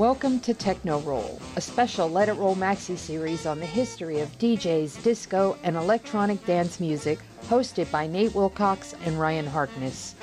Welcome 0.00 0.40
to 0.40 0.52
Techno 0.54 1.00
Roll, 1.00 1.38
a 1.56 1.60
special 1.60 2.08
Let 2.08 2.30
It 2.30 2.36
Roll 2.36 2.56
maxi 2.56 2.96
series 2.96 3.44
on 3.44 3.60
the 3.60 3.66
history 3.66 4.20
of 4.20 4.38
DJs, 4.38 5.02
disco, 5.02 5.58
and 5.62 5.76
electronic 5.76 6.42
dance 6.46 6.80
music, 6.80 7.18
hosted 7.50 7.90
by 7.90 8.06
Nate 8.06 8.34
Wilcox 8.34 8.94
and 9.04 9.20
Ryan 9.20 9.46
Harkness. 9.46 10.14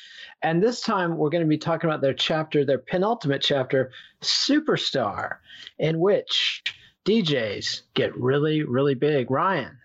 And 0.42 0.60
this 0.60 0.80
time 0.80 1.16
we're 1.16 1.30
going 1.30 1.44
to 1.44 1.48
be 1.48 1.56
talking 1.56 1.88
about 1.88 2.00
their 2.00 2.14
chapter, 2.14 2.64
their 2.64 2.78
penultimate 2.78 3.42
chapter, 3.42 3.92
Superstar, 4.20 5.36
in 5.78 6.00
which 6.00 6.64
DJs 7.04 7.82
get 7.94 8.12
really, 8.16 8.64
really 8.64 8.96
big. 8.96 9.30
Ryan. 9.30 9.78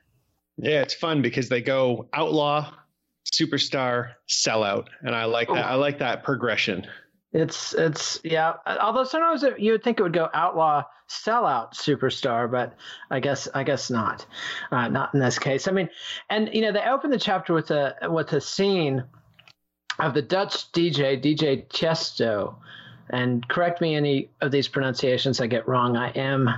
Yeah, 0.57 0.81
it's 0.81 0.95
fun 0.95 1.21
because 1.21 1.47
they 1.47 1.61
go 1.61 2.09
outlaw, 2.11 2.73
superstar, 3.33 4.13
sellout, 4.27 4.87
and 5.01 5.15
I 5.15 5.25
like 5.25 5.47
that. 5.49 5.65
I 5.65 5.75
like 5.75 5.99
that 5.99 6.23
progression. 6.23 6.85
It's 7.33 7.73
it's 7.73 8.19
yeah. 8.23 8.53
Although 8.65 9.03
sometimes 9.03 9.43
it, 9.43 9.59
you 9.59 9.73
would 9.73 9.83
think 9.83 9.99
it 9.99 10.03
would 10.03 10.13
go 10.13 10.29
outlaw, 10.33 10.83
sellout, 11.09 11.73
superstar, 11.73 12.49
but 12.49 12.75
I 13.11 13.19
guess 13.19 13.47
I 13.53 13.63
guess 13.63 13.89
not. 13.89 14.25
Uh, 14.71 14.87
not 14.87 15.13
in 15.13 15.19
this 15.19 15.37
case. 15.37 15.67
I 15.67 15.71
mean, 15.71 15.89
and 16.29 16.49
you 16.53 16.61
know 16.61 16.71
they 16.71 16.83
open 16.83 17.09
the 17.09 17.19
chapter 17.19 17.53
with 17.53 17.71
a 17.71 17.95
with 18.03 18.31
a 18.33 18.41
scene 18.41 19.03
of 19.99 20.13
the 20.13 20.21
Dutch 20.21 20.71
DJ 20.71 21.21
DJ 21.21 21.67
Tiesto 21.67 22.55
and 23.09 23.47
correct 23.47 23.81
me 23.81 23.95
any 23.95 24.29
of 24.41 24.51
these 24.51 24.67
pronunciations 24.67 25.39
I 25.39 25.47
get 25.47 25.67
wrong. 25.67 25.95
I 25.95 26.09
am 26.09 26.49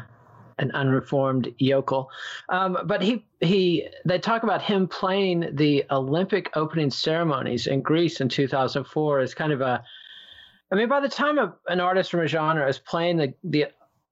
an 0.59 0.71
unreformed 0.71 1.53
yokel. 1.57 2.11
Um, 2.49 2.77
but 2.85 3.01
he 3.01 3.25
he 3.39 3.87
they 4.05 4.19
talk 4.19 4.43
about 4.43 4.61
him 4.61 4.87
playing 4.87 5.55
the 5.55 5.85
Olympic 5.89 6.55
opening 6.55 6.91
ceremonies 6.91 7.65
in 7.65 7.81
Greece 7.81 8.21
in 8.21 8.29
2004 8.29 9.19
as 9.19 9.33
kind 9.33 9.51
of 9.51 9.61
a. 9.61 9.83
I 10.71 10.75
mean, 10.75 10.87
by 10.87 10.99
the 10.99 11.09
time 11.09 11.39
a, 11.39 11.55
an 11.67 11.79
artist 11.79 12.11
from 12.11 12.19
a 12.19 12.27
genre 12.27 12.67
is 12.67 12.77
playing 12.77 13.17
the 13.17 13.33
the 13.43 13.65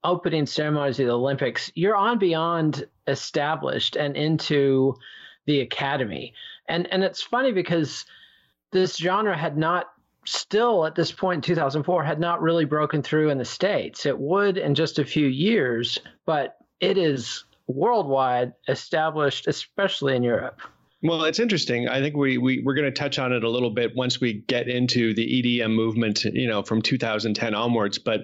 opening 0.04 0.46
ceremonies 0.46 1.00
of 1.00 1.08
the 1.08 1.14
Olympics, 1.14 1.72
you're 1.76 1.96
on 1.96 2.18
beyond 2.18 2.88
established 3.08 3.96
and 3.96 4.16
into 4.16 4.96
the 5.46 5.62
academy. 5.62 6.34
And 6.68 6.88
and 6.92 7.04
it's 7.04 7.22
funny 7.22 7.52
because 7.52 8.06
this 8.72 8.98
genre 8.98 9.38
had 9.38 9.58
not 9.58 9.92
still 10.28 10.86
at 10.86 10.96
this 10.96 11.12
point 11.12 11.38
in 11.38 11.42
2004 11.56 12.04
had 12.04 12.20
not 12.20 12.42
really 12.42 12.66
broken 12.66 13.02
through 13.02 13.30
in 13.30 13.38
the 13.38 13.46
states 13.46 14.06
it 14.06 14.20
would 14.20 14.58
in 14.58 14.76
just 14.76 15.00
a 15.00 15.06
few 15.06 15.28
years 15.28 16.00
but 16.26 16.58
it 16.80 16.98
is 16.98 17.46
worldwide 17.68 18.54
established 18.68 19.48
especially 19.48 20.16
in 20.16 20.24
europe 20.24 20.62
well, 21.04 21.26
it's 21.26 21.40
interesting. 21.40 21.88
I 21.88 22.00
think 22.00 22.16
we, 22.16 22.40
we 22.40 22.64
we're 22.66 22.74
going 22.74 22.92
to 22.92 22.92
touch 22.92 23.20
on 23.20 23.32
it 23.32 23.44
a 23.44 23.50
little 23.50 23.70
bit 23.70 23.96
once 23.96 24.20
we 24.20 24.34
get 24.34 24.68
into 24.68 25.14
the 25.14 25.60
EDM 25.62 25.76
movement, 25.76 26.24
you 26.24 26.48
know, 26.48 26.64
from 26.64 26.82
2010 26.82 27.54
onwards. 27.54 28.00
But 28.00 28.22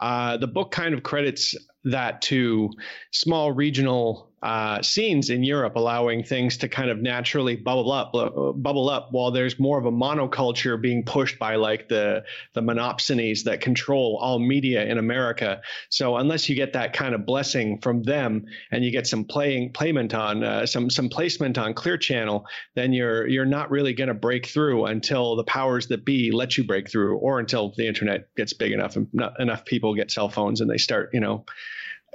uh, 0.00 0.38
the 0.38 0.46
book 0.46 0.70
kind 0.70 0.94
of 0.94 1.02
credits 1.02 1.54
that 1.84 2.22
to 2.22 2.70
small 3.12 3.52
regional 3.52 4.30
uh, 4.46 4.80
scenes 4.80 5.28
in 5.28 5.42
Europe, 5.42 5.74
allowing 5.74 6.22
things 6.22 6.58
to 6.58 6.68
kind 6.68 6.88
of 6.88 6.98
naturally 6.98 7.56
bubble 7.56 7.90
up, 7.90 8.14
uh, 8.14 8.52
bubble 8.52 8.88
up, 8.88 9.08
while 9.10 9.32
there's 9.32 9.58
more 9.58 9.76
of 9.76 9.86
a 9.86 9.90
monoculture 9.90 10.80
being 10.80 11.04
pushed 11.04 11.36
by 11.36 11.56
like 11.56 11.88
the 11.88 12.22
the 12.54 12.60
monopsonies 12.60 13.42
that 13.42 13.60
control 13.60 14.16
all 14.22 14.38
media 14.38 14.84
in 14.84 14.98
America. 14.98 15.60
So 15.88 16.16
unless 16.16 16.48
you 16.48 16.54
get 16.54 16.74
that 16.74 16.92
kind 16.92 17.12
of 17.12 17.26
blessing 17.26 17.80
from 17.80 18.04
them 18.04 18.44
and 18.70 18.84
you 18.84 18.92
get 18.92 19.08
some 19.08 19.24
playing 19.24 19.72
payment 19.72 20.14
on 20.14 20.44
uh, 20.44 20.66
some 20.66 20.90
some 20.90 21.08
placement 21.08 21.58
on 21.58 21.74
Clear 21.74 21.98
Channel, 21.98 22.46
then 22.76 22.92
you're 22.92 23.26
you're 23.26 23.46
not 23.46 23.72
really 23.72 23.94
going 23.94 24.08
to 24.08 24.14
break 24.14 24.46
through 24.46 24.86
until 24.86 25.34
the 25.34 25.44
powers 25.44 25.88
that 25.88 26.04
be 26.04 26.30
let 26.30 26.56
you 26.56 26.62
break 26.62 26.88
through, 26.88 27.16
or 27.16 27.40
until 27.40 27.72
the 27.76 27.88
internet 27.88 28.32
gets 28.36 28.52
big 28.52 28.70
enough 28.70 28.94
and 28.94 29.08
not 29.12 29.40
enough 29.40 29.64
people 29.64 29.92
get 29.96 30.12
cell 30.12 30.28
phones 30.28 30.60
and 30.60 30.70
they 30.70 30.78
start, 30.78 31.10
you 31.12 31.18
know, 31.18 31.44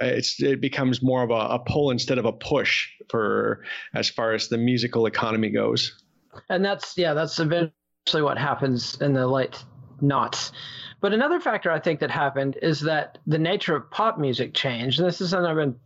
Uh, 0.00 0.20
it 0.38 0.60
becomes 0.60 1.02
more 1.02 1.22
of 1.22 1.30
a, 1.30 1.54
a 1.54 1.58
pull 1.58 1.90
instead 1.90 2.18
of 2.18 2.24
a 2.24 2.32
push 2.32 2.88
for 3.08 3.64
as 3.94 4.08
far 4.08 4.32
as 4.32 4.48
the 4.48 4.58
musical 4.58 5.06
economy 5.06 5.50
goes. 5.50 6.02
And 6.48 6.64
that's 6.64 6.96
yeah, 6.96 7.14
that's 7.14 7.38
eventually 7.38 8.22
what 8.22 8.38
happens 8.38 9.00
in 9.00 9.12
the 9.12 9.26
late 9.26 9.62
knots. 10.00 10.52
But 11.00 11.12
another 11.12 11.40
factor 11.40 11.70
I 11.70 11.80
think 11.80 12.00
that 12.00 12.10
happened 12.10 12.58
is 12.62 12.80
that 12.80 13.18
the 13.26 13.38
nature 13.38 13.76
of 13.76 13.90
pop 13.90 14.18
music 14.18 14.54
changed. 14.54 14.98
And 15.00 15.08
this 15.08 15.20
is 15.20 15.30
something 15.30 15.50
I've 15.50 15.56
been 15.56 15.76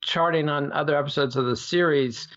charting 0.00 0.48
on 0.48 0.72
other 0.72 0.96
episodes 0.96 1.36
of 1.36 1.46
the 1.46 1.56
series 1.56 2.28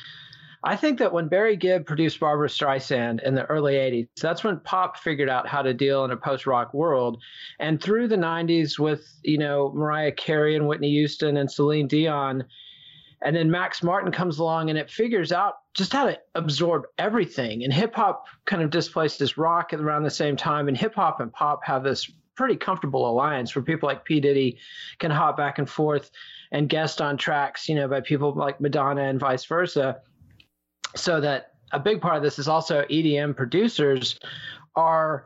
I 0.65 0.77
think 0.77 0.97
that 0.99 1.11
when 1.11 1.27
Barry 1.27 1.57
Gibb 1.57 1.85
produced 1.85 2.21
Barbra 2.21 2.47
Streisand 2.47 3.21
in 3.23 3.35
the 3.35 3.45
early 3.45 3.73
80s, 3.73 4.07
that's 4.21 4.45
when 4.45 4.61
pop 4.61 4.97
figured 4.97 5.27
out 5.27 5.45
how 5.45 5.61
to 5.61 5.73
deal 5.73 6.05
in 6.05 6.11
a 6.11 6.17
post 6.17 6.47
rock 6.47 6.73
world. 6.73 7.21
And 7.59 7.83
through 7.83 8.07
the 8.07 8.15
90s, 8.15 8.79
with, 8.79 9.05
you 9.23 9.37
know, 9.37 9.73
Mariah 9.75 10.13
Carey 10.13 10.55
and 10.55 10.65
Whitney 10.65 10.91
Houston 10.91 11.35
and 11.35 11.51
Celine 11.51 11.87
Dion, 11.87 12.45
and 13.21 13.35
then 13.35 13.51
Max 13.51 13.83
Martin 13.83 14.11
comes 14.11 14.39
along 14.39 14.69
and 14.69 14.79
it 14.79 14.89
figures 14.89 15.31
out 15.33 15.55
just 15.73 15.91
how 15.91 16.05
to 16.05 16.17
absorb 16.35 16.83
everything. 16.97 17.63
And 17.63 17.73
hip 17.73 17.95
hop 17.95 18.25
kind 18.45 18.61
of 18.61 18.69
displaced 18.69 19.19
displaces 19.19 19.37
rock 19.37 19.73
around 19.73 20.03
the 20.03 20.09
same 20.09 20.35
time. 20.35 20.67
And 20.67 20.77
hip 20.77 20.95
hop 20.95 21.19
and 21.19 21.31
pop 21.31 21.61
have 21.63 21.83
this 21.83 22.09
pretty 22.35 22.55
comfortable 22.55 23.09
alliance 23.09 23.55
where 23.55 23.63
people 23.63 23.87
like 23.87 24.03
P. 24.05 24.19
Diddy 24.19 24.57
can 24.99 25.11
hop 25.11 25.37
back 25.37 25.59
and 25.59 25.69
forth 25.69 26.11
and 26.51 26.67
guest 26.67 27.01
on 27.01 27.17
tracks, 27.17 27.69
you 27.69 27.75
know, 27.75 27.87
by 27.87 28.01
people 28.01 28.33
like 28.33 28.59
Madonna 28.59 29.03
and 29.03 29.19
vice 29.19 29.45
versa 29.45 30.01
so 30.95 31.19
that 31.21 31.53
a 31.71 31.79
big 31.79 32.01
part 32.01 32.15
of 32.15 32.23
this 32.23 32.39
is 32.39 32.47
also 32.47 32.83
EDM 32.83 33.35
producers 33.35 34.19
are 34.75 35.25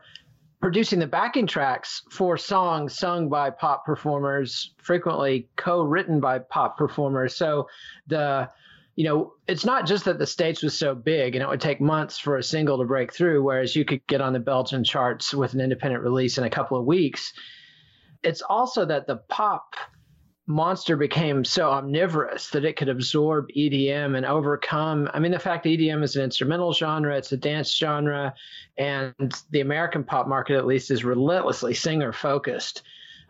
producing 0.60 0.98
the 0.98 1.06
backing 1.06 1.46
tracks 1.46 2.02
for 2.10 2.36
songs 2.36 2.98
sung 2.98 3.28
by 3.28 3.50
pop 3.50 3.84
performers, 3.84 4.74
frequently 4.78 5.48
co-written 5.56 6.20
by 6.20 6.38
pop 6.38 6.76
performers. 6.76 7.36
So 7.36 7.68
the 8.06 8.48
you 8.98 9.04
know, 9.04 9.34
it's 9.46 9.64
not 9.64 9.86
just 9.86 10.04
that 10.06 10.18
the 10.18 10.26
States 10.26 10.60
was 10.60 10.76
so 10.76 10.92
big 10.92 11.36
and 11.36 11.42
it 11.44 11.48
would 11.48 11.60
take 11.60 11.80
months 11.80 12.18
for 12.18 12.36
a 12.36 12.42
single 12.42 12.78
to 12.78 12.84
break 12.84 13.14
through, 13.14 13.44
whereas 13.44 13.76
you 13.76 13.84
could 13.84 14.04
get 14.08 14.20
on 14.20 14.32
the 14.32 14.40
Belgian 14.40 14.82
charts 14.82 15.32
with 15.32 15.54
an 15.54 15.60
independent 15.60 16.02
release 16.02 16.36
in 16.36 16.42
a 16.42 16.50
couple 16.50 16.76
of 16.76 16.84
weeks. 16.84 17.32
It's 18.24 18.42
also 18.42 18.84
that 18.86 19.06
the 19.06 19.18
pop 19.28 19.76
monster 20.48 20.96
became 20.96 21.44
so 21.44 21.70
omnivorous 21.70 22.48
that 22.50 22.64
it 22.64 22.76
could 22.76 22.88
absorb 22.88 23.48
EDM 23.50 24.16
and 24.16 24.24
overcome. 24.24 25.08
I 25.12 25.18
mean, 25.18 25.30
the 25.30 25.38
fact 25.38 25.66
EDM 25.66 26.02
is 26.02 26.16
an 26.16 26.24
instrumental 26.24 26.72
genre, 26.72 27.16
it's 27.16 27.32
a 27.32 27.36
dance 27.36 27.76
genre, 27.76 28.34
and 28.78 29.14
the 29.50 29.60
American 29.60 30.02
pop 30.02 30.26
market, 30.26 30.56
at 30.56 30.66
least, 30.66 30.90
is 30.90 31.04
relentlessly 31.04 31.74
singer 31.74 32.12
focused 32.12 32.82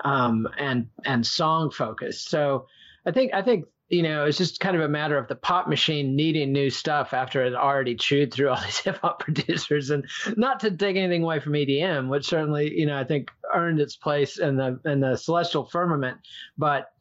um, 0.05 0.49
and 0.59 0.88
and 1.05 1.26
song 1.26 1.70
focused. 1.70 2.31
So 2.31 2.67
I 3.05 3.11
think 3.11 3.35
I 3.35 3.43
think 3.43 3.67
you 3.88 4.02
know 4.02 4.26
it's 4.26 4.38
just 4.38 4.61
kind 4.61 4.76
of 4.76 4.82
a 4.82 4.88
matter 4.88 5.17
of 5.17 5.29
the 5.29 5.35
pop 5.35 5.69
machine 5.69 6.14
needing 6.14 6.52
new 6.52 6.70
stuff 6.70 7.12
after 7.12 7.44
it 7.44 7.55
already 7.55 7.94
chewed 7.94 8.32
through 8.32 8.50
all 8.50 8.61
these 8.64 8.79
hip 8.79 8.99
hop 9.00 9.20
producers, 9.20 9.90
and 9.90 10.08
not 10.37 10.61
to 10.61 10.70
take 10.70 10.96
anything 10.96 11.23
away 11.23 11.40
from 11.40 11.52
EDM, 11.52 12.08
which 12.08 12.26
certainly 12.26 12.73
you 12.79 12.87
know 12.87 12.99
I 12.99 13.05
think 13.05 13.31
earned 13.55 13.81
its 13.81 13.96
place 13.96 14.38
in 14.38 14.56
the 14.56 14.79
in 14.85 15.00
the 15.00 15.17
celestial 15.17 15.64
firmament, 15.64 16.19
but 16.56 16.93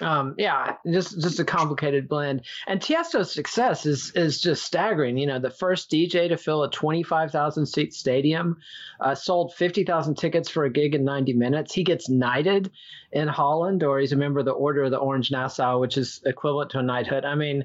um, 0.00 0.34
yeah, 0.38 0.76
just 0.90 1.20
just 1.20 1.38
a 1.38 1.44
complicated 1.44 2.08
blend. 2.08 2.42
And 2.66 2.80
Tiesto's 2.80 3.32
success 3.32 3.86
is 3.86 4.10
is 4.16 4.40
just 4.40 4.64
staggering. 4.64 5.16
You 5.16 5.26
know, 5.26 5.38
the 5.38 5.50
first 5.50 5.90
DJ 5.90 6.28
to 6.28 6.36
fill 6.36 6.64
a 6.64 6.70
twenty 6.70 7.04
five 7.04 7.30
thousand 7.30 7.66
seat 7.66 7.94
stadium, 7.94 8.58
uh, 9.00 9.14
sold 9.14 9.54
fifty 9.54 9.84
thousand 9.84 10.16
tickets 10.16 10.48
for 10.48 10.64
a 10.64 10.70
gig 10.70 10.94
in 10.96 11.04
ninety 11.04 11.32
minutes. 11.32 11.72
He 11.72 11.84
gets 11.84 12.08
knighted 12.08 12.72
in 13.12 13.28
Holland, 13.28 13.84
or 13.84 14.00
he's 14.00 14.12
a 14.12 14.16
member 14.16 14.40
of 14.40 14.46
the 14.46 14.52
Order 14.52 14.82
of 14.84 14.90
the 14.90 14.98
Orange 14.98 15.30
Nassau, 15.30 15.78
which 15.78 15.96
is 15.96 16.20
equivalent 16.26 16.70
to 16.72 16.80
a 16.80 16.82
knighthood. 16.82 17.24
I 17.24 17.36
mean, 17.36 17.64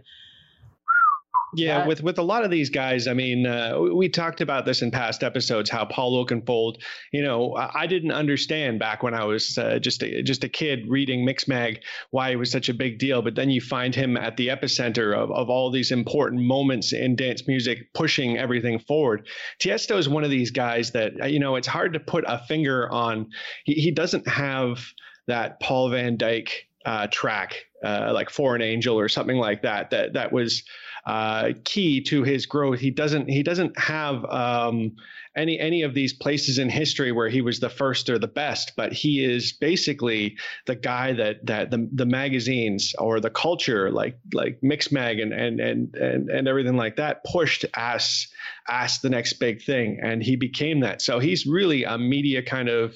yeah, 1.54 1.88
with 1.88 2.04
with 2.04 2.19
a 2.19 2.24
lot 2.24 2.44
of 2.44 2.51
these 2.51 2.69
guys, 2.69 3.07
I 3.07 3.13
mean, 3.13 3.46
uh, 3.46 3.80
we 3.80 4.10
talked 4.10 4.42
about 4.42 4.66
this 4.66 4.81
in 4.81 4.92
past 4.92 5.24
episodes. 5.24 5.69
How 5.69 5.86
Paul 5.86 6.24
Oakenfold, 6.24 6.81
you 7.12 7.24
know, 7.24 7.56
I 7.56 7.88
didn't 7.88 8.12
understand 8.12 8.80
back 8.80 9.04
when 9.04 9.13
I 9.13 9.25
was 9.25 9.57
uh, 9.57 9.80
just 9.80 10.04
a, 10.04 10.22
just 10.22 10.44
a 10.44 10.50
kid 10.50 10.86
reading 10.88 11.25
Mixmag 11.25 11.80
why 12.12 12.30
it 12.30 12.36
was 12.36 12.51
such 12.51 12.69
a 12.69 12.74
big 12.74 13.00
deal. 13.00 13.22
But 13.22 13.36
then 13.36 13.50
you 13.50 13.62
find 13.62 13.96
him 13.96 14.18
at 14.18 14.38
the 14.38 14.50
epicenter 14.50 15.16
of 15.16 15.31
of 15.31 15.50
all 15.50 15.72
these 15.72 15.92
important 15.92 16.44
moments 16.44 16.94
in 16.94 17.16
dance 17.16 17.48
music, 17.48 17.94
pushing 17.94 18.38
everything 18.38 18.80
forward. 18.80 19.28
Tiesto 19.60 19.98
is 19.98 20.07
one 20.07 20.24
of 20.24 20.30
these 20.30 20.52
guys 20.52 20.92
that 20.92 21.13
uh, 21.22 21.25
you 21.25 21.40
know 21.40 21.56
it's 21.56 21.68
hard 21.68 21.94
to 21.94 22.00
put 22.00 22.24
a 22.28 22.40
finger 22.48 22.92
on. 22.92 23.30
He, 23.66 23.74
he 23.74 23.92
doesn't 23.92 24.28
have 24.28 24.80
that 25.28 25.60
Paul 25.60 25.90
van 25.90 26.18
Dyk 26.18 26.50
uh, 26.86 27.07
track, 27.12 27.66
uh, 27.84 28.12
like 28.13 28.30
For 28.30 28.56
an 28.56 28.62
Angel 28.62 29.00
or 29.00 29.10
something 29.10 29.38
like 29.38 29.63
that. 29.63 29.92
That 29.92 30.13
that 30.13 30.31
was 30.31 30.63
uh, 31.06 31.51
key 31.63 32.01
to 32.01 32.24
his 32.24 32.46
growth. 32.46 32.80
He 32.80 32.92
doesn't 32.92 33.30
he 33.30 33.44
doesn't 33.44 33.78
have 33.80 34.25
um, 34.25 34.96
any 35.36 35.60
any 35.60 35.84
of 35.84 35.94
these 35.94 36.13
places 36.13 36.57
in 36.57 36.69
history 36.69 37.12
where 37.12 37.30
he 37.30 37.42
was 37.42 37.60
the 37.60 37.69
first 37.69 38.10
or 38.10 38.19
the 38.19 38.28
best, 38.28 38.74
but 38.75 38.92
he 38.92 39.24
is 39.24 39.54
basically 39.54 40.38
the 40.66 40.75
guy 40.75 41.13
that 41.13 41.46
that 41.46 41.72
the, 41.72 41.90
the 41.94 42.06
magazines 42.06 42.94
or 42.98 43.19
the 43.19 43.30
culture 43.30 43.92
like 43.92 44.18
like 44.34 44.60
Mixmag 44.62 45.22
and 45.22 45.34
and 45.34 45.60
and 45.60 45.96
and, 45.96 46.30
and 46.30 46.48
everything 46.48 46.78
like 46.78 46.98
that 46.98 47.24
pushed 47.24 47.66
as 47.75 48.28
as 48.68 49.00
the 49.00 49.10
next 49.10 49.34
big 49.34 49.63
thing, 49.63 50.00
and 50.02 50.22
he 50.22 50.36
became 50.36 50.81
that. 50.81 51.02
So 51.02 51.19
he's 51.19 51.45
really 51.45 51.84
a 51.84 51.98
media 51.98 52.44
kind 52.44 52.69
of 52.69 52.95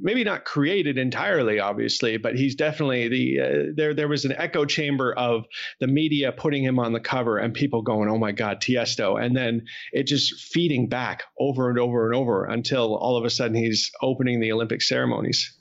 maybe 0.00 0.24
not 0.24 0.44
created 0.44 0.98
entirely, 0.98 1.60
obviously, 1.60 2.16
but 2.16 2.34
he's 2.34 2.54
definitely 2.54 3.08
the 3.08 3.40
uh, 3.40 3.72
there. 3.74 3.94
There 3.94 4.08
was 4.08 4.24
an 4.24 4.32
echo 4.32 4.64
chamber 4.64 5.12
of 5.12 5.44
the 5.80 5.86
media 5.86 6.32
putting 6.32 6.64
him 6.64 6.78
on 6.78 6.92
the 6.92 7.00
cover 7.00 7.38
and 7.38 7.51
people 7.52 7.82
going, 7.82 8.08
"Oh 8.08 8.18
my 8.18 8.32
God, 8.32 8.60
Tiesto," 8.60 9.22
and 9.22 9.36
then 9.36 9.66
it 9.92 10.04
just 10.04 10.34
feeding 10.52 10.88
back 10.88 11.24
over 11.38 11.68
and 11.68 11.78
over 11.78 12.06
and 12.06 12.14
over 12.14 12.44
until 12.44 12.96
all 12.96 13.16
of 13.16 13.24
a 13.24 13.30
sudden 13.30 13.56
he's 13.56 13.90
opening 14.02 14.40
the 14.40 14.52
Olympic 14.52 14.82
ceremonies. 14.82 15.56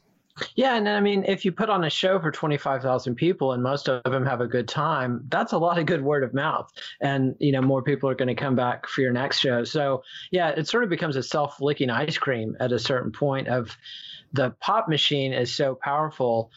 Yeah, 0.55 0.75
and 0.75 0.87
I 0.87 0.99
mean, 1.01 1.25
if 1.27 1.45
you 1.45 1.51
put 1.51 1.69
on 1.69 1.83
a 1.83 1.89
show 1.89 2.19
for 2.19 2.31
twenty 2.31 2.57
five 2.57 2.81
thousand 2.81 3.15
people 3.15 3.53
and 3.53 3.61
most 3.61 3.89
of 3.89 4.03
them 4.03 4.25
have 4.25 4.41
a 4.41 4.47
good 4.47 4.67
time, 4.67 5.25
that's 5.29 5.53
a 5.53 5.57
lot 5.57 5.77
of 5.77 5.85
good 5.85 6.01
word 6.01 6.23
of 6.23 6.33
mouth, 6.33 6.71
and 7.01 7.35
you 7.39 7.51
know 7.51 7.61
more 7.61 7.83
people 7.83 8.09
are 8.09 8.15
going 8.15 8.33
to 8.33 8.35
come 8.35 8.55
back 8.55 8.87
for 8.87 9.01
your 9.01 9.11
next 9.11 9.39
show. 9.39 9.63
So 9.63 10.03
yeah, 10.31 10.49
it 10.49 10.67
sort 10.67 10.83
of 10.83 10.89
becomes 10.89 11.15
a 11.15 11.23
self 11.23 11.61
licking 11.61 11.89
ice 11.89 12.17
cream 12.17 12.55
at 12.59 12.71
a 12.71 12.79
certain 12.79 13.11
point 13.11 13.47
of 13.47 13.75
the 14.33 14.51
pop 14.59 14.87
machine 14.87 15.33
is 15.33 15.53
so 15.53 15.75
powerful, 15.75 16.51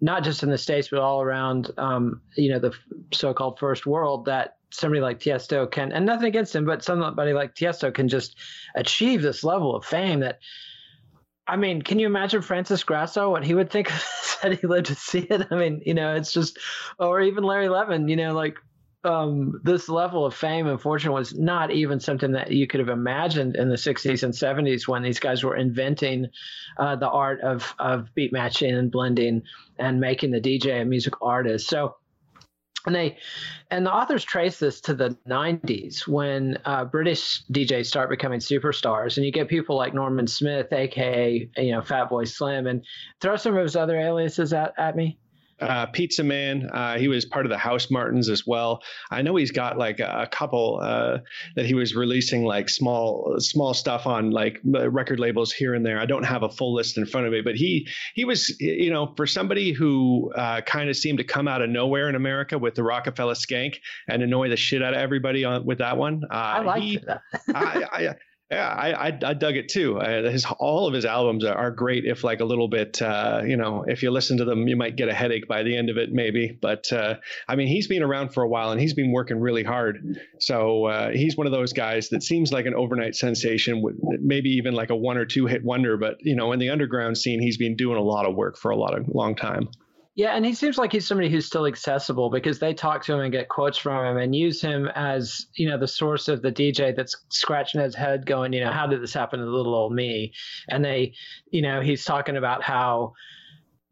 not 0.00 0.24
just 0.24 0.42
in 0.42 0.50
the 0.50 0.58
states 0.58 0.88
but 0.88 0.98
all 0.98 1.22
around, 1.22 1.70
um, 1.78 2.20
you 2.36 2.50
know, 2.50 2.58
the 2.58 2.74
so 3.12 3.32
called 3.32 3.58
first 3.58 3.86
world 3.86 4.26
that 4.26 4.56
somebody 4.72 5.00
like 5.00 5.20
Tiesto 5.20 5.70
can, 5.70 5.92
and 5.92 6.06
nothing 6.06 6.28
against 6.28 6.54
him, 6.54 6.64
but 6.64 6.82
somebody 6.84 7.32
like 7.32 7.54
Tiesto 7.54 7.92
can 7.92 8.08
just 8.08 8.36
achieve 8.74 9.22
this 9.22 9.44
level 9.44 9.74
of 9.74 9.84
fame 9.84 10.20
that. 10.20 10.40
I 11.44 11.56
mean, 11.56 11.82
can 11.82 11.98
you 11.98 12.06
imagine 12.06 12.40
Francis 12.40 12.84
Grasso, 12.84 13.28
what 13.28 13.44
he 13.44 13.52
would 13.52 13.68
think 13.68 13.88
had 14.42 14.58
he 14.58 14.66
lived 14.66 14.86
to 14.86 14.94
see 14.94 15.18
it? 15.18 15.48
I 15.50 15.56
mean, 15.56 15.82
you 15.84 15.92
know, 15.92 16.14
it's 16.14 16.32
just, 16.32 16.56
or 17.00 17.20
even 17.20 17.42
Larry 17.42 17.66
Levan, 17.66 18.08
you 18.08 18.14
know, 18.14 18.32
like 18.32 18.58
um, 19.04 19.60
this 19.64 19.88
level 19.88 20.24
of 20.24 20.34
fame 20.34 20.66
and 20.66 20.80
fortune 20.80 21.12
was 21.12 21.34
not 21.34 21.70
even 21.70 21.98
something 21.98 22.32
that 22.32 22.52
you 22.52 22.66
could 22.66 22.80
have 22.80 22.88
imagined 22.88 23.56
in 23.56 23.68
the 23.68 23.76
60s 23.76 24.22
and 24.22 24.32
70s 24.32 24.86
when 24.86 25.02
these 25.02 25.18
guys 25.18 25.42
were 25.42 25.56
inventing 25.56 26.28
uh, 26.78 26.96
the 26.96 27.08
art 27.08 27.40
of, 27.40 27.74
of 27.78 28.14
beat 28.14 28.32
matching 28.32 28.74
and 28.74 28.90
blending 28.90 29.42
and 29.78 30.00
making 30.00 30.30
the 30.30 30.40
DJ 30.40 30.82
a 30.82 30.84
musical 30.84 31.26
artist. 31.26 31.68
So, 31.68 31.96
and 32.86 32.94
they 32.94 33.16
and 33.70 33.86
the 33.86 33.92
authors 33.92 34.24
trace 34.24 34.58
this 34.58 34.80
to 34.82 34.94
the 34.94 35.16
90s 35.28 36.06
when 36.06 36.58
uh, 36.64 36.84
British 36.84 37.42
DJs 37.52 37.86
start 37.86 38.10
becoming 38.10 38.40
superstars, 38.40 39.16
and 39.16 39.26
you 39.26 39.32
get 39.32 39.48
people 39.48 39.76
like 39.76 39.94
Norman 39.94 40.26
Smith, 40.26 40.72
aka 40.72 41.48
you 41.56 41.72
know 41.72 41.80
Fatboy 41.80 42.28
Slim, 42.28 42.66
and 42.66 42.84
throw 43.20 43.36
some 43.36 43.56
of 43.56 43.62
his 43.62 43.76
other 43.76 43.98
aliases 43.98 44.52
at, 44.52 44.74
at 44.78 44.96
me. 44.96 45.18
Uh, 45.62 45.86
Pizza 45.86 46.24
Man. 46.24 46.68
Uh, 46.72 46.98
he 46.98 47.08
was 47.08 47.24
part 47.24 47.46
of 47.46 47.50
the 47.50 47.58
House 47.58 47.90
Martins 47.90 48.28
as 48.28 48.46
well. 48.46 48.82
I 49.10 49.22
know 49.22 49.36
he's 49.36 49.50
got 49.50 49.78
like 49.78 50.00
a, 50.00 50.22
a 50.22 50.26
couple 50.26 50.80
uh, 50.82 51.18
that 51.56 51.66
he 51.66 51.74
was 51.74 51.94
releasing 51.94 52.44
like 52.44 52.68
small 52.68 53.36
small 53.38 53.74
stuff 53.74 54.06
on 54.06 54.30
like 54.30 54.60
record 54.64 55.20
labels 55.20 55.52
here 55.52 55.74
and 55.74 55.84
there. 55.84 55.98
I 55.98 56.06
don't 56.06 56.24
have 56.24 56.42
a 56.42 56.48
full 56.48 56.74
list 56.74 56.98
in 56.98 57.06
front 57.06 57.26
of 57.26 57.32
me, 57.32 57.40
but 57.40 57.56
he 57.56 57.88
he 58.14 58.24
was 58.24 58.54
you 58.60 58.90
know 58.90 59.12
for 59.16 59.26
somebody 59.26 59.72
who 59.72 60.32
uh, 60.36 60.60
kind 60.62 60.90
of 60.90 60.96
seemed 60.96 61.18
to 61.18 61.24
come 61.24 61.48
out 61.48 61.62
of 61.62 61.70
nowhere 61.70 62.08
in 62.08 62.14
America 62.14 62.58
with 62.58 62.74
the 62.74 62.82
Rockefeller 62.82 63.34
Skank 63.34 63.76
and 64.08 64.22
annoy 64.22 64.48
the 64.48 64.56
shit 64.56 64.82
out 64.82 64.94
of 64.94 65.00
everybody 65.00 65.44
on 65.44 65.64
with 65.64 65.78
that 65.78 65.96
one. 65.96 66.22
Uh, 66.30 66.34
I 66.34 66.60
like 66.60 67.02
that. 67.06 67.22
I, 67.54 67.84
I, 67.92 68.14
yeah, 68.52 68.68
I, 68.68 69.08
I, 69.08 69.18
I 69.24 69.32
dug 69.32 69.56
it 69.56 69.70
too. 69.70 69.98
His 69.98 70.44
all 70.58 70.86
of 70.86 70.92
his 70.92 71.06
albums 71.06 71.42
are, 71.42 71.54
are 71.54 71.70
great. 71.70 72.04
If 72.04 72.22
like 72.22 72.40
a 72.40 72.44
little 72.44 72.68
bit, 72.68 73.00
uh, 73.00 73.40
you 73.46 73.56
know, 73.56 73.82
if 73.88 74.02
you 74.02 74.10
listen 74.10 74.36
to 74.36 74.44
them, 74.44 74.68
you 74.68 74.76
might 74.76 74.94
get 74.94 75.08
a 75.08 75.14
headache 75.14 75.48
by 75.48 75.62
the 75.62 75.74
end 75.74 75.88
of 75.88 75.96
it, 75.96 76.12
maybe. 76.12 76.58
But 76.60 76.92
uh, 76.92 77.14
I 77.48 77.56
mean, 77.56 77.68
he's 77.68 77.86
been 77.86 78.02
around 78.02 78.34
for 78.34 78.42
a 78.42 78.48
while 78.48 78.70
and 78.70 78.78
he's 78.78 78.92
been 78.92 79.10
working 79.10 79.40
really 79.40 79.62
hard. 79.62 80.18
So 80.38 80.84
uh, 80.84 81.10
he's 81.12 81.34
one 81.34 81.46
of 81.46 81.52
those 81.52 81.72
guys 81.72 82.10
that 82.10 82.22
seems 82.22 82.52
like 82.52 82.66
an 82.66 82.74
overnight 82.74 83.16
sensation, 83.16 83.82
maybe 84.20 84.50
even 84.50 84.74
like 84.74 84.90
a 84.90 84.96
one 84.96 85.16
or 85.16 85.24
two 85.24 85.46
hit 85.46 85.64
wonder. 85.64 85.96
But 85.96 86.18
you 86.20 86.36
know, 86.36 86.52
in 86.52 86.58
the 86.58 86.68
underground 86.68 87.16
scene, 87.16 87.40
he's 87.40 87.56
been 87.56 87.74
doing 87.74 87.96
a 87.96 88.02
lot 88.02 88.26
of 88.26 88.34
work 88.34 88.58
for 88.58 88.70
a 88.70 88.76
lot 88.76 88.98
of 88.98 89.08
long 89.08 89.34
time. 89.34 89.70
Yeah, 90.14 90.36
and 90.36 90.44
he 90.44 90.52
seems 90.52 90.76
like 90.76 90.92
he's 90.92 91.06
somebody 91.06 91.30
who's 91.30 91.46
still 91.46 91.66
accessible 91.66 92.28
because 92.28 92.58
they 92.58 92.74
talk 92.74 93.02
to 93.04 93.14
him 93.14 93.20
and 93.20 93.32
get 93.32 93.48
quotes 93.48 93.78
from 93.78 94.04
him 94.04 94.18
and 94.18 94.36
use 94.36 94.60
him 94.60 94.88
as, 94.94 95.46
you 95.54 95.66
know, 95.66 95.78
the 95.78 95.88
source 95.88 96.28
of 96.28 96.42
the 96.42 96.52
DJ 96.52 96.94
that's 96.94 97.16
scratching 97.30 97.80
his 97.80 97.94
head 97.94 98.26
going, 98.26 98.52
you 98.52 98.60
know, 98.60 98.70
how 98.70 98.86
did 98.86 99.02
this 99.02 99.14
happen 99.14 99.40
to 99.40 99.46
little 99.46 99.74
old 99.74 99.94
me? 99.94 100.34
And 100.68 100.84
they, 100.84 101.14
you 101.50 101.62
know, 101.62 101.80
he's 101.80 102.04
talking 102.04 102.36
about 102.36 102.62
how 102.62 103.14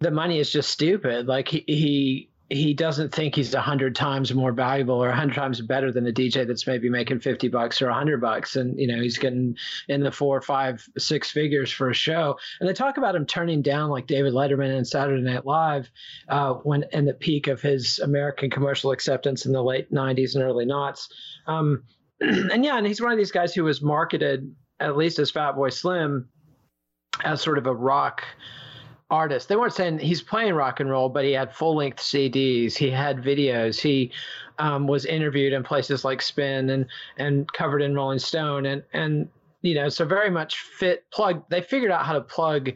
the 0.00 0.10
money 0.10 0.38
is 0.38 0.52
just 0.52 0.70
stupid. 0.70 1.26
Like 1.26 1.48
he, 1.48 1.64
he 1.66 2.29
he 2.50 2.74
doesn't 2.74 3.14
think 3.14 3.36
he's 3.36 3.54
a 3.54 3.60
hundred 3.60 3.94
times 3.94 4.34
more 4.34 4.50
valuable 4.50 5.02
or 5.02 5.08
a 5.08 5.16
hundred 5.16 5.36
times 5.36 5.60
better 5.60 5.92
than 5.92 6.08
a 6.08 6.12
DJ 6.12 6.44
that's 6.44 6.66
maybe 6.66 6.88
making 6.88 7.20
50 7.20 7.46
bucks 7.46 7.80
or 7.80 7.88
a 7.88 7.94
hundred 7.94 8.20
bucks. 8.20 8.56
And, 8.56 8.78
you 8.78 8.88
know, 8.88 9.00
he's 9.00 9.18
getting 9.18 9.56
in 9.88 10.02
the 10.02 10.10
four, 10.10 10.40
five, 10.42 10.84
six 10.98 11.30
figures 11.30 11.70
for 11.70 11.90
a 11.90 11.94
show. 11.94 12.36
And 12.58 12.68
they 12.68 12.72
talk 12.72 12.96
about 12.96 13.14
him 13.14 13.24
turning 13.24 13.62
down 13.62 13.88
like 13.88 14.08
David 14.08 14.32
Letterman 14.32 14.76
and 14.76 14.86
Saturday 14.86 15.22
Night 15.22 15.46
Live 15.46 15.90
uh, 16.28 16.54
when 16.54 16.84
in 16.92 17.04
the 17.04 17.14
peak 17.14 17.46
of 17.46 17.62
his 17.62 18.00
American 18.00 18.50
commercial 18.50 18.90
acceptance 18.90 19.46
in 19.46 19.52
the 19.52 19.62
late 19.62 19.92
90s 19.92 20.34
and 20.34 20.42
early 20.42 20.66
noughts. 20.66 21.08
Um, 21.46 21.84
and 22.20 22.64
yeah, 22.64 22.76
and 22.76 22.86
he's 22.86 23.00
one 23.00 23.12
of 23.12 23.18
these 23.18 23.32
guys 23.32 23.54
who 23.54 23.62
was 23.62 23.80
marketed, 23.80 24.52
at 24.80 24.96
least 24.96 25.20
as 25.20 25.30
Fatboy 25.30 25.72
Slim, 25.72 26.28
as 27.22 27.40
sort 27.42 27.58
of 27.58 27.68
a 27.68 27.74
rock 27.74 28.24
artist. 29.10 29.48
They 29.48 29.56
weren't 29.56 29.74
saying 29.74 29.98
he's 29.98 30.22
playing 30.22 30.54
rock 30.54 30.80
and 30.80 30.90
roll, 30.90 31.08
but 31.08 31.24
he 31.24 31.32
had 31.32 31.54
full 31.54 31.76
length 31.76 31.98
CDs. 31.98 32.74
He 32.74 32.90
had 32.90 33.18
videos. 33.18 33.80
He 33.80 34.12
um, 34.58 34.86
was 34.86 35.04
interviewed 35.06 35.52
in 35.52 35.62
places 35.62 36.04
like 36.04 36.22
Spin 36.22 36.70
and 36.70 36.86
and 37.16 37.50
covered 37.52 37.82
in 37.82 37.94
Rolling 37.94 38.18
Stone 38.18 38.66
and 38.66 38.82
and 38.92 39.28
you 39.62 39.74
know 39.74 39.88
so 39.88 40.04
very 40.04 40.30
much 40.30 40.58
fit 40.58 41.04
plug. 41.10 41.44
They 41.48 41.60
figured 41.60 41.90
out 41.90 42.04
how 42.04 42.12
to 42.12 42.20
plug 42.20 42.72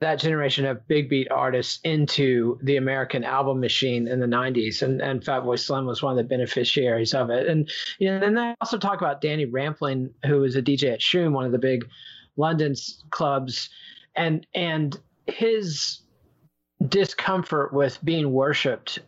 that 0.00 0.20
generation 0.20 0.64
of 0.64 0.86
big 0.86 1.08
beat 1.08 1.30
artists 1.30 1.80
into 1.82 2.58
the 2.62 2.76
American 2.76 3.24
album 3.24 3.58
machine 3.58 4.06
in 4.06 4.20
the 4.20 4.26
90s. 4.26 4.82
And, 4.82 5.02
and 5.02 5.20
Fatboy 5.20 5.58
Slim 5.58 5.86
was 5.86 6.02
one 6.02 6.12
of 6.12 6.16
the 6.16 6.22
beneficiaries 6.22 7.14
of 7.14 7.30
it. 7.30 7.48
And, 7.48 7.68
you 7.98 8.08
know, 8.08 8.20
then 8.20 8.34
they 8.34 8.54
also 8.60 8.78
talk 8.78 9.00
about 9.00 9.20
Danny 9.20 9.44
Rampling, 9.44 10.10
who 10.24 10.40
was 10.40 10.54
a 10.54 10.62
DJ 10.62 10.92
at 10.92 11.00
Shoom, 11.00 11.32
one 11.32 11.46
of 11.46 11.52
the 11.52 11.58
big 11.58 11.88
London 12.36 12.74
clubs. 13.10 13.70
And, 14.14 14.46
and 14.54 14.96
his 15.28 16.00
discomfort 16.88 17.72
with 17.72 18.02
being 18.04 18.32
worshipped 18.32 19.00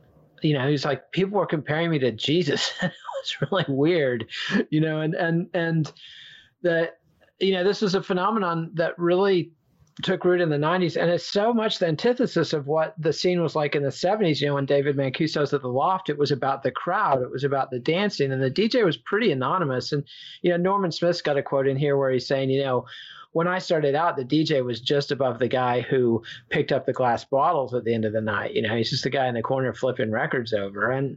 you 0.43 0.55
know 0.55 0.69
he's 0.69 0.85
like 0.85 1.13
people 1.13 1.39
were 1.39 1.47
comparing 1.47 1.91
me 1.91 1.99
to 1.99 2.13
jesus. 2.13 2.73
It 2.83 2.93
was 3.23 3.51
really 3.51 3.65
weird 3.69 4.31
you 4.71 4.81
know 4.81 5.03
and 5.03 5.15
and 5.15 5.49
and 5.53 5.93
that 6.63 7.01
you 7.39 7.53
know 7.53 7.63
this 7.63 7.83
was 7.83 7.95
a 7.95 8.03
phenomenon 8.03 8.71
that 8.75 8.99
really 8.99 9.53
took 10.01 10.25
root 10.25 10.41
in 10.41 10.49
the 10.49 10.57
90s 10.57 11.01
and 11.01 11.11
it's 11.11 11.27
so 11.27 11.53
much 11.53 11.79
the 11.79 11.87
antithesis 11.87 12.53
of 12.53 12.67
what 12.67 12.95
the 12.99 13.13
scene 13.13 13.43
was 13.43 13.57
like 13.57 13.75
in 13.75 13.83
the 13.83 13.89
70s 13.89 14.41
you 14.41 14.47
know 14.47 14.55
when 14.55 14.67
david 14.67 14.97
mancuso 14.97 15.41
was 15.41 15.53
at 15.53 15.63
the 15.63 15.69
loft 15.69 16.09
it 16.09 16.19
was 16.19 16.31
about 16.31 16.63
the 16.63 16.71
crowd 16.71 17.23
it 17.23 17.31
was 17.31 17.45
about 17.45 17.71
the 17.71 17.79
dancing 17.79 18.33
and 18.33 18.43
the 18.43 18.51
dj 18.51 18.85
was 18.85 18.97
pretty 18.97 19.33
anonymous 19.33 19.93
and 19.93 20.05
you 20.43 20.51
know 20.51 20.57
norman 20.57 20.93
smith's 20.93 21.23
got 21.23 21.39
a 21.39 21.43
quote 21.43 21.67
in 21.67 21.77
here 21.77 21.97
where 21.97 22.11
he's 22.11 22.27
saying 22.27 22.51
you 22.51 22.63
know 22.63 22.85
when 23.33 23.47
I 23.47 23.61
started 23.61 23.95
out, 23.95 24.17
the 24.17 24.25
DJ 24.25 24.65
was 24.65 24.81
just 24.81 25.13
above 25.13 25.39
the 25.39 25.47
guy 25.47 25.83
who 25.83 26.21
picked 26.49 26.73
up 26.73 26.85
the 26.85 26.93
glass 26.93 27.25
bottles 27.25 27.73
at 27.75 27.85
the 27.85 27.95
end 27.95 28.05
of 28.05 28.13
the 28.13 28.21
night. 28.21 28.55
You 28.55 28.63
know, 28.63 28.77
he's 28.77 28.91
just 28.91 29.05
the 29.05 29.11
guy 29.11 29.29
in 29.29 29.35
the 29.35 29.41
corner 29.41 29.73
flipping 29.73 30.11
records 30.11 30.53
over. 30.53 30.91
And, 30.91 31.17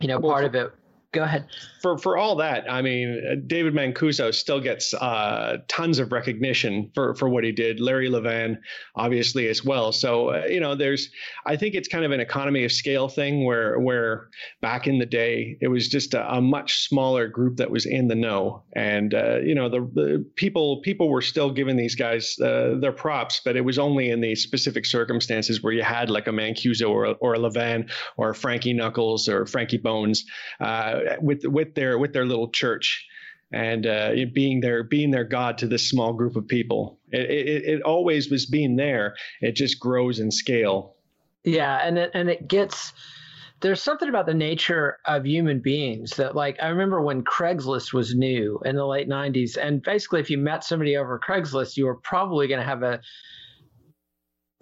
you 0.00 0.08
know, 0.08 0.20
part 0.20 0.44
of 0.44 0.54
it 0.54 0.70
go 1.14 1.22
ahead. 1.22 1.46
For 1.80 1.96
for 1.96 2.16
all 2.16 2.36
that, 2.36 2.70
I 2.70 2.82
mean, 2.82 3.44
David 3.46 3.72
Mancuso 3.72 4.34
still 4.34 4.60
gets 4.60 4.92
uh, 4.92 5.58
tons 5.68 5.98
of 5.98 6.12
recognition 6.12 6.90
for 6.94 7.14
for 7.14 7.28
what 7.28 7.44
he 7.44 7.52
did. 7.52 7.80
Larry 7.80 8.10
Levan, 8.10 8.58
obviously, 8.96 9.48
as 9.48 9.64
well. 9.64 9.92
So 9.92 10.30
uh, 10.30 10.46
you 10.48 10.60
know, 10.60 10.74
there's 10.74 11.10
I 11.46 11.56
think 11.56 11.74
it's 11.74 11.88
kind 11.88 12.04
of 12.04 12.10
an 12.10 12.20
economy 12.20 12.64
of 12.64 12.72
scale 12.72 13.08
thing 13.08 13.44
where 13.44 13.78
where 13.78 14.28
back 14.60 14.86
in 14.86 14.98
the 14.98 15.06
day 15.06 15.56
it 15.60 15.68
was 15.68 15.88
just 15.88 16.14
a, 16.14 16.34
a 16.34 16.40
much 16.40 16.88
smaller 16.88 17.28
group 17.28 17.56
that 17.56 17.70
was 17.70 17.86
in 17.86 18.08
the 18.08 18.14
know, 18.14 18.64
and 18.74 19.14
uh, 19.14 19.38
you 19.38 19.54
know 19.54 19.68
the, 19.68 19.80
the, 19.94 20.26
people 20.34 20.80
people 20.82 21.08
were 21.08 21.22
still 21.22 21.50
giving 21.50 21.76
these 21.76 21.94
guys 21.94 22.36
uh, 22.40 22.74
their 22.80 22.92
props, 22.92 23.40
but 23.44 23.56
it 23.56 23.64
was 23.64 23.78
only 23.78 24.10
in 24.10 24.20
these 24.20 24.42
specific 24.42 24.84
circumstances 24.84 25.62
where 25.62 25.72
you 25.72 25.82
had 25.82 26.10
like 26.10 26.26
a 26.26 26.32
Mancuso 26.32 26.90
or 26.90 27.06
or 27.20 27.34
a 27.34 27.38
Levan 27.38 27.90
or 28.16 28.34
Frankie 28.34 28.72
Knuckles 28.72 29.28
or 29.28 29.46
Frankie 29.46 29.78
Bones 29.78 30.24
uh, 30.60 31.00
with 31.20 31.44
with 31.44 31.74
their 31.74 31.98
with 31.98 32.12
their 32.12 32.26
little 32.26 32.48
church 32.50 33.06
and 33.52 33.86
uh, 33.86 34.12
being 34.32 34.60
their 34.60 34.82
being 34.82 35.10
their 35.10 35.24
god 35.24 35.58
to 35.58 35.66
this 35.66 35.88
small 35.88 36.12
group 36.12 36.36
of 36.36 36.46
people. 36.46 36.98
It, 37.12 37.30
it, 37.30 37.64
it 37.64 37.82
always 37.82 38.30
was 38.30 38.46
being 38.46 38.76
there. 38.76 39.14
It 39.40 39.52
just 39.52 39.78
grows 39.78 40.18
in 40.18 40.30
scale. 40.30 40.96
Yeah, 41.44 41.78
and 41.86 41.98
it, 41.98 42.10
and 42.14 42.28
it 42.28 42.48
gets 42.48 42.92
there's 43.60 43.82
something 43.82 44.08
about 44.08 44.26
the 44.26 44.34
nature 44.34 44.98
of 45.06 45.24
human 45.24 45.60
beings 45.60 46.16
that 46.16 46.34
like 46.34 46.58
I 46.60 46.68
remember 46.68 47.00
when 47.00 47.22
Craigslist 47.22 47.92
was 47.92 48.14
new 48.14 48.60
in 48.64 48.76
the 48.76 48.86
late 48.86 49.08
90s 49.08 49.56
and 49.56 49.82
basically 49.82 50.20
if 50.20 50.28
you 50.28 50.36
met 50.36 50.64
somebody 50.64 50.96
over 50.96 51.18
Craigslist 51.18 51.76
you 51.76 51.86
were 51.86 51.94
probably 51.94 52.46
going 52.46 52.60
to 52.60 52.66
have 52.66 52.82
a 52.82 53.00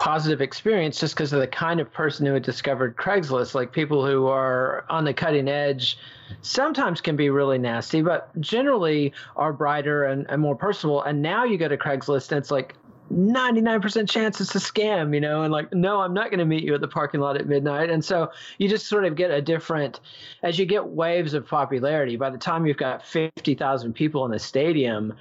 positive 0.02 0.40
experience 0.40 0.98
just 0.98 1.14
because 1.14 1.32
of 1.32 1.38
the 1.38 1.46
kind 1.46 1.78
of 1.78 1.92
person 1.92 2.26
who 2.26 2.34
had 2.34 2.42
discovered 2.42 2.96
Craigslist. 2.96 3.54
Like 3.54 3.70
people 3.70 4.04
who 4.04 4.26
are 4.26 4.84
on 4.90 5.04
the 5.04 5.14
cutting 5.14 5.46
edge 5.46 5.96
sometimes 6.40 7.00
can 7.00 7.14
be 7.14 7.30
really 7.30 7.56
nasty, 7.56 8.02
but 8.02 8.28
generally 8.40 9.12
are 9.36 9.52
brighter 9.52 10.02
and, 10.02 10.26
and 10.28 10.42
more 10.42 10.56
personable. 10.56 11.04
And 11.04 11.22
now 11.22 11.44
you 11.44 11.56
go 11.56 11.68
to 11.68 11.76
Craigslist 11.76 12.32
and 12.32 12.38
it's 12.38 12.50
like 12.50 12.74
99% 13.12 14.10
chance 14.10 14.40
it's 14.40 14.56
a 14.56 14.58
scam, 14.58 15.14
you 15.14 15.20
know, 15.20 15.44
and 15.44 15.52
like, 15.52 15.72
no, 15.72 16.00
I'm 16.00 16.14
not 16.14 16.30
going 16.30 16.40
to 16.40 16.46
meet 16.46 16.64
you 16.64 16.74
at 16.74 16.80
the 16.80 16.88
parking 16.88 17.20
lot 17.20 17.36
at 17.36 17.46
midnight. 17.46 17.88
And 17.88 18.04
so 18.04 18.32
you 18.58 18.68
just 18.68 18.88
sort 18.88 19.04
of 19.04 19.14
get 19.14 19.30
a 19.30 19.40
different, 19.40 20.00
as 20.42 20.58
you 20.58 20.66
get 20.66 20.84
waves 20.84 21.32
of 21.32 21.46
popularity, 21.46 22.16
by 22.16 22.30
the 22.30 22.38
time 22.38 22.66
you've 22.66 22.76
got 22.76 23.06
50,000 23.06 23.92
people 23.92 24.24
in 24.24 24.32
the 24.32 24.40
stadium, 24.40 25.14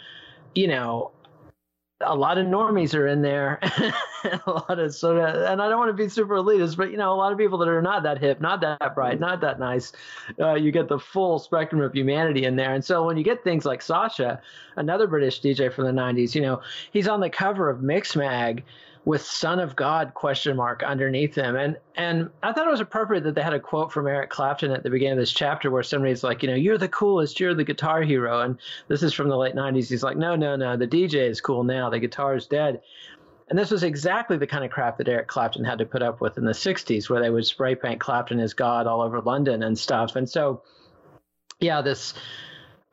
you 0.55 0.67
know, 0.67 1.11
a 2.03 2.15
lot 2.15 2.37
of 2.37 2.47
normies 2.47 2.93
are 2.95 3.07
in 3.07 3.21
there, 3.21 3.59
a 4.23 4.41
lot 4.51 4.79
of 4.79 4.93
sort 4.93 5.17
of, 5.17 5.35
and 5.43 5.61
I 5.61 5.69
don't 5.69 5.79
want 5.79 5.89
to 5.89 6.03
be 6.03 6.09
super 6.09 6.35
elitist, 6.35 6.77
but 6.77 6.91
you 6.91 6.97
know, 6.97 7.13
a 7.13 7.15
lot 7.15 7.31
of 7.31 7.37
people 7.37 7.57
that 7.59 7.67
are 7.67 7.81
not 7.81 8.03
that 8.03 8.19
hip, 8.19 8.41
not 8.41 8.61
that 8.61 8.95
bright, 8.95 9.19
not 9.19 9.41
that 9.41 9.59
nice. 9.59 9.91
Uh, 10.39 10.55
you 10.55 10.71
get 10.71 10.87
the 10.87 10.99
full 10.99 11.39
spectrum 11.39 11.81
of 11.81 11.93
humanity 11.93 12.45
in 12.45 12.55
there, 12.55 12.73
and 12.73 12.83
so 12.83 13.05
when 13.05 13.17
you 13.17 13.23
get 13.23 13.43
things 13.43 13.65
like 13.65 13.81
Sasha, 13.81 14.41
another 14.75 15.07
British 15.07 15.41
DJ 15.41 15.71
from 15.71 15.85
the 15.85 15.91
'90s, 15.91 16.35
you 16.35 16.41
know, 16.41 16.61
he's 16.91 17.07
on 17.07 17.19
the 17.19 17.29
cover 17.29 17.69
of 17.69 17.79
Mixmag 17.79 18.63
with 19.03 19.21
son 19.21 19.59
of 19.59 19.75
god 19.75 20.13
question 20.13 20.55
mark 20.55 20.83
underneath 20.83 21.33
them. 21.33 21.55
And 21.55 21.77
and 21.95 22.29
i 22.43 22.53
thought 22.53 22.67
it 22.67 22.71
was 22.71 22.81
appropriate 22.81 23.23
that 23.23 23.35
they 23.35 23.41
had 23.41 23.53
a 23.53 23.59
quote 23.59 23.91
from 23.91 24.07
eric 24.07 24.29
clapton 24.29 24.71
at 24.71 24.83
the 24.83 24.89
beginning 24.89 25.13
of 25.13 25.19
this 25.19 25.31
chapter 25.33 25.71
where 25.71 25.83
somebody's 25.83 26.23
like 26.23 26.43
you 26.43 26.49
know 26.49 26.55
you're 26.55 26.77
the 26.77 26.87
coolest 26.87 27.39
you're 27.39 27.55
the 27.55 27.63
guitar 27.63 28.01
hero. 28.03 28.41
And 28.41 28.57
this 28.87 29.03
is 29.03 29.13
from 29.13 29.29
the 29.29 29.37
late 29.37 29.55
90s 29.55 29.89
he's 29.89 30.03
like 30.03 30.17
no 30.17 30.35
no 30.35 30.55
no 30.55 30.77
the 30.77 30.87
dj 30.87 31.15
is 31.15 31.41
cool 31.41 31.63
now. 31.63 31.89
The 31.89 31.99
guitar 31.99 32.35
is 32.35 32.47
dead. 32.47 32.81
And 33.51 33.59
this 33.59 33.69
was 33.69 33.83
exactly 33.83 34.37
the 34.37 34.47
kind 34.47 34.63
of 34.63 34.71
crap 34.71 34.97
that 34.97 35.09
Eric 35.09 35.27
Clapton 35.27 35.65
had 35.65 35.79
to 35.79 35.85
put 35.85 36.01
up 36.01 36.21
with 36.21 36.37
in 36.37 36.45
the 36.45 36.53
60s, 36.53 37.09
where 37.09 37.21
they 37.21 37.29
would 37.29 37.45
spray 37.45 37.75
paint 37.75 37.99
Clapton 37.99 38.39
as 38.39 38.53
God 38.53 38.87
all 38.87 39.01
over 39.01 39.19
London 39.19 39.61
and 39.61 39.77
stuff. 39.77 40.15
And 40.15 40.29
so, 40.29 40.63
yeah, 41.59 41.81
this 41.81 42.13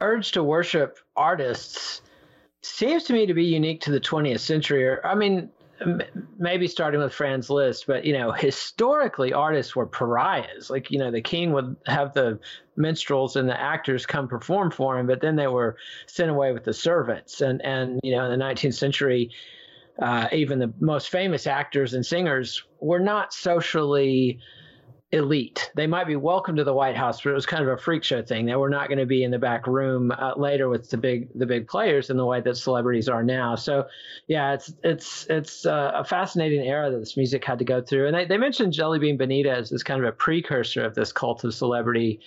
urge 0.01 0.33
to 0.33 0.43
worship 0.43 0.99
artists 1.15 2.03
seems 2.63 3.05
to 3.05 3.13
me 3.13 3.27
to 3.27 3.35
be 3.35 3.45
unique 3.45 3.83
to 3.83 3.93
the 3.93 4.01
20th 4.01 4.41
century. 4.41 4.85
Or, 4.85 5.01
I 5.07 5.15
mean, 5.15 5.49
maybe 6.39 6.67
starting 6.67 7.01
with 7.01 7.13
Franz 7.13 7.51
Liszt, 7.51 7.87
but 7.87 8.05
you 8.05 8.13
know, 8.13 8.33
historically, 8.33 9.33
artists 9.33 9.77
were 9.77 9.87
pariahs. 9.87 10.71
Like 10.71 10.91
you 10.91 10.99
know, 10.99 11.11
the 11.11 11.21
king 11.21 11.53
would 11.53 11.77
have 11.87 12.15
the 12.15 12.39
minstrels 12.77 13.37
and 13.37 13.49
the 13.49 13.61
actors 13.61 14.07
come 14.07 14.29
perform 14.29 14.71
for 14.71 14.99
him, 14.99 15.07
but 15.07 15.21
then 15.21 15.37
they 15.37 15.47
were 15.47 15.77
sent 16.07 16.31
away 16.31 16.53
with 16.53 16.65
the 16.65 16.75
servants. 16.75 17.41
And 17.41 17.63
and 17.63 18.01
you 18.03 18.17
know, 18.17 18.31
in 18.31 18.39
the 18.39 18.45
19th 18.45 18.75
century, 18.75 19.31
uh, 20.01 20.29
even 20.33 20.59
the 20.59 20.73
most 20.81 21.11
famous 21.11 21.47
actors 21.47 21.95
and 21.95 22.05
singers 22.05 22.65
were 22.81 23.01
not 23.01 23.33
socially 23.33 24.41
elite. 25.11 25.71
They 25.75 25.87
might 25.87 26.07
be 26.07 26.17
welcome 26.17 26.57
to 26.57 26.65
the 26.65 26.75
White 26.75 26.97
House, 26.97 27.23
but 27.23 27.31
it 27.31 27.35
was 27.35 27.47
kind 27.47 27.63
of 27.63 27.69
a 27.71 27.81
freak 27.81 28.05
show 28.05 28.23
thing. 28.23 28.45
They 28.45 28.57
were 28.57 28.69
not 28.69 28.89
going 28.89 28.99
to 28.99 29.07
be 29.07 29.25
in 29.25 29.31
the 29.31 29.39
back 29.39 29.67
room 29.67 30.13
uh, 30.13 30.35
later 30.37 30.69
with 30.69 30.91
the 30.91 30.99
big 30.99 31.29
the 31.35 31.47
big 31.47 31.67
players 31.67 32.11
in 32.11 32.19
the 32.19 32.27
way 32.27 32.43
that 32.43 32.57
celebrities 32.57 33.09
are 33.09 33.23
now. 33.23 33.55
So, 33.55 33.87
yeah, 34.27 34.53
it's 34.53 34.75
it's 34.85 35.27
it's 35.31 35.65
uh, 35.65 35.93
a 35.95 36.05
fascinating 36.05 36.61
era 36.61 36.91
that 36.91 36.99
this 36.99 37.17
music 37.17 37.43
had 37.45 37.59
to 37.59 37.65
go 37.65 37.81
through. 37.81 38.07
And 38.09 38.15
they, 38.15 38.27
they 38.27 38.37
mentioned 38.37 38.75
Jelly 38.75 38.99
Bean 38.99 39.17
Benitez 39.17 39.73
as 39.73 39.83
kind 39.83 40.03
of 40.03 40.07
a 40.07 40.13
precursor 40.13 40.85
of 40.85 40.95
this 40.95 41.11
cult 41.11 41.43
of 41.45 41.55
celebrity. 41.55 42.21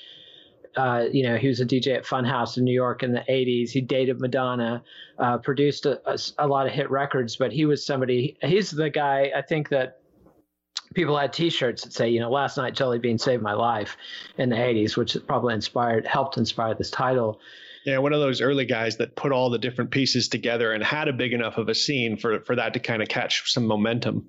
Uh, 0.75 1.05
you 1.11 1.23
know, 1.23 1.35
he 1.35 1.50
was 1.50 1.59
a 1.59 1.65
DJ 1.65 1.97
at 1.97 2.05
Funhouse 2.05 2.57
in 2.57 2.63
New 2.63 2.73
York 2.73 3.03
in 3.03 3.11
the 3.11 3.25
80s. 3.29 3.71
He 3.71 3.81
dated 3.81 4.21
Madonna, 4.21 4.81
uh, 5.19 5.38
produced 5.38 5.85
a, 5.85 6.01
a, 6.09 6.17
a 6.38 6.47
lot 6.47 6.65
of 6.65 6.71
hit 6.71 6.89
records, 6.89 7.35
but 7.35 7.51
he 7.51 7.65
was 7.65 7.85
somebody, 7.85 8.38
he's 8.41 8.71
the 8.71 8.89
guy 8.89 9.33
I 9.35 9.41
think 9.41 9.67
that 9.67 10.00
people 10.93 11.17
had 11.17 11.33
T-shirts 11.33 11.83
that 11.83 11.93
say, 11.93 12.10
you 12.10 12.19
know, 12.19 12.29
last 12.29 12.57
night 12.57 12.74
Jelly 12.75 13.00
Bean 13.00 13.17
saved 13.17 13.41
my 13.41 13.53
life 13.53 13.98
in 14.38 14.50
the 14.50 14.55
'80s, 14.55 14.98
which 14.98 15.17
probably 15.27 15.53
inspired, 15.53 16.05
helped 16.05 16.38
inspire 16.38 16.74
this 16.74 16.89
title. 16.89 17.39
Yeah, 17.86 17.98
one 17.98 18.13
of 18.13 18.19
those 18.19 18.41
early 18.41 18.65
guys 18.65 18.98
that 18.98 19.15
put 19.15 19.31
all 19.31 19.50
the 19.50 19.57
different 19.57 19.89
pieces 19.89 20.27
together 20.27 20.71
and 20.71 20.83
had 20.83 21.07
a 21.07 21.13
big 21.13 21.33
enough 21.33 21.57
of 21.57 21.69
a 21.69 21.75
scene 21.75 22.17
for 22.17 22.39
for 22.41 22.55
that 22.55 22.74
to 22.74 22.79
kind 22.79 23.01
of 23.01 23.07
catch 23.07 23.51
some 23.51 23.65
momentum. 23.65 24.27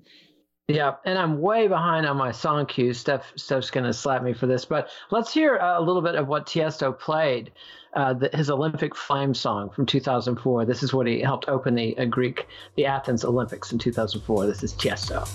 Yeah, 0.69 0.95
and 1.05 1.19
I'm 1.19 1.41
way 1.41 1.67
behind 1.67 2.07
on 2.07 2.17
my 2.17 2.31
song 2.31 2.67
cue. 2.67 2.95
Steph, 2.95 3.33
Steph's 3.37 3.71
going 3.71 3.85
to 3.85 3.93
slap 3.93 4.23
me 4.23 4.33
for 4.33 4.47
this, 4.47 4.65
but 4.65 4.89
let's 5.11 5.35
hear 5.35 5.57
a 5.57 5.81
little 5.81 6.01
bit 6.01 6.15
of 6.15 6.29
what 6.29 6.47
Tiesto 6.47 6.97
played, 6.97 7.51
uh, 7.95 8.15
the, 8.15 8.31
his 8.33 8.49
Olympic 8.49 8.95
Flame 8.95 9.35
song 9.35 9.71
from 9.71 9.87
2004. 9.87 10.65
This 10.65 10.85
is 10.85 10.95
what 10.95 11.09
he 11.09 11.21
helped 11.21 11.49
open 11.49 11.75
the 11.75 11.99
uh, 11.99 12.05
Greek, 12.05 12.47
the 12.77 12.87
Athens 12.87 13.25
Olympics 13.25 13.73
in 13.73 13.79
2004. 13.79 14.47
This 14.47 14.63
is 14.63 14.73
Tiesto. 14.75 15.29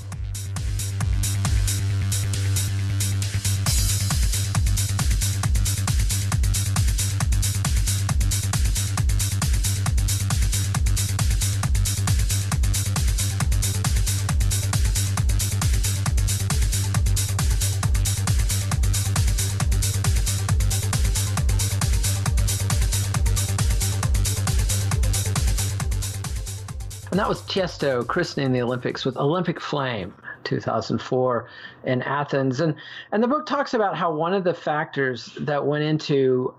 And 27.17 27.23
that 27.23 27.29
was 27.29 27.41
Tiesto 27.41 28.05
christening 28.05 28.51
the 28.51 28.61
Olympics 28.61 29.03
with 29.03 29.17
Olympic 29.17 29.59
Flame 29.59 30.13
2004 30.43 31.49
in 31.85 32.03
Athens. 32.03 32.59
And, 32.59 32.75
and 33.11 33.23
the 33.23 33.27
book 33.27 33.47
talks 33.47 33.73
about 33.73 33.97
how 33.97 34.13
one 34.13 34.35
of 34.35 34.43
the 34.43 34.53
factors 34.53 35.35
that 35.39 35.65
went 35.65 35.83
into 35.83 36.53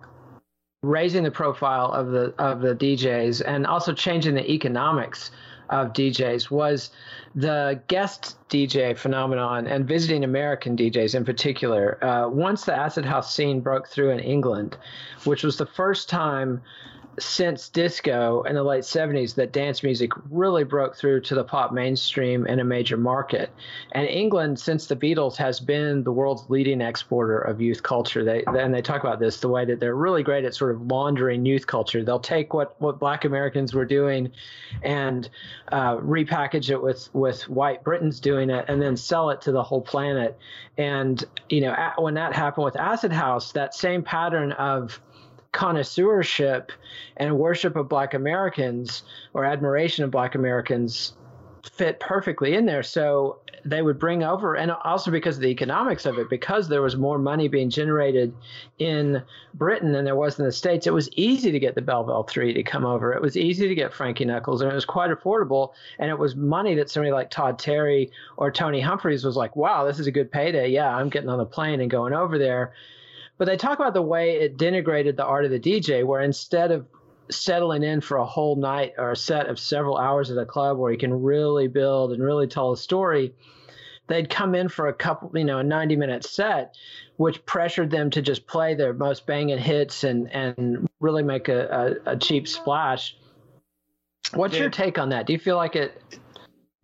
raising 0.82 1.22
the 1.22 1.30
profile 1.30 1.92
of 1.92 2.10
the 2.10 2.34
of 2.40 2.60
the 2.60 2.74
DJs 2.74 3.40
and 3.46 3.68
also 3.68 3.92
changing 3.92 4.34
the 4.34 4.50
economics 4.50 5.30
of 5.70 5.92
DJs 5.92 6.50
was 6.50 6.90
the 7.36 7.80
guest 7.86 8.36
DJ 8.48 8.98
phenomenon 8.98 9.68
and 9.68 9.86
visiting 9.86 10.24
American 10.24 10.76
DJs 10.76 11.14
in 11.14 11.24
particular. 11.24 12.02
Uh, 12.04 12.28
once 12.28 12.64
the 12.64 12.74
acid 12.74 13.04
house 13.04 13.32
scene 13.32 13.60
broke 13.60 13.86
through 13.86 14.10
in 14.10 14.18
England, 14.18 14.76
which 15.22 15.44
was 15.44 15.56
the 15.56 15.66
first 15.66 16.08
time 16.08 16.60
since 17.18 17.68
disco 17.68 18.42
in 18.42 18.54
the 18.54 18.62
late 18.62 18.84
70s 18.84 19.34
that 19.34 19.52
dance 19.52 19.82
music 19.82 20.10
really 20.30 20.64
broke 20.64 20.96
through 20.96 21.20
to 21.20 21.34
the 21.34 21.44
pop 21.44 21.72
mainstream 21.72 22.46
in 22.46 22.60
a 22.60 22.64
major 22.64 22.96
market. 22.96 23.50
And 23.92 24.06
England, 24.08 24.58
since 24.58 24.87
the 24.87 24.96
Beatles, 24.96 25.37
has 25.37 25.60
been 25.60 26.02
the 26.02 26.12
world's 26.12 26.48
leading 26.48 26.80
exporter 26.80 27.38
of 27.38 27.60
youth 27.60 27.82
culture. 27.82 28.25
They 28.25 28.44
and 28.46 28.72
they 28.75 28.82
talk 28.82 29.02
about 29.02 29.20
this 29.20 29.40
the 29.40 29.48
way 29.48 29.64
that 29.64 29.80
they're 29.80 29.94
really 29.94 30.22
great 30.22 30.44
at 30.44 30.54
sort 30.54 30.75
of 30.75 30.82
laundering 30.82 31.44
youth 31.44 31.66
culture. 31.66 32.02
They'll 32.02 32.20
take 32.20 32.54
what 32.54 32.80
what 32.80 32.98
Black 32.98 33.25
Americans 33.25 33.75
were 33.75 33.84
doing 33.84 34.30
and 34.82 35.28
uh, 35.72 35.96
repackage 35.96 36.70
it 36.70 36.82
with 36.82 37.08
with 37.12 37.48
white 37.48 37.82
Britons 37.84 38.20
doing 38.20 38.50
it, 38.50 38.64
and 38.68 38.80
then 38.80 38.96
sell 38.96 39.30
it 39.30 39.40
to 39.42 39.52
the 39.52 39.62
whole 39.62 39.82
planet. 39.82 40.38
And 40.76 41.25
you 41.48 41.60
know, 41.60 41.92
when 41.98 42.14
that 42.14 42.32
happened 42.32 42.64
with 42.64 42.76
Acid 42.76 43.12
House, 43.12 43.52
that 43.52 43.75
same 43.75 44.02
pattern 44.02 44.52
of 44.52 45.00
connoisseurship 45.52 46.72
and 47.16 47.38
worship 47.38 47.76
of 47.76 47.88
Black 47.88 48.14
Americans 48.14 49.02
or 49.34 49.44
admiration 49.44 50.04
of 50.04 50.10
Black 50.10 50.34
Americans 50.34 51.14
fit 51.72 52.00
perfectly 52.00 52.54
in 52.54 52.66
there. 52.66 52.82
So 52.82 53.40
they 53.64 53.82
would 53.82 53.98
bring 53.98 54.22
over, 54.22 54.54
and 54.54 54.70
also 54.70 55.10
because 55.10 55.36
of 55.36 55.42
the 55.42 55.48
economics 55.48 56.06
of 56.06 56.16
it, 56.18 56.30
because 56.30 56.68
there 56.68 56.80
was 56.80 56.96
more 56.96 57.18
money 57.18 57.48
being 57.48 57.70
generated 57.70 58.32
in 58.78 59.22
Britain 59.54 59.92
than 59.92 60.04
there 60.04 60.16
was 60.16 60.38
in 60.38 60.44
the 60.44 60.52
States, 60.52 60.86
it 60.86 60.92
was 60.92 61.10
easy 61.16 61.50
to 61.50 61.58
get 61.58 61.74
the 61.74 61.82
Belleville 61.82 62.22
Three 62.22 62.54
to 62.54 62.62
come 62.62 62.86
over. 62.86 63.12
It 63.12 63.20
was 63.20 63.36
easy 63.36 63.68
to 63.68 63.74
get 63.74 63.92
Frankie 63.92 64.24
Knuckles, 64.24 64.61
and 64.61 64.70
it 64.70 64.74
was 64.74 64.84
quite 64.84 65.11
affordable. 65.11 65.72
And 65.98 66.08
it 66.11 66.18
was 66.18 66.37
money 66.37 66.74
that 66.76 66.88
somebody 66.88 67.12
like 67.12 67.30
Todd 67.30 67.58
Terry 67.58 68.11
or 68.37 68.50
Tony 68.50 68.80
Humphries 68.80 69.24
was 69.24 69.37
like, 69.37 69.56
wow, 69.56 69.84
this 69.84 69.98
is 69.98 70.06
a 70.06 70.12
good 70.12 70.30
payday. 70.30 70.68
Yeah, 70.68 70.94
I'm 70.94 71.08
getting 71.08 71.28
on 71.28 71.38
the 71.38 71.44
plane 71.44 71.80
and 71.80 71.90
going 71.90 72.12
over 72.12 72.38
there. 72.38 72.72
But 73.38 73.46
they 73.46 73.57
talk 73.57 73.79
about 73.79 73.94
the 73.94 74.03
way 74.03 74.33
it 74.40 74.59
denigrated 74.59 75.16
the 75.16 75.24
art 75.24 75.44
of 75.44 75.51
the 75.51 75.61
DJ, 75.61 76.05
where 76.05 76.20
instead 76.20 76.72
of 76.72 76.87
settling 77.31 77.83
in 77.83 78.01
for 78.01 78.16
a 78.16 78.27
whole 78.27 78.57
night 78.57 78.94
or 78.98 79.12
a 79.12 79.16
set 79.16 79.46
of 79.46 79.59
several 79.59 79.96
hours 79.96 80.31
at 80.31 80.38
a 80.38 80.46
club 80.46 80.79
where 80.79 80.90
you 80.90 80.98
can 80.98 81.22
really 81.22 81.68
build 81.68 82.12
and 82.12 82.22
really 82.22 82.48
tell 82.48 82.72
a 82.72 82.77
story, 82.77 83.35
they'd 84.09 84.29
come 84.29 84.55
in 84.55 84.68
for 84.68 84.88
a 84.88 84.92
couple, 84.92 85.31
you 85.35 85.44
know, 85.44 85.59
a 85.59 85.64
90 85.64 85.96
minute 85.96 86.24
set, 86.24 86.74
which 87.16 87.44
pressured 87.46 87.90
them 87.90 88.11
to 88.11 88.22
just 88.22 88.46
play 88.46 88.74
their 88.74 88.92
most 88.92 89.27
banging 89.27 89.59
hits 89.59 90.05
and, 90.05 90.33
and 90.33 90.88
really 91.01 91.22
make 91.22 91.48
a, 91.48 91.96
a, 92.07 92.12
a 92.12 92.16
cheap 92.16 92.48
splash. 92.48 93.16
What's 94.35 94.55
yeah. 94.55 94.62
your 94.62 94.70
take 94.70 94.98
on 94.98 95.11
that? 95.11 95.27
Do 95.27 95.33
you 95.33 95.38
feel 95.38 95.57
like 95.57 95.77
it 95.77 96.03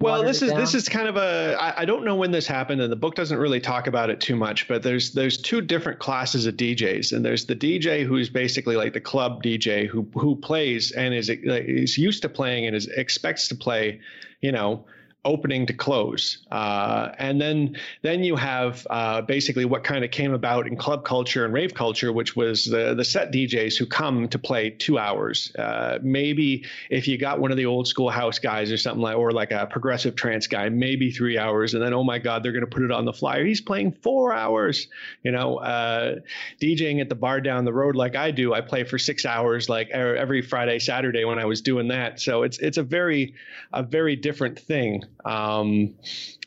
well, 0.04 0.22
this 0.22 0.42
is 0.42 0.50
down? 0.50 0.60
this 0.60 0.74
is 0.74 0.88
kind 0.88 1.08
of 1.08 1.16
a 1.16 1.56
I, 1.60 1.82
I 1.82 1.84
don't 1.84 2.04
know 2.04 2.14
when 2.14 2.30
this 2.30 2.46
happened, 2.46 2.80
and 2.80 2.92
the 2.92 2.96
book 2.96 3.14
doesn't 3.14 3.38
really 3.38 3.60
talk 3.60 3.86
about 3.86 4.10
it 4.10 4.20
too 4.20 4.36
much. 4.36 4.68
But 4.68 4.82
there's 4.82 5.12
there's 5.12 5.36
two 5.36 5.60
different 5.60 5.98
classes 5.98 6.46
of 6.46 6.56
DJs, 6.56 7.12
and 7.12 7.24
there's 7.24 7.46
the 7.46 7.56
DJ 7.56 8.06
who's 8.06 8.28
basically 8.28 8.76
like 8.76 8.92
the 8.92 9.00
club 9.00 9.42
DJ 9.42 9.86
who 9.86 10.06
who 10.14 10.36
plays 10.36 10.92
and 10.92 11.14
is 11.14 11.28
is 11.30 11.98
used 11.98 12.22
to 12.22 12.28
playing 12.28 12.66
and 12.66 12.76
is 12.76 12.86
expects 12.86 13.48
to 13.48 13.54
play, 13.54 14.00
you 14.40 14.52
know, 14.52 14.84
opening 15.24 15.66
to 15.66 15.72
close. 15.72 16.38
Uh, 16.50 17.10
and 17.18 17.40
then 17.40 17.76
then 18.02 18.22
you 18.22 18.36
have 18.36 18.86
uh, 18.90 19.22
basically 19.22 19.64
what 19.64 19.84
kind 19.84 20.04
of 20.04 20.10
came 20.10 20.32
about 20.32 20.66
in 20.66 20.76
club 20.76 21.04
culture 21.04 21.44
and 21.44 21.54
rave 21.54 21.74
culture, 21.74 22.12
which 22.12 22.36
was 22.36 22.64
the 22.64 22.94
the 22.94 23.04
set 23.04 23.32
DJs 23.32 23.76
who 23.76 23.86
come 23.86 24.28
to 24.28 24.38
play 24.38 24.70
two 24.70 24.98
hours. 24.98 25.54
Uh, 25.56 25.98
maybe 26.02 26.64
if 26.90 27.08
you 27.08 27.18
got 27.18 27.40
one 27.40 27.50
of 27.50 27.56
the 27.56 27.66
old 27.66 27.88
school 27.88 28.10
house 28.10 28.38
guys 28.38 28.70
or 28.70 28.76
something 28.76 29.02
like, 29.02 29.16
or 29.16 29.32
like 29.32 29.50
a 29.50 29.66
progressive 29.66 30.14
trance 30.14 30.46
guy, 30.46 30.68
maybe 30.68 31.10
three 31.10 31.38
hours, 31.38 31.74
and 31.74 31.82
then 31.82 31.94
oh 31.94 32.04
my 32.04 32.18
God, 32.18 32.42
they're 32.42 32.52
going 32.52 32.64
to 32.64 32.70
put 32.70 32.82
it 32.82 32.90
on 32.90 33.04
the 33.04 33.12
flyer. 33.12 33.44
He's 33.44 33.60
playing 33.60 33.92
four 33.92 34.32
hours. 34.32 34.88
You 35.22 35.32
know, 35.32 35.58
uh, 35.58 36.16
DJing 36.60 37.00
at 37.00 37.08
the 37.08 37.14
bar 37.14 37.40
down 37.40 37.64
the 37.64 37.72
road 37.72 37.96
like 37.96 38.16
I 38.16 38.30
do, 38.30 38.52
I 38.54 38.60
play 38.60 38.84
for 38.84 38.98
six 38.98 39.24
hours 39.24 39.68
like 39.68 39.90
every 39.90 40.42
Friday, 40.42 40.78
Saturday 40.78 41.24
when 41.24 41.38
I 41.38 41.44
was 41.44 41.60
doing 41.62 41.88
that. 41.88 42.20
So 42.20 42.42
it's 42.42 42.58
it's 42.58 42.78
a 42.78 42.82
very 42.82 43.34
a 43.72 43.82
very 43.82 44.16
different 44.16 44.58
thing. 44.58 45.02
Um, 45.24 45.94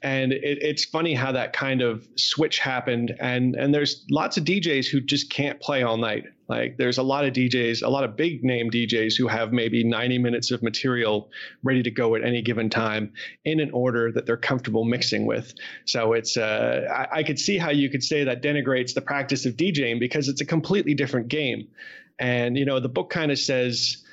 and 0.03 0.31
it, 0.31 0.59
it's 0.61 0.85
funny 0.85 1.13
how 1.13 1.31
that 1.31 1.53
kind 1.53 1.81
of 1.81 2.07
switch 2.15 2.59
happened. 2.59 3.15
And 3.19 3.55
and 3.55 3.73
there's 3.73 4.05
lots 4.09 4.37
of 4.37 4.43
DJs 4.43 4.87
who 4.87 5.01
just 5.01 5.31
can't 5.31 5.59
play 5.59 5.83
all 5.83 5.97
night. 5.97 6.25
Like 6.47 6.77
there's 6.77 6.97
a 6.97 7.03
lot 7.03 7.25
of 7.25 7.33
DJs, 7.33 7.83
a 7.83 7.89
lot 7.89 8.03
of 8.03 8.15
big 8.15 8.43
name 8.43 8.69
DJs 8.69 9.17
who 9.17 9.27
have 9.27 9.51
maybe 9.51 9.83
90 9.83 10.17
minutes 10.19 10.51
of 10.51 10.63
material 10.63 11.29
ready 11.61 11.83
to 11.83 11.91
go 11.91 12.15
at 12.15 12.23
any 12.23 12.41
given 12.41 12.69
time 12.69 13.11
in 13.43 13.59
an 13.59 13.71
order 13.71 14.11
that 14.13 14.25
they're 14.25 14.37
comfortable 14.37 14.85
mixing 14.85 15.25
with. 15.25 15.53
So 15.85 16.13
it's 16.13 16.37
uh, 16.37 16.87
I, 16.89 17.19
I 17.19 17.23
could 17.23 17.39
see 17.39 17.57
how 17.57 17.71
you 17.71 17.89
could 17.89 18.03
say 18.03 18.23
that 18.23 18.41
denigrates 18.41 18.93
the 18.93 19.01
practice 19.01 19.45
of 19.45 19.55
DJing 19.55 19.99
because 19.99 20.29
it's 20.29 20.41
a 20.41 20.45
completely 20.45 20.93
different 20.93 21.27
game. 21.27 21.67
And 22.19 22.57
you 22.57 22.65
know 22.65 22.79
the 22.79 22.89
book 22.89 23.09
kind 23.09 23.31
of 23.31 23.39
says 23.39 24.03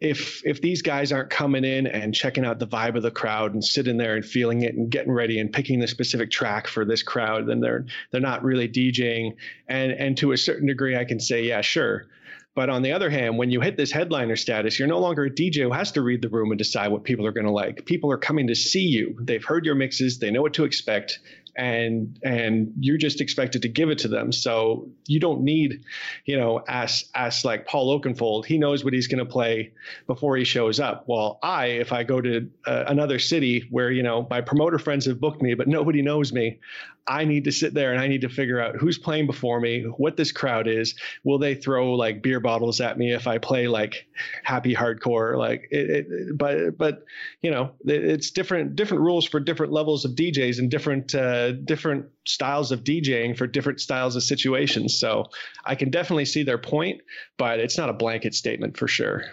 if 0.00 0.42
if 0.46 0.62
these 0.62 0.80
guys 0.80 1.12
aren't 1.12 1.30
coming 1.30 1.64
in 1.64 1.86
and 1.86 2.14
checking 2.14 2.44
out 2.44 2.58
the 2.58 2.66
vibe 2.66 2.96
of 2.96 3.02
the 3.02 3.10
crowd 3.10 3.52
and 3.52 3.62
sitting 3.62 3.98
there 3.98 4.16
and 4.16 4.24
feeling 4.24 4.62
it 4.62 4.74
and 4.74 4.90
getting 4.90 5.12
ready 5.12 5.38
and 5.38 5.52
picking 5.52 5.78
the 5.78 5.86
specific 5.86 6.30
track 6.30 6.66
for 6.66 6.84
this 6.84 7.02
crowd, 7.02 7.46
then 7.46 7.60
they're 7.60 7.84
they're 8.10 8.20
not 8.20 8.42
really 8.42 8.68
DJing. 8.68 9.36
And 9.68 9.92
and 9.92 10.16
to 10.18 10.32
a 10.32 10.38
certain 10.38 10.66
degree, 10.66 10.96
I 10.96 11.04
can 11.04 11.20
say, 11.20 11.44
yeah, 11.44 11.60
sure. 11.60 12.06
But 12.54 12.68
on 12.68 12.82
the 12.82 12.92
other 12.92 13.10
hand, 13.10 13.38
when 13.38 13.50
you 13.50 13.60
hit 13.60 13.76
this 13.76 13.92
headliner 13.92 14.34
status, 14.34 14.78
you're 14.78 14.88
no 14.88 14.98
longer 14.98 15.24
a 15.24 15.30
DJ 15.30 15.62
who 15.62 15.72
has 15.72 15.92
to 15.92 16.02
read 16.02 16.20
the 16.20 16.28
room 16.28 16.50
and 16.50 16.58
decide 16.58 16.88
what 16.88 17.04
people 17.04 17.24
are 17.24 17.32
going 17.32 17.46
to 17.46 17.52
like. 17.52 17.86
People 17.86 18.10
are 18.10 18.18
coming 18.18 18.48
to 18.48 18.56
see 18.56 18.82
you. 18.82 19.16
They've 19.20 19.44
heard 19.44 19.64
your 19.64 19.76
mixes, 19.76 20.18
they 20.18 20.32
know 20.32 20.42
what 20.42 20.54
to 20.54 20.64
expect, 20.64 21.20
and 21.56 22.18
and 22.22 22.72
you're 22.78 22.98
just 22.98 23.20
expected 23.20 23.62
to 23.62 23.68
give 23.68 23.90
it 23.90 23.98
to 23.98 24.08
them. 24.08 24.32
So 24.32 24.88
you 25.06 25.20
don't 25.20 25.42
need, 25.42 25.84
you 26.24 26.36
know, 26.36 26.62
ask 26.68 27.06
ask 27.14 27.44
like 27.44 27.66
Paul 27.66 27.98
Oakenfold. 27.98 28.46
He 28.46 28.58
knows 28.58 28.84
what 28.84 28.92
he's 28.92 29.06
going 29.06 29.24
to 29.24 29.30
play 29.30 29.72
before 30.06 30.36
he 30.36 30.44
shows 30.44 30.80
up. 30.80 31.04
Well, 31.06 31.38
I, 31.42 31.66
if 31.66 31.92
I 31.92 32.02
go 32.04 32.20
to 32.20 32.48
uh, 32.66 32.84
another 32.86 33.18
city 33.18 33.66
where 33.70 33.90
you 33.90 34.02
know 34.02 34.26
my 34.30 34.40
promoter 34.40 34.78
friends 34.78 35.06
have 35.06 35.20
booked 35.20 35.42
me, 35.42 35.54
but 35.54 35.68
nobody 35.68 36.02
knows 36.02 36.32
me, 36.32 36.58
I 37.06 37.24
need 37.24 37.44
to 37.44 37.52
sit 37.52 37.74
there 37.74 37.92
and 37.92 38.00
I 38.00 38.06
need 38.06 38.20
to 38.22 38.28
figure 38.28 38.60
out 38.60 38.76
who's 38.76 38.98
playing 38.98 39.26
before 39.26 39.60
me, 39.60 39.82
what 39.82 40.16
this 40.16 40.32
crowd 40.32 40.68
is. 40.68 40.94
Will 41.24 41.38
they 41.38 41.54
throw 41.54 41.94
like 41.94 42.22
beer 42.22 42.40
bottles 42.40 42.80
at 42.80 42.98
me 42.98 43.12
if 43.12 43.26
I 43.26 43.38
play 43.38 43.68
like 43.68 44.06
happy 44.44 44.74
hardcore? 44.74 45.36
Like 45.36 45.68
it, 45.70 45.90
it 45.90 46.38
but 46.38 46.76
but 46.78 47.04
you 47.42 47.50
know 47.50 47.72
it's 47.84 48.30
different 48.30 48.76
different 48.76 49.02
rules 49.02 49.26
for 49.26 49.40
different 49.40 49.72
levels 49.72 50.04
of 50.04 50.12
DJs 50.12 50.58
and 50.58 50.70
different 50.70 51.14
uh, 51.14 51.52
different 51.52 52.06
styles 52.26 52.72
of 52.72 52.84
DJing 52.84 53.36
for 53.36 53.46
different 53.46 53.80
styles 53.80 54.16
of 54.16 54.22
situations. 54.22 54.98
So 54.98 55.26
I 55.64 55.74
can 55.74 55.90
definitely 55.90 56.26
see 56.26 56.42
their 56.42 56.58
point, 56.58 57.00
but 57.38 57.60
it's 57.60 57.78
not 57.78 57.88
a 57.88 57.94
blanket 57.94 58.34
statement 58.34 58.76
for 58.76 58.88
sure. 58.88 59.24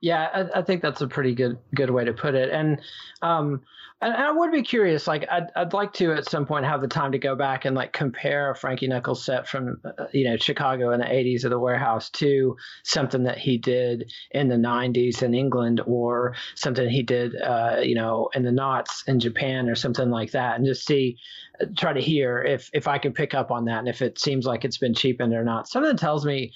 Yeah, 0.00 0.28
I, 0.32 0.60
I, 0.60 0.62
think 0.62 0.82
that's 0.82 1.00
a 1.00 1.08
pretty 1.08 1.34
good 1.34 1.58
good 1.74 1.90
way 1.90 2.04
to 2.04 2.12
put 2.12 2.34
it. 2.34 2.50
And 2.50 2.80
um, 3.22 3.62
and, 4.02 4.12
I 4.14 4.30
would 4.32 4.50
be 4.50 4.62
curious. 4.62 5.06
Like, 5.06 5.26
I'd 5.30 5.46
I'd 5.54 5.72
like 5.72 5.92
to 5.94 6.12
at 6.12 6.28
some 6.28 6.44
point 6.44 6.66
have 6.66 6.80
the 6.80 6.88
time 6.88 7.12
to 7.12 7.18
go 7.18 7.36
back 7.36 7.64
and 7.64 7.76
like 7.76 7.92
compare 7.92 8.50
a 8.50 8.56
Frankie 8.56 8.88
Knuckles 8.88 9.24
set 9.24 9.48
from 9.48 9.80
uh, 9.84 10.06
you 10.12 10.28
know 10.28 10.36
Chicago 10.36 10.90
in 10.92 11.00
the 11.00 11.06
'80s 11.06 11.44
of 11.44 11.50
the 11.50 11.58
Warehouse 11.58 12.10
to 12.10 12.56
something 12.82 13.22
that 13.22 13.38
he 13.38 13.56
did 13.56 14.12
in 14.32 14.48
the 14.48 14.56
'90s 14.56 15.22
in 15.22 15.34
England 15.34 15.80
or 15.86 16.34
something 16.56 16.88
he 16.88 17.02
did 17.02 17.40
uh, 17.40 17.80
you 17.82 17.94
know 17.94 18.28
in 18.34 18.42
the 18.42 18.52
Knots 18.52 19.04
in 19.06 19.20
Japan 19.20 19.68
or 19.68 19.74
something 19.74 20.10
like 20.10 20.32
that, 20.32 20.56
and 20.56 20.66
just 20.66 20.84
see 20.84 21.16
uh, 21.60 21.66
try 21.78 21.92
to 21.92 22.00
hear 22.00 22.42
if 22.42 22.68
if 22.72 22.88
I 22.88 22.98
can 22.98 23.12
pick 23.12 23.34
up 23.34 23.50
on 23.50 23.64
that 23.66 23.78
and 23.78 23.88
if 23.88 24.02
it 24.02 24.18
seems 24.18 24.44
like 24.44 24.64
it's 24.64 24.78
been 24.78 24.94
cheapened 24.94 25.32
or 25.32 25.44
not. 25.44 25.68
Something 25.68 25.96
tells 25.96 26.26
me 26.26 26.52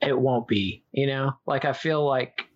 it 0.00 0.18
won't 0.18 0.48
be. 0.48 0.82
You 0.92 1.06
know, 1.06 1.32
like 1.46 1.64
I 1.64 1.72
feel 1.72 2.06
like 2.06 2.49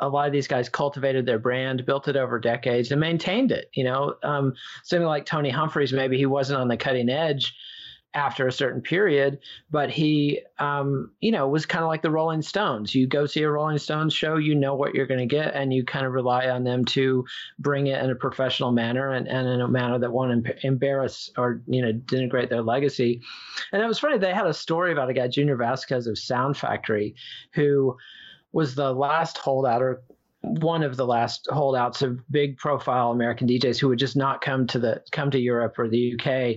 a 0.00 0.08
lot 0.08 0.26
of 0.26 0.32
these 0.32 0.48
guys 0.48 0.68
cultivated 0.68 1.26
their 1.26 1.38
brand, 1.38 1.86
built 1.86 2.08
it 2.08 2.16
over 2.16 2.38
decades, 2.38 2.90
and 2.90 3.00
maintained 3.00 3.52
it. 3.52 3.70
You 3.74 3.84
know, 3.84 4.14
um, 4.22 4.54
something 4.82 5.06
like 5.06 5.26
Tony 5.26 5.50
Humphries, 5.50 5.92
maybe 5.92 6.16
he 6.16 6.26
wasn't 6.26 6.60
on 6.60 6.68
the 6.68 6.76
cutting 6.76 7.08
edge 7.08 7.54
after 8.12 8.48
a 8.48 8.52
certain 8.52 8.80
period, 8.80 9.38
but 9.70 9.88
he, 9.88 10.40
um, 10.58 11.12
you 11.20 11.30
know, 11.30 11.46
was 11.46 11.64
kind 11.64 11.84
of 11.84 11.88
like 11.88 12.02
the 12.02 12.10
Rolling 12.10 12.42
Stones. 12.42 12.92
You 12.92 13.06
go 13.06 13.24
see 13.24 13.42
a 13.42 13.50
Rolling 13.50 13.78
Stones 13.78 14.12
show, 14.12 14.36
you 14.36 14.56
know 14.56 14.74
what 14.74 14.94
you're 14.94 15.06
going 15.06 15.20
to 15.20 15.26
get, 15.26 15.54
and 15.54 15.72
you 15.72 15.84
kind 15.84 16.04
of 16.04 16.12
rely 16.12 16.48
on 16.48 16.64
them 16.64 16.84
to 16.86 17.24
bring 17.60 17.86
it 17.86 18.02
in 18.02 18.10
a 18.10 18.16
professional 18.16 18.72
manner 18.72 19.10
and, 19.10 19.28
and 19.28 19.46
in 19.46 19.60
a 19.60 19.68
manner 19.68 19.96
that 20.00 20.10
won't 20.10 20.44
embarrass 20.64 21.30
or, 21.36 21.62
you 21.68 21.82
know, 21.82 21.92
denigrate 21.92 22.48
their 22.48 22.62
legacy. 22.62 23.20
And 23.70 23.80
it 23.80 23.86
was 23.86 24.00
funny, 24.00 24.18
they 24.18 24.34
had 24.34 24.46
a 24.46 24.54
story 24.54 24.90
about 24.90 25.08
a 25.08 25.14
guy, 25.14 25.28
Junior 25.28 25.54
Vasquez 25.54 26.08
of 26.08 26.18
Sound 26.18 26.56
Factory, 26.56 27.14
who 27.52 27.96
was 28.52 28.74
the 28.74 28.92
last 28.92 29.38
holdout 29.38 29.82
or 29.82 30.02
one 30.42 30.82
of 30.82 30.96
the 30.96 31.06
last 31.06 31.46
holdouts 31.50 32.00
of 32.00 32.18
big 32.30 32.56
profile 32.56 33.10
American 33.10 33.46
DJs 33.46 33.78
who 33.78 33.88
would 33.88 33.98
just 33.98 34.16
not 34.16 34.40
come 34.40 34.66
to 34.68 34.78
the 34.78 35.02
come 35.12 35.30
to 35.30 35.38
Europe 35.38 35.78
or 35.78 35.88
the 35.88 36.14
UK 36.14 36.56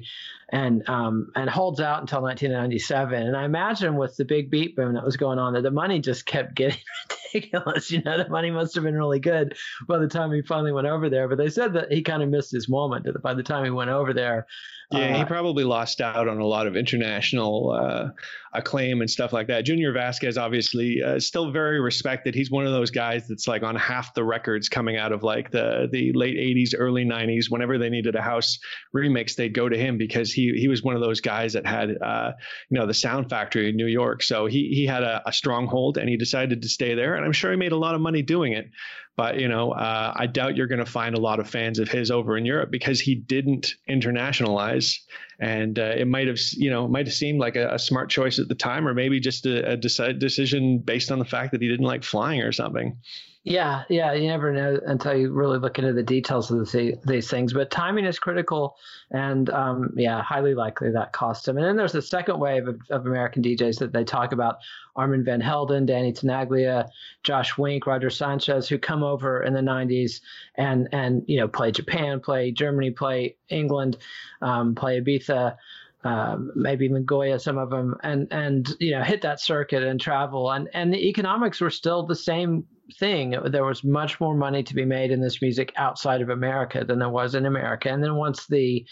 and 0.50 0.88
um, 0.88 1.32
and 1.36 1.50
holds 1.50 1.82
out 1.82 2.00
until 2.00 2.22
1997. 2.22 3.22
And 3.22 3.36
I 3.36 3.44
imagine 3.44 3.98
with 3.98 4.16
the 4.16 4.24
big 4.24 4.50
beat 4.50 4.76
boom 4.76 4.94
that 4.94 5.04
was 5.04 5.18
going 5.18 5.38
on, 5.38 5.54
that 5.54 5.64
the 5.64 5.72
money 5.72 6.00
just 6.00 6.26
kept 6.26 6.56
getting 6.56 6.80
ridiculous. 7.34 7.92
You 7.92 8.02
know, 8.04 8.18
the 8.18 8.30
money 8.30 8.52
must 8.52 8.76
have 8.76 8.86
been 8.86 8.96
really 8.96 9.20
good 9.20 9.56
by 9.88 9.98
the 9.98 10.08
time 10.08 10.32
he 10.32 10.42
finally 10.42 10.72
went 10.72 10.88
over 10.88 11.10
there. 11.10 11.28
But 11.28 11.38
they 11.38 11.50
said 11.50 11.74
that 11.74 11.92
he 11.92 12.04
kind 12.04 12.24
of 12.24 12.30
missed 12.30 12.52
his 12.52 12.70
moment. 12.70 13.06
By 13.22 13.34
the 13.34 13.44
time 13.44 13.66
he 13.66 13.72
went 13.72 13.90
over 13.90 14.14
there, 14.14 14.48
yeah, 14.92 15.16
uh, 15.16 15.18
he 15.18 15.26
probably 15.26 15.64
lost 15.64 16.02
out 16.02 16.28
on 16.28 16.40
a 16.40 16.46
lot 16.46 16.68
of 16.68 16.76
international 16.76 17.72
uh, 17.72 18.10
acclaim 18.54 19.02
and 19.02 19.10
stuff 19.10 19.34
like 19.34 19.48
that. 19.48 19.66
Junior 19.66 19.92
Vasquez, 19.92 20.38
obviously, 20.38 21.02
uh, 21.02 21.20
still 21.20 21.52
very 21.52 21.80
respected. 21.80 22.36
He's 22.36 22.52
one 22.52 22.66
of 22.66 22.72
those 22.72 22.92
guys 22.92 23.28
that's 23.28 23.48
like 23.48 23.64
on 23.64 23.76
half 23.76 24.14
the 24.14 24.24
records 24.24 24.70
coming 24.70 24.98
out 24.98 25.12
of 25.12 25.24
like 25.24 25.52
the 25.52 25.88
the 25.92 26.14
late 26.14 26.36
80s, 26.36 26.74
early 26.78 27.06
90s. 27.06 27.50
Whenever 27.50 27.78
they 27.78 27.90
needed 27.90 28.16
a 28.16 28.22
house 28.22 28.60
remix, 28.96 29.36
they'd 29.36 29.54
go 29.54 29.70
to 29.70 29.78
him 29.78 29.98
because 29.98 30.32
he 30.32 30.54
he 30.54 30.68
was 30.68 30.84
one 30.84 30.96
of 30.96 31.02
those 31.02 31.22
guys 31.22 31.54
that 31.54 31.66
had 31.66 31.98
uh, 32.02 32.32
you 32.70 32.80
know 32.80 32.86
the 32.86 32.94
Sound 32.94 33.30
Factory 33.30 33.70
in 33.70 33.76
New 33.76 33.88
York. 33.88 34.24
So 34.24 34.46
he 34.46 34.70
he 34.74 34.86
had 34.86 35.04
a, 35.04 35.22
a 35.28 35.34
stronghold 35.34 35.98
and 35.98 36.08
he 36.08 36.18
decided 36.18 36.62
to 36.62 36.70
stay 36.70 36.96
there, 36.96 37.16
and 37.16 37.26
I'm 37.26 37.34
sure 37.34 37.52
he 37.52 37.58
made 37.58 37.72
a 37.72 37.78
lot 37.78 37.96
of 37.96 38.02
money 38.02 38.22
doing 38.22 38.54
it. 38.54 38.70
But 39.16 39.40
you 39.40 39.48
know, 39.48 39.72
uh, 39.72 40.14
I 40.16 40.26
doubt 40.26 40.58
you're 40.58 40.68
going 40.68 40.84
to 40.84 40.90
find 40.90 41.16
a 41.16 41.20
lot 41.20 41.40
of 41.40 41.48
fans 41.48 41.78
of 41.78 41.88
his 41.88 42.10
over 42.10 42.36
in 42.36 42.46
Europe 42.46 42.72
because 42.72 43.00
he 43.00 43.14
didn't 43.14 43.76
internationalize, 43.88 44.98
and 45.40 45.78
uh, 45.78 45.94
it 45.96 46.08
might 46.08 46.28
have 46.28 46.40
you 46.54 46.72
know 46.72 46.88
might 46.88 47.06
have 47.06 47.14
seemed 47.14 47.40
like 47.40 47.56
a, 47.56 47.76
a, 47.76 47.80
smart 47.80 48.10
choice 48.10 48.40
at 48.44 48.50
the 48.50 48.56
time, 48.56 48.88
or 48.88 48.94
maybe 48.94 49.20
just 49.20 49.46
a, 49.46 49.72
a 49.72 49.78
decision 49.78 50.80
based 50.80 51.12
on 51.12 51.20
the 51.20 51.26
fact 51.26 51.52
that 51.54 51.62
he 51.62 51.68
didn't 51.68 51.86
like 51.86 52.04
flying 52.04 52.42
or 52.42 52.52
something. 52.52 52.98
Yeah, 53.46 53.84
yeah, 53.90 54.14
you 54.14 54.28
never 54.28 54.54
know 54.54 54.80
until 54.86 55.18
you 55.18 55.30
really 55.30 55.60
look 55.60 55.78
into 55.78 55.92
the 55.92 56.02
details 56.02 56.50
of 56.50 56.72
the, 56.72 56.98
these 57.06 57.30
things. 57.30 57.52
But 57.52 57.72
timing 57.72 58.06
is 58.06 58.18
critical, 58.18 58.78
and 59.12 59.50
um, 59.50 59.94
yeah, 59.98 60.22
highly 60.22 60.56
likely 60.56 60.92
that 60.92 61.12
cost 61.12 61.46
him. 61.46 61.58
And 61.58 61.66
then 61.66 61.76
there's 61.76 61.94
a 61.94 62.02
second 62.02 62.40
wave 62.40 62.70
of, 62.70 62.80
of, 62.90 63.06
American 63.06 63.44
DJs 63.44 63.80
that 63.80 63.92
they 63.92 64.06
talk 64.06 64.32
about: 64.32 64.60
Armand 64.96 65.26
Van 65.26 65.42
Helden, 65.42 65.86
Danny 65.86 66.14
Tenaglia, 66.14 66.88
Josh 67.24 67.58
Wink, 67.58 67.86
Roger 67.86 68.10
Sanchez, 68.10 68.70
who 68.70 68.78
come 68.78 69.04
over 69.04 69.44
in 69.44 69.54
the 69.54 69.60
'90s 69.60 70.22
and 70.56 70.88
and 70.94 71.24
you 71.28 71.38
know 71.38 71.50
play 71.50 71.70
Japan, 71.70 72.22
play 72.22 72.50
Germany, 72.50 72.92
play 72.92 73.36
England, 73.50 73.98
um, 74.42 74.74
play 74.74 75.02
Ibiza. 75.02 75.58
Um, 76.06 76.52
maybe 76.56 76.90
Nagoya, 76.90 77.40
some 77.40 77.58
of 77.58 77.70
them, 77.70 77.96
and 78.04 78.28
and 78.32 78.76
you 78.80 78.92
know 78.92 79.04
hit 79.04 79.22
that 79.22 79.40
circuit 79.40 79.84
and 79.84 80.02
travel, 80.02 80.52
and 80.52 80.68
and 80.74 80.94
the 80.94 81.08
economics 81.08 81.62
were 81.62 81.70
still 81.70 82.06
the 82.06 82.16
same 82.16 82.66
thing. 83.00 83.36
There 83.46 83.64
was 83.64 83.84
much 83.84 84.20
more 84.20 84.36
money 84.36 84.64
to 84.64 84.76
be 84.76 84.86
made 84.86 85.12
in 85.12 85.22
this 85.22 85.42
music 85.42 85.72
outside 85.78 86.22
of 86.22 86.30
America 86.30 86.84
than 86.84 87.00
there 87.00 87.10
was 87.10 87.36
in 87.36 87.46
America. 87.46 87.90
And 87.90 88.04
then 88.04 88.16
once 88.16 88.48
the 88.48 88.86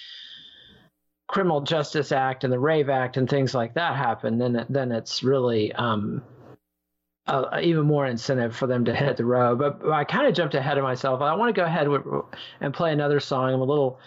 Criminal 1.27 1.61
Justice 1.61 2.11
Act 2.11 2.43
and 2.43 2.51
the 2.51 2.59
Rave 2.59 2.89
Act 2.89 3.17
and 3.17 3.29
things 3.29 3.53
like 3.53 3.73
that 3.75 3.95
happen, 3.95 4.37
then 4.37 4.65
then 4.69 4.91
it's 4.91 5.23
really 5.23 5.73
um, 5.73 6.21
uh, 7.27 7.59
even 7.61 7.85
more 7.85 8.05
incentive 8.05 8.55
for 8.55 8.67
them 8.67 8.85
to 8.85 8.95
hit 8.95 9.17
the 9.17 9.25
road. 9.25 9.59
But, 9.59 9.81
but 9.81 9.91
I 9.91 10.03
kind 10.03 10.27
of 10.27 10.33
jumped 10.33 10.55
ahead 10.55 10.77
of 10.77 10.83
myself. 10.83 11.21
I 11.21 11.35
want 11.35 11.53
to 11.53 11.59
go 11.59 11.65
ahead 11.65 11.87
with, 11.87 12.03
and 12.59 12.73
play 12.73 12.91
another 12.91 13.19
song. 13.19 13.53
I'm 13.53 13.61
a 13.61 13.65
little 13.65 13.99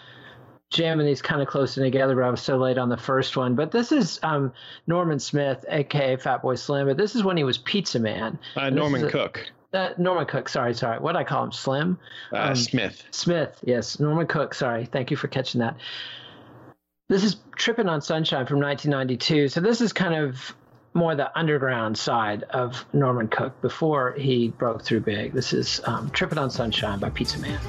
jamming 0.69 1.05
these 1.05 1.21
kind 1.21 1.41
of 1.41 1.47
close 1.47 1.75
together, 1.75 2.15
but 2.15 2.23
I 2.23 2.29
was 2.29 2.41
so 2.41 2.57
late 2.57 2.77
on 2.77 2.89
the 2.89 2.97
first 2.97 3.37
one. 3.37 3.55
But 3.55 3.71
this 3.71 3.91
is 3.91 4.19
um, 4.23 4.53
Norman 4.87 5.19
Smith, 5.19 5.65
aka 5.69 6.17
Fatboy 6.17 6.57
Slim. 6.57 6.87
But 6.87 6.97
this 6.97 7.15
is 7.15 7.23
when 7.23 7.37
he 7.37 7.43
was 7.43 7.57
Pizza 7.57 7.99
Man. 7.99 8.37
Uh, 8.55 8.69
Norman 8.69 9.09
Cook. 9.09 9.51
Uh, 9.73 9.89
Norman 9.97 10.25
Cook. 10.25 10.49
Sorry, 10.49 10.73
sorry. 10.73 10.99
What 10.99 11.15
I 11.15 11.23
call 11.23 11.45
him? 11.45 11.51
Slim. 11.51 11.99
Uh, 12.31 12.37
um, 12.37 12.55
Smith. 12.55 13.03
Smith. 13.11 13.57
Yes, 13.63 13.99
Norman 13.99 14.27
Cook. 14.27 14.53
Sorry. 14.53 14.85
Thank 14.85 15.11
you 15.11 15.17
for 15.17 15.27
catching 15.27 15.59
that. 15.59 15.77
This 17.07 17.23
is 17.23 17.37
Tripping 17.55 17.87
on 17.87 18.01
Sunshine 18.01 18.47
from 18.47 18.59
1992. 18.59 19.49
So 19.49 19.61
this 19.61 19.79
is 19.79 19.93
kind 19.93 20.15
of 20.15 20.55
more 20.95 21.13
the 21.13 21.37
underground 21.37 21.97
side 21.97 22.43
of 22.43 22.85
Norman 22.93 23.27
Cook 23.27 23.61
before 23.61 24.13
he 24.13 24.47
broke 24.47 24.81
through 24.83 25.01
big. 25.01 25.33
This 25.33 25.53
is 25.53 25.81
um, 25.85 26.09
Tripping 26.09 26.37
on 26.37 26.49
Sunshine 26.49 26.99
by 26.99 27.09
Pizza 27.09 27.37
Man. 27.39 27.59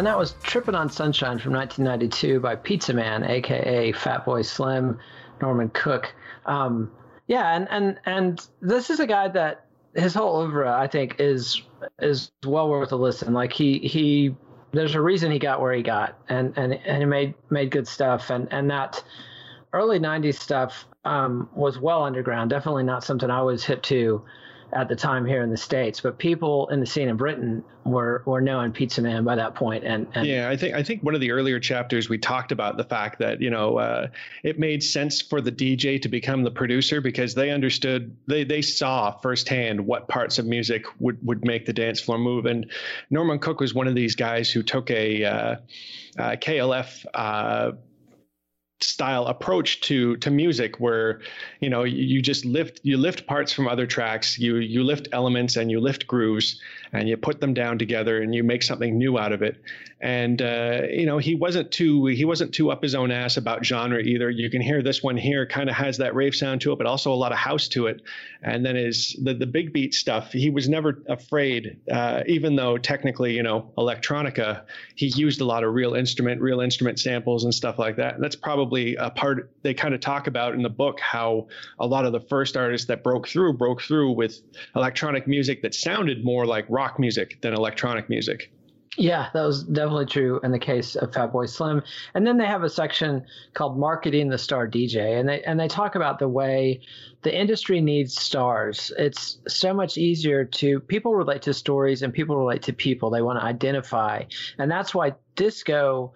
And 0.00 0.06
that 0.06 0.16
was 0.16 0.32
Trippin' 0.42 0.74
on 0.74 0.88
Sunshine 0.88 1.38
from 1.38 1.52
1992 1.52 2.40
by 2.40 2.56
Pizza 2.56 2.94
Man, 2.94 3.22
aka 3.22 3.92
Fatboy 3.92 4.46
Slim, 4.46 4.98
Norman 5.42 5.68
Cook. 5.68 6.14
Um, 6.46 6.90
yeah, 7.26 7.54
and, 7.54 7.68
and 7.68 8.00
and 8.06 8.46
this 8.62 8.88
is 8.88 8.98
a 8.98 9.06
guy 9.06 9.28
that 9.28 9.66
his 9.94 10.14
whole 10.14 10.40
oeuvre, 10.40 10.72
I 10.72 10.86
think, 10.86 11.16
is 11.18 11.60
is 11.98 12.32
well 12.46 12.70
worth 12.70 12.92
a 12.92 12.96
listen. 12.96 13.34
Like 13.34 13.52
he 13.52 13.78
he, 13.80 14.34
there's 14.72 14.94
a 14.94 15.02
reason 15.02 15.30
he 15.30 15.38
got 15.38 15.60
where 15.60 15.74
he 15.74 15.82
got, 15.82 16.18
and 16.30 16.56
and 16.56 16.72
and 16.72 16.98
he 17.00 17.04
made 17.04 17.34
made 17.50 17.70
good 17.70 17.86
stuff, 17.86 18.30
and 18.30 18.50
and 18.50 18.70
that 18.70 19.04
early 19.74 19.98
'90s 19.98 20.36
stuff 20.36 20.86
um, 21.04 21.50
was 21.54 21.78
well 21.78 22.04
underground. 22.04 22.48
Definitely 22.48 22.84
not 22.84 23.04
something 23.04 23.28
I 23.28 23.42
was 23.42 23.64
hip 23.64 23.82
to 23.82 24.24
at 24.72 24.88
the 24.88 24.96
time 24.96 25.26
here 25.26 25.42
in 25.42 25.50
the 25.50 25.56
states, 25.56 26.00
but 26.00 26.18
people 26.18 26.68
in 26.68 26.80
the 26.80 26.86
scene 26.86 27.08
in 27.08 27.16
Britain 27.16 27.64
were 27.84 28.22
were 28.26 28.40
knowing 28.40 28.72
Pizza 28.72 29.02
Man 29.02 29.24
by 29.24 29.34
that 29.34 29.54
point. 29.54 29.84
And, 29.84 30.06
and 30.14 30.26
yeah, 30.26 30.48
I 30.48 30.56
think 30.56 30.74
I 30.74 30.82
think 30.82 31.02
one 31.02 31.14
of 31.14 31.20
the 31.20 31.32
earlier 31.32 31.58
chapters 31.58 32.08
we 32.08 32.18
talked 32.18 32.52
about 32.52 32.76
the 32.76 32.84
fact 32.84 33.18
that 33.18 33.40
you 33.40 33.50
know 33.50 33.78
uh, 33.78 34.08
it 34.42 34.58
made 34.58 34.82
sense 34.82 35.20
for 35.20 35.40
the 35.40 35.52
DJ 35.52 36.00
to 36.02 36.08
become 36.08 36.42
the 36.42 36.50
producer 36.50 37.00
because 37.00 37.34
they 37.34 37.50
understood 37.50 38.16
they 38.26 38.44
they 38.44 38.62
saw 38.62 39.10
firsthand 39.18 39.80
what 39.80 40.08
parts 40.08 40.38
of 40.38 40.46
music 40.46 40.84
would 41.00 41.18
would 41.26 41.44
make 41.44 41.66
the 41.66 41.72
dance 41.72 42.00
floor 42.00 42.18
move. 42.18 42.46
And 42.46 42.70
Norman 43.10 43.38
Cook 43.38 43.60
was 43.60 43.74
one 43.74 43.88
of 43.88 43.94
these 43.94 44.14
guys 44.14 44.50
who 44.50 44.62
took 44.62 44.90
a 44.90 45.24
uh, 45.24 45.32
uh, 45.32 45.56
KLF 46.36 47.06
uh, 47.14 47.72
style 48.82 49.26
approach 49.26 49.80
to 49.82 50.16
to 50.18 50.30
music 50.30 50.80
where 50.80 51.20
you 51.60 51.68
know 51.68 51.84
you 51.84 52.22
just 52.22 52.44
lift 52.44 52.80
you 52.82 52.96
lift 52.96 53.26
parts 53.26 53.52
from 53.52 53.68
other 53.68 53.86
tracks 53.86 54.38
you 54.38 54.56
you 54.56 54.82
lift 54.82 55.08
elements 55.12 55.56
and 55.56 55.70
you 55.70 55.80
lift 55.80 56.06
grooves 56.06 56.60
and 56.92 57.08
you 57.08 57.16
put 57.16 57.40
them 57.40 57.52
down 57.52 57.78
together 57.78 58.22
and 58.22 58.34
you 58.34 58.42
make 58.42 58.62
something 58.62 58.96
new 58.96 59.18
out 59.18 59.32
of 59.32 59.42
it 59.42 59.56
and 60.00 60.40
uh, 60.40 60.82
you 60.90 61.04
know 61.04 61.18
he 61.18 61.34
wasn't 61.34 61.70
too 61.70 62.06
he 62.06 62.24
wasn't 62.24 62.54
too 62.54 62.70
up 62.70 62.82
his 62.82 62.94
own 62.94 63.10
ass 63.10 63.36
about 63.36 63.64
genre 63.64 64.00
either. 64.00 64.30
You 64.30 64.48
can 64.50 64.62
hear 64.62 64.82
this 64.82 65.02
one 65.02 65.16
here 65.16 65.46
kind 65.46 65.68
of 65.68 65.76
has 65.76 65.98
that 65.98 66.14
rave 66.14 66.34
sound 66.34 66.62
to 66.62 66.72
it 66.72 66.78
but 66.78 66.86
also 66.86 67.12
a 67.12 67.14
lot 67.14 67.32
of 67.32 67.38
house 67.38 67.68
to 67.68 67.86
it. 67.86 68.00
And 68.42 68.64
then 68.64 68.76
his 68.76 69.14
the, 69.22 69.34
the 69.34 69.46
big 69.46 69.72
beat 69.72 69.92
stuff 69.92 70.32
he 70.32 70.48
was 70.48 70.68
never 70.68 71.02
afraid 71.08 71.78
uh, 71.90 72.22
even 72.26 72.56
though 72.56 72.78
technically 72.78 73.36
you 73.36 73.42
know 73.42 73.70
electronica 73.76 74.62
he 74.94 75.08
used 75.08 75.42
a 75.42 75.44
lot 75.44 75.64
of 75.64 75.74
real 75.74 75.94
instrument 75.94 76.40
real 76.40 76.60
instrument 76.60 76.98
samples 76.98 77.44
and 77.44 77.54
stuff 77.54 77.78
like 77.78 77.96
that. 77.96 78.14
And 78.14 78.24
that's 78.24 78.36
probably 78.36 78.96
a 78.96 79.10
part 79.10 79.50
they 79.62 79.74
kind 79.74 79.94
of 79.94 80.00
talk 80.00 80.26
about 80.26 80.54
in 80.54 80.62
the 80.62 80.70
book 80.70 80.98
how 80.98 81.48
a 81.78 81.86
lot 81.86 82.06
of 82.06 82.12
the 82.12 82.20
first 82.20 82.56
artists 82.56 82.86
that 82.86 83.04
broke 83.04 83.28
through 83.28 83.52
broke 83.52 83.82
through 83.82 84.12
with 84.12 84.40
electronic 84.74 85.26
music 85.26 85.60
that 85.60 85.74
sounded 85.74 86.24
more 86.24 86.46
like 86.46 86.64
rock 86.70 86.98
music 86.98 87.38
than 87.42 87.52
electronic 87.52 88.08
music 88.08 88.50
yeah, 88.96 89.28
that 89.32 89.42
was 89.42 89.62
definitely 89.62 90.06
true 90.06 90.40
in 90.42 90.50
the 90.50 90.58
case 90.58 90.96
of 90.96 91.12
Fatboy 91.12 91.48
Slim. 91.48 91.82
And 92.14 92.26
then 92.26 92.38
they 92.38 92.46
have 92.46 92.64
a 92.64 92.68
section 92.68 93.24
called 93.54 93.78
Marketing 93.78 94.28
the 94.28 94.38
Star 94.38 94.66
DJ, 94.66 95.18
and 95.18 95.28
they 95.28 95.42
and 95.42 95.60
they 95.60 95.68
talk 95.68 95.94
about 95.94 96.18
the 96.18 96.28
way 96.28 96.80
the 97.22 97.34
industry 97.34 97.80
needs 97.80 98.20
stars. 98.20 98.92
It's 98.98 99.38
so 99.46 99.72
much 99.72 99.96
easier 99.96 100.44
to 100.44 100.80
people 100.80 101.14
relate 101.14 101.42
to 101.42 101.54
stories 101.54 102.02
and 102.02 102.12
people 102.12 102.36
relate 102.36 102.62
to 102.62 102.72
people 102.72 103.10
they 103.10 103.22
want 103.22 103.38
to 103.38 103.44
identify, 103.44 104.24
and 104.58 104.70
that's 104.70 104.92
why 104.92 105.14
disco 105.36 106.12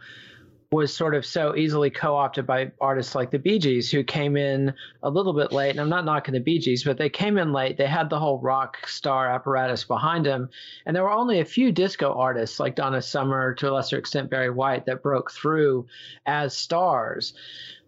was 0.75 0.95
sort 0.95 1.15
of 1.15 1.25
so 1.25 1.55
easily 1.57 1.89
co-opted 1.89 2.47
by 2.47 2.71
artists 2.81 3.15
like 3.15 3.31
the 3.31 3.39
Bee 3.39 3.59
Gees, 3.59 3.91
who 3.91 4.03
came 4.03 4.37
in 4.37 4.75
a 5.03 5.11
little 5.11 5.33
bit 5.33 5.53
late. 5.53 5.71
And 5.71 5.81
I'm 5.81 5.89
not 5.89 6.05
knocking 6.05 6.35
the 6.35 6.41
Bee 6.41 6.59
Gees, 6.59 6.85
but 6.85 6.99
they 6.99 7.09
came 7.09 7.39
in 7.39 7.53
late. 7.53 7.77
They 7.77 7.87
had 7.87 8.11
the 8.11 8.19
whole 8.19 8.39
rock 8.41 8.87
star 8.89 9.29
apparatus 9.29 9.85
behind 9.85 10.27
them, 10.27 10.49
and 10.85 10.95
there 10.95 11.05
were 11.05 11.11
only 11.11 11.41
a 11.41 11.45
few 11.45 11.73
disco 11.73 12.13
artists 12.13 12.61
like 12.61 12.77
Donna 12.77 13.01
Summer, 13.01 13.55
to 13.55 13.71
a 13.71 13.73
lesser 13.73 13.99
extent 13.99 14.31
Barry 14.31 14.51
White, 14.51 14.87
that 14.87 15.03
broke 15.03 15.31
through 15.31 15.87
as 16.27 16.57
stars. 16.57 17.35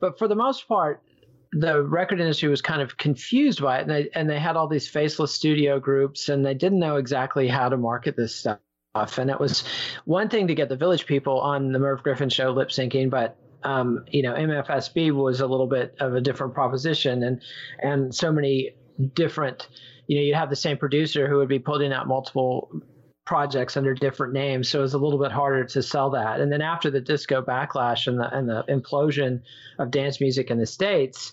But 0.01 0.19
for 0.19 0.29
the 0.29 0.35
most 0.35 0.69
part, 0.69 1.03
the 1.53 1.83
record 1.83 2.21
industry 2.21 2.49
was 2.49 2.63
kind 2.63 2.83
of 2.83 2.97
confused 2.97 3.63
by 3.63 3.79
it, 3.79 3.83
and 3.83 3.91
they 3.91 4.11
and 4.15 4.29
they 4.29 4.39
had 4.39 4.57
all 4.57 4.69
these 4.69 4.89
faceless 4.89 5.35
studio 5.35 5.81
groups, 5.81 6.29
and 6.29 6.45
they 6.45 6.55
didn't 6.55 6.79
know 6.79 6.97
exactly 6.97 7.49
how 7.49 7.69
to 7.69 7.77
market 7.77 8.17
this 8.17 8.35
stuff. 8.35 8.59
And 9.19 9.31
it 9.31 9.41
was 9.41 9.65
one 10.05 10.29
thing 10.29 10.49
to 10.49 10.55
get 10.55 10.69
the 10.69 10.77
village 10.77 11.07
people 11.07 11.41
on 11.41 11.73
the 11.73 11.79
Merv 11.79 12.03
Griffin 12.03 12.29
show 12.29 12.51
lip 12.51 12.69
syncing, 12.69 13.11
but 13.11 13.37
um, 13.63 14.05
you 14.09 14.23
know, 14.23 14.35
MFSB 14.35 15.13
was 15.13 15.41
a 15.41 15.47
little 15.47 15.67
bit 15.67 15.97
of 15.99 16.15
a 16.15 16.21
different 16.21 16.55
proposition 16.55 17.23
and 17.23 17.43
and 17.81 18.15
so 18.15 18.33
many 18.33 18.75
different 19.15 19.69
you 20.07 20.17
know, 20.17 20.23
you'd 20.23 20.37
have 20.37 20.51
the 20.51 20.57
same 20.57 20.79
producer 20.79 21.29
who 21.29 21.39
would 21.39 21.49
be 21.49 21.59
putting 21.59 21.93
out 21.93 22.07
multiple 22.07 22.71
projects 23.25 23.77
under 23.77 23.93
different 23.93 24.33
names, 24.33 24.69
so 24.69 24.79
it 24.79 24.83
was 24.83 24.95
a 24.95 24.99
little 24.99 25.19
bit 25.19 25.33
harder 25.33 25.65
to 25.65 25.83
sell 25.83 26.11
that. 26.11 26.41
And 26.41 26.51
then 26.51 26.63
after 26.63 26.91
the 26.91 27.01
disco 27.01 27.43
backlash 27.43 28.07
and 28.07 28.19
the 28.19 28.33
and 28.33 28.49
the 28.49 28.63
implosion 28.69 29.43
of 29.79 29.91
dance 29.91 30.21
music 30.21 30.51
in 30.51 30.59
the 30.59 30.67
states, 30.67 31.33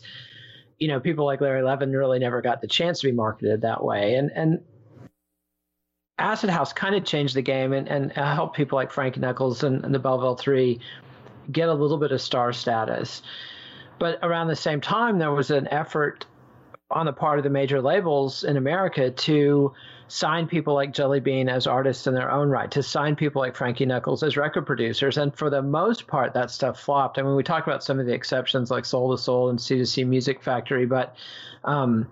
you 0.79 0.87
know, 0.87 0.99
people 0.99 1.25
like 1.25 1.39
Larry 1.39 1.61
Levan 1.61 1.95
really 1.95 2.19
never 2.19 2.41
got 2.41 2.61
the 2.61 2.67
chance 2.67 2.99
to 3.01 3.07
be 3.07 3.13
marketed 3.13 3.61
that 3.61 3.83
way. 3.83 4.15
And 4.15 4.31
and 4.31 4.61
Acid 6.19 6.49
House 6.49 6.71
kind 6.73 6.95
of 6.95 7.03
changed 7.05 7.35
the 7.35 7.41
game 7.41 7.73
and, 7.73 7.87
and 7.87 8.11
helped 8.11 8.55
people 8.55 8.75
like 8.75 8.91
Frankie 8.91 9.19
Knuckles 9.19 9.63
and, 9.63 9.83
and 9.83 9.93
the 9.93 9.99
Belleville 9.99 10.35
Three 10.35 10.79
get 11.51 11.69
a 11.69 11.73
little 11.73 11.97
bit 11.97 12.11
of 12.11 12.21
star 12.21 12.53
status. 12.53 13.21
But 13.99 14.19
around 14.21 14.47
the 14.47 14.55
same 14.55 14.81
time, 14.81 15.17
there 15.17 15.31
was 15.31 15.51
an 15.51 15.67
effort 15.69 16.25
on 16.91 17.05
the 17.05 17.13
part 17.13 17.39
of 17.39 17.43
the 17.43 17.49
major 17.49 17.81
labels 17.81 18.43
in 18.43 18.57
America 18.57 19.09
to 19.09 19.73
sign 20.07 20.45
people 20.47 20.75
like 20.75 20.93
Jelly 20.93 21.19
Bean 21.19 21.49
as 21.49 21.65
artists 21.65 22.05
in 22.05 22.13
their 22.13 22.29
own 22.29 22.49
right, 22.49 22.69
to 22.69 22.83
sign 22.83 23.15
people 23.15 23.41
like 23.41 23.55
Frankie 23.55 23.85
Knuckles 23.85 24.21
as 24.21 24.37
record 24.37 24.67
producers. 24.67 25.17
And 25.17 25.35
for 25.35 25.49
the 25.49 25.61
most 25.61 26.05
part, 26.05 26.33
that 26.33 26.51
stuff 26.51 26.79
flopped. 26.79 27.17
I 27.17 27.23
mean, 27.23 27.35
we 27.35 27.41
talked 27.43 27.67
about 27.67 27.83
some 27.83 27.99
of 27.99 28.05
the 28.05 28.13
exceptions 28.13 28.69
like 28.69 28.85
Soul 28.85 29.11
II 29.11 29.17
Soul 29.17 29.49
and 29.49 29.59
C+C 29.59 30.03
Music 30.03 30.43
Factory, 30.43 30.85
but, 30.85 31.15
um, 31.63 32.07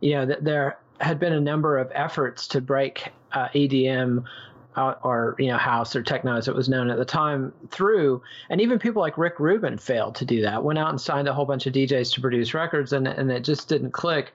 you 0.00 0.14
know, 0.14 0.26
there 0.26 0.78
had 1.00 1.18
been 1.18 1.32
a 1.32 1.40
number 1.40 1.78
of 1.78 1.90
efforts 1.94 2.48
to 2.48 2.60
break 2.60 3.12
uh, 3.32 3.48
EDM 3.48 4.24
uh, 4.76 4.94
or 5.02 5.34
you 5.38 5.48
know 5.48 5.56
house 5.56 5.96
or 5.96 6.02
techno 6.02 6.36
as 6.36 6.48
it 6.48 6.54
was 6.54 6.68
known 6.68 6.90
at 6.90 6.98
the 6.98 7.04
time 7.04 7.52
through. 7.70 8.22
And 8.50 8.60
even 8.60 8.78
people 8.78 9.02
like 9.02 9.18
rick 9.18 9.38
rubin 9.38 9.78
failed 9.78 10.14
to 10.16 10.24
do 10.24 10.42
that 10.42 10.62
went 10.62 10.78
out 10.78 10.90
and 10.90 11.00
signed 11.00 11.28
a 11.28 11.34
whole 11.34 11.46
bunch 11.46 11.66
of 11.66 11.72
djs 11.72 12.14
to 12.14 12.20
produce 12.20 12.54
records 12.54 12.92
and, 12.92 13.08
and 13.08 13.30
it 13.30 13.40
just 13.40 13.68
didn't 13.68 13.92
click. 13.92 14.32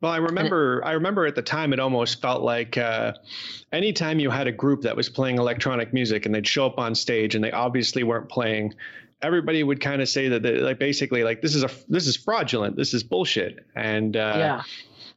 Well, 0.00 0.12
I 0.12 0.18
remember. 0.18 0.80
It, 0.80 0.86
I 0.86 0.92
remember 0.92 1.26
at 1.26 1.34
the 1.34 1.42
time, 1.42 1.72
it 1.72 1.80
almost 1.80 2.20
felt 2.20 2.42
like 2.42 2.78
uh, 2.78 3.14
anytime 3.72 4.20
you 4.20 4.30
had 4.30 4.46
a 4.46 4.52
group 4.52 4.82
that 4.82 4.96
was 4.96 5.08
playing 5.08 5.38
electronic 5.38 5.92
music 5.92 6.24
and 6.24 6.32
they'd 6.32 6.46
show 6.46 6.66
up 6.66 6.78
on 6.78 6.94
stage 6.94 7.34
and 7.34 7.42
they 7.42 7.50
obviously 7.50 8.04
weren't 8.04 8.28
playing, 8.28 8.74
everybody 9.22 9.64
would 9.64 9.80
kind 9.80 10.00
of 10.00 10.08
say 10.08 10.28
that, 10.28 10.44
they, 10.44 10.58
like, 10.58 10.78
basically, 10.78 11.24
like 11.24 11.42
this 11.42 11.56
is 11.56 11.64
a 11.64 11.70
this 11.88 12.06
is 12.06 12.16
fraudulent, 12.16 12.76
this 12.76 12.94
is 12.94 13.02
bullshit, 13.02 13.66
and 13.74 14.16
uh, 14.16 14.34
yeah 14.36 14.62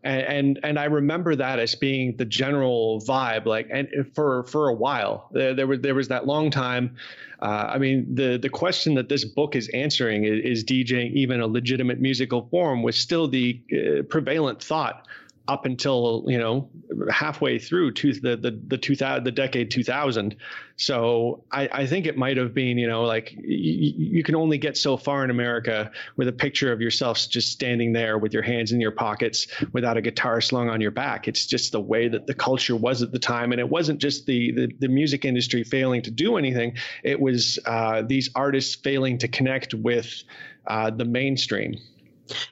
and, 0.04 0.22
and 0.22 0.60
and 0.64 0.80
I 0.80 0.86
remember 0.86 1.36
that 1.36 1.60
as 1.60 1.76
being 1.76 2.18
the 2.18 2.26
general 2.26 3.02
vibe. 3.02 3.46
Like, 3.46 3.68
and 3.72 3.88
for 4.14 4.44
for 4.44 4.70
a 4.70 4.74
while, 4.74 5.28
there, 5.32 5.54
there 5.54 5.68
was 5.68 5.80
there 5.82 5.96
was 5.96 6.08
that 6.08 6.26
long 6.26 6.50
time. 6.50 6.96
Uh, 7.42 7.72
I 7.74 7.78
mean, 7.78 8.16
the 8.16 8.38
the 8.38 8.50
question 8.50 8.96
that 8.96 9.10
this 9.10 9.26
book 9.26 9.56
is 9.56 9.70
answering 9.70 10.26
is, 10.26 10.60
is 10.60 10.64
DJing 10.64 11.14
even 11.14 11.42
a 11.42 11.48
legitimate 11.48 12.00
musical 12.00 12.48
form 12.50 12.84
was 12.84 12.98
still 12.98 13.28
the 13.28 13.62
uh, 13.72 14.04
prevalent 14.04 14.64
thought 14.64 15.08
up 15.48 15.66
until 15.66 16.24
you 16.28 16.38
know 16.38 16.70
halfway 17.12 17.60
through 17.60 17.92
to 17.92 18.14
the 18.14 18.38
the 18.38 18.60
the 18.68 18.78
2000 18.78 19.24
the 19.24 19.32
decade 19.32 19.72
2000 19.72 20.36
so 20.76 21.44
i 21.52 21.68
i 21.72 21.86
think 21.86 22.06
it 22.06 22.18
might 22.18 22.38
have 22.38 22.54
been 22.54 22.78
you 22.78 22.88
know 22.88 23.04
like 23.04 23.34
y- 23.38 23.44
you 23.48 24.24
can 24.24 24.36
only 24.36 24.58
get 24.58 24.78
so 24.78 24.98
far 24.98 25.24
in 25.24 25.30
america 25.30 25.92
with 26.16 26.28
a 26.28 26.32
picture 26.32 26.72
of 26.72 26.80
yourself 26.80 27.18
just 27.30 27.52
standing 27.52 27.94
there 27.94 28.18
with 28.18 28.34
your 28.34 28.44
hands 28.44 28.72
in 28.72 28.80
your 28.80 28.92
pockets 28.92 29.48
without 29.74 29.98
a 29.98 30.02
guitar 30.02 30.42
slung 30.42 30.70
on 30.70 30.82
your 30.82 30.92
back. 30.92 31.28
It's 31.28 31.46
just 31.46 31.72
the 31.72 31.80
way 31.80 32.08
that 32.08 32.28
the 32.28 32.34
culture 32.34 32.76
was 32.76 33.02
at 33.02 33.12
the 33.12 33.20
time. 33.20 33.52
And 33.52 33.60
it 33.60 33.70
wasn't 33.70 34.00
just 34.00 34.26
the 34.26 34.52
the, 34.52 34.72
the 34.80 34.88
music 34.88 35.26
industry 35.26 35.64
failing 35.64 36.02
to 36.04 36.12
do 36.12 36.38
anything. 36.38 36.76
It 37.04 37.20
was 37.20 37.60
uh, 37.66 38.04
these 38.04 38.30
artists 38.36 38.76
failing 38.76 39.18
to 39.20 39.28
connect 39.28 39.74
with 39.74 40.24
uh, 40.68 40.92
the 40.92 41.06
mainstream 41.06 41.76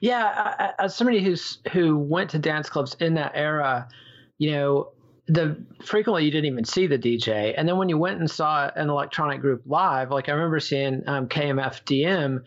yeah, 0.00 0.72
as 0.78 0.94
somebody 0.94 1.22
who's 1.22 1.58
who 1.72 1.96
went 1.96 2.30
to 2.30 2.38
dance 2.38 2.68
clubs 2.68 2.96
in 3.00 3.14
that 3.14 3.32
era, 3.34 3.88
you 4.38 4.52
know, 4.52 4.92
the 5.26 5.56
frequently 5.84 6.24
you 6.24 6.30
didn't 6.30 6.46
even 6.46 6.64
see 6.64 6.86
the 6.86 6.98
DJ, 6.98 7.54
and 7.56 7.68
then 7.68 7.76
when 7.76 7.88
you 7.88 7.98
went 7.98 8.20
and 8.20 8.30
saw 8.30 8.70
an 8.74 8.88
electronic 8.88 9.40
group 9.40 9.62
live, 9.66 10.10
like 10.10 10.28
I 10.28 10.32
remember 10.32 10.60
seeing 10.60 11.02
um, 11.06 11.28
KMFDM 11.28 12.42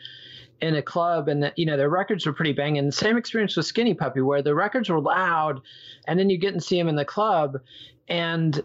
in 0.62 0.76
a 0.76 0.82
club, 0.82 1.28
and 1.28 1.43
the, 1.43 1.54
you 1.56 1.65
know 1.65 1.78
their 1.78 1.89
records 1.89 2.26
were 2.26 2.34
pretty 2.34 2.54
banging. 2.54 2.86
The 2.86 2.91
same 2.91 3.17
experience 3.17 3.56
with 3.56 3.65
Skinny 3.65 3.93
Puppy, 3.93 4.22
where 4.22 4.41
the 4.41 4.56
records 4.56 4.89
were 4.89 5.02
loud, 5.02 5.62
and 6.08 6.19
then 6.19 6.30
you 6.30 6.38
get 6.38 6.54
and 6.54 6.63
see 6.63 6.78
them 6.78 6.88
in 6.88 6.96
the 6.96 7.06
club, 7.06 7.60
and 8.08 8.62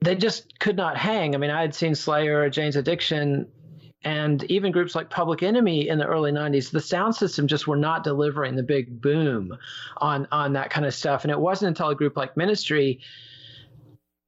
they 0.00 0.14
just 0.14 0.58
could 0.58 0.76
not 0.76 0.96
hang. 0.96 1.34
I 1.34 1.38
mean, 1.38 1.50
I 1.50 1.60
had 1.60 1.74
seen 1.74 1.94
Slayer 1.94 2.40
or 2.40 2.50
Jane's 2.50 2.76
Addiction 2.76 3.46
and 4.02 4.44
even 4.44 4.72
groups 4.72 4.94
like 4.94 5.10
Public 5.10 5.42
Enemy 5.42 5.88
in 5.88 5.98
the 5.98 6.06
early 6.06 6.32
90s, 6.32 6.70
the 6.70 6.80
sound 6.80 7.14
system 7.14 7.46
just 7.46 7.66
were 7.66 7.76
not 7.76 8.02
delivering 8.02 8.56
the 8.56 8.62
big 8.62 9.00
boom 9.00 9.56
on 9.98 10.26
on 10.32 10.52
that 10.54 10.70
kind 10.70 10.86
of 10.86 10.94
stuff. 10.94 11.24
And 11.24 11.30
it 11.30 11.38
wasn't 11.38 11.68
until 11.68 11.90
a 11.90 11.94
group 11.94 12.16
like 12.16 12.36
Ministry 12.36 13.00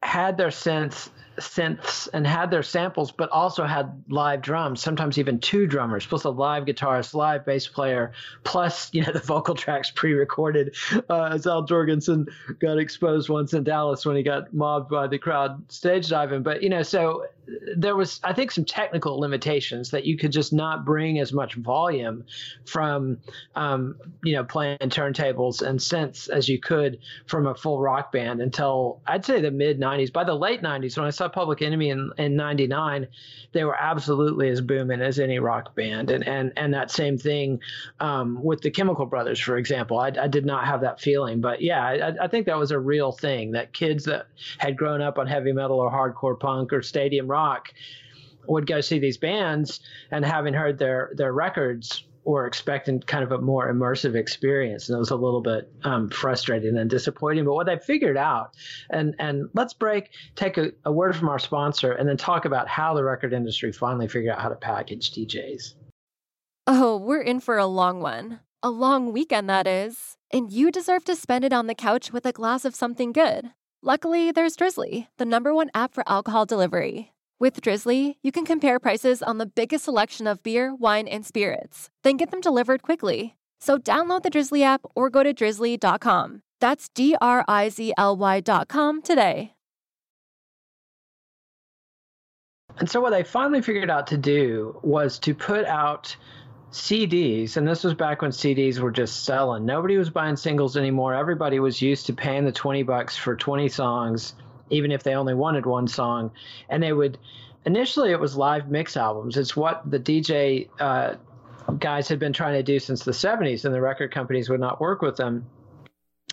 had 0.02 0.36
their 0.36 0.48
synths 0.48 1.10
synths 1.38 2.08
and 2.12 2.26
had 2.26 2.50
their 2.50 2.62
samples, 2.62 3.10
but 3.10 3.30
also 3.30 3.64
had 3.64 4.02
live 4.08 4.42
drums, 4.42 4.80
sometimes 4.82 5.18
even 5.18 5.38
two 5.38 5.66
drummers, 5.66 6.06
plus 6.06 6.24
a 6.24 6.30
live 6.30 6.64
guitarist, 6.64 7.14
live 7.14 7.44
bass 7.44 7.66
player, 7.66 8.12
plus, 8.44 8.90
you 8.92 9.02
know, 9.02 9.12
the 9.12 9.20
vocal 9.20 9.54
tracks 9.54 9.90
pre-recorded 9.90 10.74
uh, 11.08 11.24
as 11.24 11.46
Al 11.46 11.66
Jourgensen 11.66 12.26
got 12.60 12.78
exposed 12.78 13.28
once 13.28 13.54
in 13.54 13.64
Dallas 13.64 14.04
when 14.04 14.16
he 14.16 14.22
got 14.22 14.52
mobbed 14.52 14.90
by 14.90 15.06
the 15.06 15.18
crowd 15.18 15.70
stage 15.72 16.08
diving. 16.08 16.42
But, 16.42 16.62
you 16.62 16.68
know, 16.68 16.82
so 16.82 17.24
there 17.76 17.96
was, 17.96 18.20
I 18.22 18.32
think, 18.32 18.50
some 18.50 18.64
technical 18.64 19.18
limitations 19.18 19.90
that 19.90 20.04
you 20.04 20.16
could 20.16 20.32
just 20.32 20.52
not 20.52 20.84
bring 20.84 21.18
as 21.18 21.32
much 21.32 21.54
volume 21.54 22.24
from, 22.66 23.18
um, 23.56 23.96
you 24.22 24.34
know, 24.34 24.44
playing 24.44 24.78
turntables 24.78 25.60
and 25.60 25.78
synths 25.78 26.28
as 26.28 26.48
you 26.48 26.60
could 26.60 26.98
from 27.26 27.46
a 27.46 27.54
full 27.54 27.80
rock 27.80 28.12
band 28.12 28.40
until 28.40 29.00
I'd 29.06 29.24
say 29.24 29.40
the 29.40 29.50
mid 29.50 29.80
90s. 29.80 30.12
By 30.12 30.24
the 30.24 30.34
late 30.34 30.62
90s, 30.62 30.96
when 30.96 31.06
I 31.06 31.10
saw 31.10 31.28
Public 31.28 31.62
Enemy 31.62 31.90
in, 31.90 32.10
in 32.18 32.36
99, 32.36 33.08
they 33.52 33.64
were 33.64 33.76
absolutely 33.76 34.48
as 34.48 34.60
booming 34.60 35.00
as 35.00 35.18
any 35.18 35.38
rock 35.38 35.74
band. 35.74 36.10
And, 36.10 36.26
and, 36.26 36.52
and 36.56 36.72
that 36.74 36.90
same 36.90 37.18
thing 37.18 37.60
um, 38.00 38.42
with 38.42 38.60
the 38.60 38.70
Chemical 38.70 39.06
Brothers, 39.06 39.40
for 39.40 39.56
example. 39.56 39.98
I, 39.98 40.12
I, 40.20 40.28
did 40.28 40.46
not 40.46 40.64
have 40.64 40.80
that 40.82 41.00
feeling. 41.00 41.40
But 41.40 41.60
yeah, 41.60 41.84
I, 41.84 42.24
I 42.24 42.28
think 42.28 42.46
that 42.46 42.58
was 42.58 42.70
a 42.70 42.78
real 42.78 43.12
thing 43.12 43.52
that 43.52 43.72
kids 43.72 44.04
that 44.04 44.26
had 44.58 44.76
grown 44.76 45.02
up 45.02 45.18
on 45.18 45.26
heavy 45.26 45.52
metal 45.52 45.78
or 45.78 45.90
hardcore 45.90 46.38
punk 46.38 46.72
or 46.72 46.82
stadium 46.82 47.26
rock 47.32 47.72
would 48.46 48.66
go 48.66 48.80
see 48.80 48.98
these 48.98 49.18
bands 49.18 49.80
and 50.10 50.24
having 50.24 50.54
heard 50.54 50.78
their 50.78 51.12
their 51.14 51.32
records 51.32 52.04
were 52.24 52.46
expecting 52.46 53.00
kind 53.00 53.24
of 53.24 53.32
a 53.32 53.38
more 53.38 53.72
immersive 53.72 54.14
experience. 54.14 54.88
And 54.88 54.96
it 54.96 54.98
was 54.98 55.10
a 55.10 55.16
little 55.16 55.40
bit 55.40 55.72
um, 55.82 56.08
frustrating 56.08 56.76
and 56.76 56.88
disappointing. 56.88 57.44
But 57.44 57.54
what 57.54 57.66
they 57.66 57.78
figured 57.78 58.16
out 58.16 58.54
and 58.90 59.14
and 59.18 59.48
let's 59.54 59.74
break 59.74 60.10
take 60.36 60.58
a, 60.58 60.72
a 60.84 60.92
word 60.92 61.16
from 61.16 61.28
our 61.28 61.38
sponsor 61.38 61.92
and 61.92 62.08
then 62.08 62.16
talk 62.16 62.44
about 62.44 62.68
how 62.68 62.94
the 62.94 63.04
record 63.04 63.32
industry 63.32 63.72
finally 63.72 64.08
figured 64.08 64.32
out 64.32 64.40
how 64.40 64.48
to 64.48 64.54
package 64.54 65.10
djs 65.12 65.74
oh 66.66 66.96
we're 66.96 67.22
in 67.22 67.40
for 67.40 67.58
a 67.58 67.66
long 67.66 68.00
one. 68.00 68.40
A 68.62 68.70
long 68.70 69.12
weekend 69.12 69.50
that 69.50 69.66
is. 69.66 70.16
And 70.32 70.52
you 70.52 70.70
deserve 70.70 71.04
to 71.06 71.16
spend 71.16 71.44
it 71.44 71.52
on 71.52 71.66
the 71.66 71.74
couch 71.74 72.12
with 72.12 72.24
a 72.24 72.32
glass 72.32 72.64
of 72.64 72.76
something 72.76 73.12
good. 73.12 73.50
Luckily, 73.82 74.30
there's 74.30 74.54
Drizzly, 74.54 75.08
the 75.18 75.24
number 75.24 75.52
one 75.52 75.70
app 75.74 75.92
for 75.92 76.04
alcohol 76.06 76.46
delivery. 76.46 77.12
With 77.42 77.60
Drizzly, 77.60 78.18
you 78.22 78.30
can 78.30 78.44
compare 78.44 78.78
prices 78.78 79.20
on 79.20 79.38
the 79.38 79.46
biggest 79.46 79.86
selection 79.86 80.28
of 80.28 80.44
beer, 80.44 80.76
wine, 80.76 81.08
and 81.08 81.26
spirits, 81.26 81.90
then 82.04 82.16
get 82.16 82.30
them 82.30 82.40
delivered 82.40 82.82
quickly. 82.82 83.34
So 83.58 83.78
download 83.78 84.22
the 84.22 84.30
Drizzly 84.30 84.62
app 84.62 84.82
or 84.94 85.10
go 85.10 85.24
to 85.24 85.32
drizzly.com. 85.32 86.42
That's 86.60 86.88
D 86.94 87.16
R 87.20 87.44
I 87.48 87.68
Z 87.68 87.94
L 87.98 88.16
Y.com 88.16 89.02
today. 89.02 89.54
And 92.78 92.88
so, 92.88 93.00
what 93.00 93.12
I 93.12 93.24
finally 93.24 93.60
figured 93.60 93.90
out 93.90 94.06
to 94.06 94.16
do 94.16 94.78
was 94.84 95.18
to 95.18 95.34
put 95.34 95.64
out 95.64 96.14
CDs, 96.70 97.56
and 97.56 97.66
this 97.66 97.82
was 97.82 97.94
back 97.94 98.22
when 98.22 98.30
CDs 98.30 98.78
were 98.78 98.92
just 98.92 99.24
selling. 99.24 99.66
Nobody 99.66 99.96
was 99.96 100.10
buying 100.10 100.36
singles 100.36 100.76
anymore. 100.76 101.12
Everybody 101.12 101.58
was 101.58 101.82
used 101.82 102.06
to 102.06 102.12
paying 102.12 102.44
the 102.44 102.52
20 102.52 102.84
bucks 102.84 103.16
for 103.16 103.34
20 103.34 103.68
songs, 103.68 104.34
even 104.72 104.90
if 104.90 105.02
they 105.02 105.14
only 105.14 105.34
wanted 105.34 105.66
one 105.66 105.86
song. 105.86 106.32
And 106.68 106.82
they 106.82 106.92
would, 106.92 107.18
initially, 107.64 108.10
it 108.10 108.18
was 108.18 108.36
live 108.36 108.70
mix 108.70 108.96
albums. 108.96 109.36
It's 109.36 109.56
what 109.56 109.88
the 109.88 110.00
DJ 110.00 110.68
uh, 110.80 111.14
guys 111.78 112.08
had 112.08 112.18
been 112.18 112.32
trying 112.32 112.54
to 112.54 112.62
do 112.62 112.78
since 112.78 113.04
the 113.04 113.12
70s, 113.12 113.64
and 113.64 113.74
the 113.74 113.80
record 113.80 114.12
companies 114.12 114.48
would 114.48 114.60
not 114.60 114.80
work 114.80 115.02
with 115.02 115.16
them. 115.16 115.46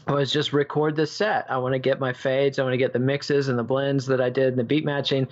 Was 0.07 0.31
just 0.31 0.53
record 0.53 0.95
the 0.95 1.05
set. 1.05 1.45
I 1.51 1.57
want 1.57 1.73
to 1.73 1.79
get 1.79 1.99
my 1.99 2.13
fades. 2.13 2.57
I 2.57 2.63
want 2.63 2.73
to 2.73 2.77
get 2.77 2.93
the 2.93 2.99
mixes 2.99 3.47
and 3.47 3.59
the 3.59 3.63
blends 3.63 4.07
that 4.07 4.19
I 4.19 4.31
did 4.31 4.47
and 4.47 4.57
the 4.57 4.63
beat 4.63 4.83
matching. 4.83 5.27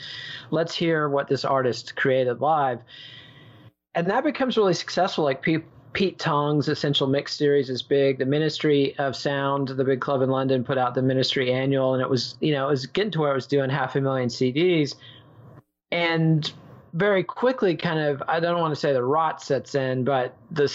Let's 0.52 0.76
hear 0.76 1.10
what 1.10 1.28
this 1.28 1.46
artist 1.46 1.96
created 1.96 2.42
live 2.42 2.82
and 3.98 4.08
that 4.12 4.24
becomes 4.24 4.58
really 4.58 4.76
successful. 4.76 5.24
Like 5.24 5.42
Pete, 5.42 5.64
Pete 5.94 6.20
Tong's 6.20 6.68
Essential 6.68 7.08
Mix 7.08 7.36
series 7.36 7.70
is 7.70 7.82
big. 7.82 8.20
The 8.20 8.26
Ministry 8.26 8.98
of 9.00 9.16
Sound, 9.16 9.70
the 9.70 9.84
big 9.84 10.02
club 10.02 10.22
in 10.22 10.30
London, 10.30 10.64
put 10.64 10.78
out 10.78 10.94
the 10.94 11.02
Ministry 11.02 11.52
Annual, 11.52 11.94
and 11.94 12.02
it 12.02 12.10
was 12.10 12.38
you 12.40 12.54
know 12.54 12.68
it 12.68 12.72
was 12.72 12.86
getting 12.86 13.12
to 13.12 13.22
where 13.22 13.32
it 13.32 13.36
was 13.36 13.48
doing 13.48 13.70
half 13.70 13.96
a 13.96 14.02
million 14.02 14.30
CDs, 14.30 14.96
and 15.92 16.52
very 16.94 17.24
quickly, 17.24 17.76
kind 17.76 18.00
of 18.00 18.22
I 18.28 18.40
don't 18.40 18.60
want 18.60 18.74
to 18.74 18.80
say 18.80 18.94
the 18.94 19.04
rot 19.04 19.42
sets 19.42 19.76
in, 19.76 20.04
but 20.04 20.36
the 20.52 20.68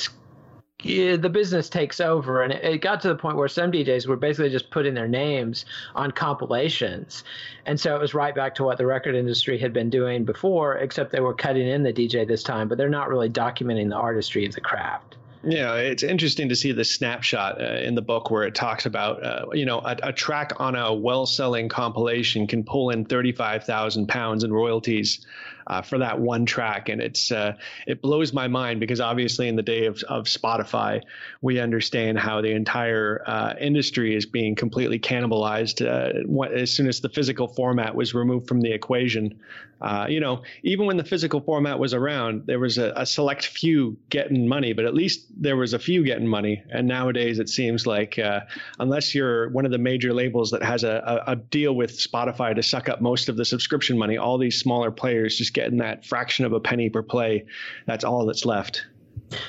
the 0.83 1.31
business 1.31 1.69
takes 1.69 2.01
over, 2.01 2.43
and 2.43 2.53
it, 2.53 2.81
got 2.81 3.01
to 3.03 3.09
the 3.09 3.15
point 3.15 3.37
where 3.37 3.49
some 3.49 3.73
DJs 3.73 4.07
were 4.07 4.17
basically 4.17 4.51
just 4.51 4.71
putting 4.71 4.95
their 4.95 5.09
names 5.09 5.65
on 5.95 6.11
compilations, 6.11 7.25
and 7.67 7.79
so 7.79 7.95
it 7.95 8.01
was 8.01 8.15
right 8.15 8.35
back 8.35 8.55
to 8.57 8.65
what 8.65 8.79
the 8.79 8.87
record 8.87 9.15
industry 9.15 9.59
had 9.59 9.73
been 9.73 9.91
doing 9.91 10.25
before, 10.25 10.77
except 10.77 11.13
they 11.13 11.21
were 11.21 11.35
cutting 11.35 11.67
in 11.67 11.83
the 11.83 11.93
DJ 11.93 12.27
this 12.27 12.43
time, 12.43 12.69
but 12.69 12.79
they're 12.79 12.89
not 12.89 13.09
really 13.09 13.31
documenting 13.31 13.89
the 13.89 13.97
artistry 13.97 14.45
of 14.45 14.55
the 14.55 14.61
craft. 14.61 15.17
Yeah, 15.45 15.75
it's 15.75 16.05
interesting 16.05 16.49
to 16.51 16.57
see 16.57 16.71
the 16.71 16.85
snapshot 16.85 17.61
uh, 17.61 17.81
in 17.81 17.97
the 17.97 18.03
book 18.03 18.31
where 18.31 18.45
it 18.45 18.55
talks 18.55 18.87
about, 18.87 19.25
uh, 19.25 19.47
you 19.53 19.65
know, 19.65 19.81
a, 19.81 19.97
a, 20.05 20.13
track 20.13 20.53
on 20.61 20.77
a 20.77 20.95
well-selling 20.95 21.69
compilation 21.69 22.47
can 22.47 22.63
pull 22.63 22.91
in 22.91 23.05
thirty-five 23.05 23.65
thousand 23.65 24.07
pounds 24.07 24.45
in 24.45 24.53
royalties 24.53 25.27
uh, 25.73 25.81
for 25.81 25.99
that 25.99 26.21
one 26.21 26.45
track, 26.45 26.91
and 26.91 27.01
it's 27.01 27.33
uh, 27.33 27.57
it 27.87 28.03
blows 28.03 28.35
my 28.35 28.47
mind 28.47 28.79
because 28.79 29.01
obviously 29.01 29.49
in 29.49 29.57
the 29.57 29.63
day 29.63 29.87
of, 29.87 30.03
of 30.03 30.27
Spotify, 30.27 31.01
we 31.41 31.59
understand 31.59 32.19
how 32.19 32.43
the 32.43 32.51
entire 32.51 33.23
uh, 33.27 33.55
industry 33.59 34.15
is 34.15 34.27
being 34.27 34.55
completely 34.55 34.99
cannibalized 34.99 35.81
uh, 35.81 36.45
as 36.55 36.71
soon 36.71 36.89
as 36.89 37.01
the 37.01 37.09
physical 37.09 37.49
format 37.49 37.95
was 37.95 38.13
removed 38.13 38.49
from 38.49 38.61
the 38.61 38.71
equation. 38.71 39.41
Uh, 39.83 40.07
you 40.09 40.21
know, 40.21 40.43
even 40.63 40.87
when 40.87 40.97
the 40.97 41.05
physical 41.05 41.41
format 41.41 41.77
was 41.77 41.93
around, 41.93 42.47
there 42.47 42.61
was 42.61 42.79
a, 42.79 42.93
a, 42.95 43.05
select 43.05 43.45
few 43.45 43.99
getting 44.11 44.47
money, 44.47 44.73
but 44.73 44.85
at 44.85 44.95
least 44.95 45.27
there 45.37 45.57
was 45.57 45.75
a 45.75 45.79
few 45.79 46.05
getting 46.05 46.29
money. 46.29 46.63
And 46.71 46.87
nowadays, 46.87 47.41
it 47.41 47.49
seems 47.49 47.85
like 47.85 48.17
uh, 48.17 48.43
unless 48.79 49.13
you're 49.13 49.49
one 49.49 49.65
of 49.65 49.73
the 49.73 49.79
major 49.79 50.15
labels 50.15 50.53
that 50.53 50.63
has 50.63 50.85
a, 50.85 51.23
a, 51.27 51.33
a 51.33 51.37
deal 51.37 51.75
with 51.75 51.99
Spotify 51.99 52.55
to 52.55 52.63
suck 52.63 52.89
up 52.89 53.01
most 53.01 53.29
of 53.29 53.37
the 53.37 53.45
subscription 53.45 53.99
money, 53.99 54.19
all 54.19 54.39
these 54.39 54.61
smaller 54.61 54.93
players 54.93 55.37
just 55.37 55.53
getting 55.63 55.79
that 55.79 56.05
fraction 56.05 56.45
of 56.45 56.53
a 56.53 56.61
penny 56.61 56.91
per 56.91 57.03
play. 57.03 57.45
That's 57.87 58.05
all 58.05 58.27
that's 58.27 58.45
left. 58.45 58.85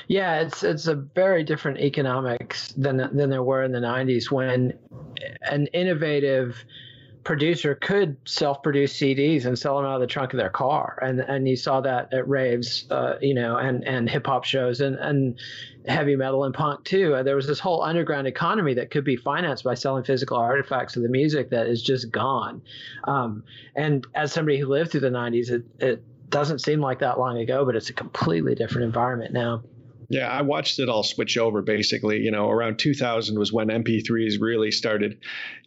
Yeah, 0.08 0.40
it's 0.40 0.62
it's 0.62 0.86
a 0.86 0.94
very 0.94 1.44
different 1.44 1.78
economics 1.78 2.72
than 2.72 2.96
than 2.96 3.30
there 3.30 3.42
were 3.42 3.62
in 3.62 3.72
the 3.72 3.80
'90s 3.80 4.30
when 4.30 4.78
an 5.42 5.66
innovative 5.68 6.64
producer 7.24 7.74
could 7.74 8.16
self-produce 8.26 8.94
CDs 8.94 9.46
and 9.46 9.58
sell 9.58 9.76
them 9.76 9.86
out 9.86 9.94
of 9.94 10.00
the 10.00 10.06
trunk 10.06 10.32
of 10.32 10.38
their 10.38 10.50
car, 10.50 10.98
and 11.02 11.20
and 11.20 11.48
you 11.48 11.56
saw 11.56 11.80
that 11.80 12.12
at 12.12 12.28
raves, 12.28 12.86
uh, 12.90 13.14
you 13.20 13.34
know, 13.34 13.56
and 13.56 13.82
and 13.84 14.08
hip 14.08 14.26
hop 14.26 14.44
shows 14.44 14.80
and 14.80 14.96
and 14.96 15.38
heavy 15.88 16.16
metal 16.16 16.44
and 16.44 16.54
punk 16.54 16.84
too. 16.84 17.14
Uh, 17.14 17.22
there 17.22 17.36
was 17.36 17.46
this 17.46 17.58
whole 17.58 17.82
underground 17.82 18.26
economy 18.26 18.74
that 18.74 18.90
could 18.90 19.04
be 19.04 19.16
financed 19.16 19.64
by 19.64 19.74
selling 19.74 20.04
physical 20.04 20.36
artifacts 20.36 20.96
of 20.96 21.02
the 21.02 21.08
music 21.08 21.50
that 21.50 21.66
is 21.66 21.82
just 21.82 22.10
gone. 22.10 22.62
Um, 23.04 23.44
and 23.74 24.06
as 24.14 24.32
somebody 24.32 24.58
who 24.58 24.66
lived 24.66 24.92
through 24.92 25.00
the 25.00 25.10
'90s, 25.10 25.50
it 25.50 25.64
it 25.78 26.04
doesn't 26.30 26.60
seem 26.60 26.80
like 26.80 26.98
that 26.98 27.18
long 27.18 27.38
ago, 27.38 27.64
but 27.64 27.76
it's 27.76 27.90
a 27.90 27.94
completely 27.94 28.54
different 28.54 28.84
environment 28.84 29.32
now. 29.32 29.62
Yeah, 30.14 30.28
I 30.28 30.42
watched 30.42 30.78
it 30.78 30.88
all 30.88 31.02
switch 31.02 31.36
over 31.36 31.60
basically. 31.60 32.20
You 32.20 32.30
know, 32.30 32.48
around 32.48 32.78
2000 32.78 33.36
was 33.36 33.52
when 33.52 33.66
MP3s 33.66 34.40
really 34.40 34.70
started 34.70 35.18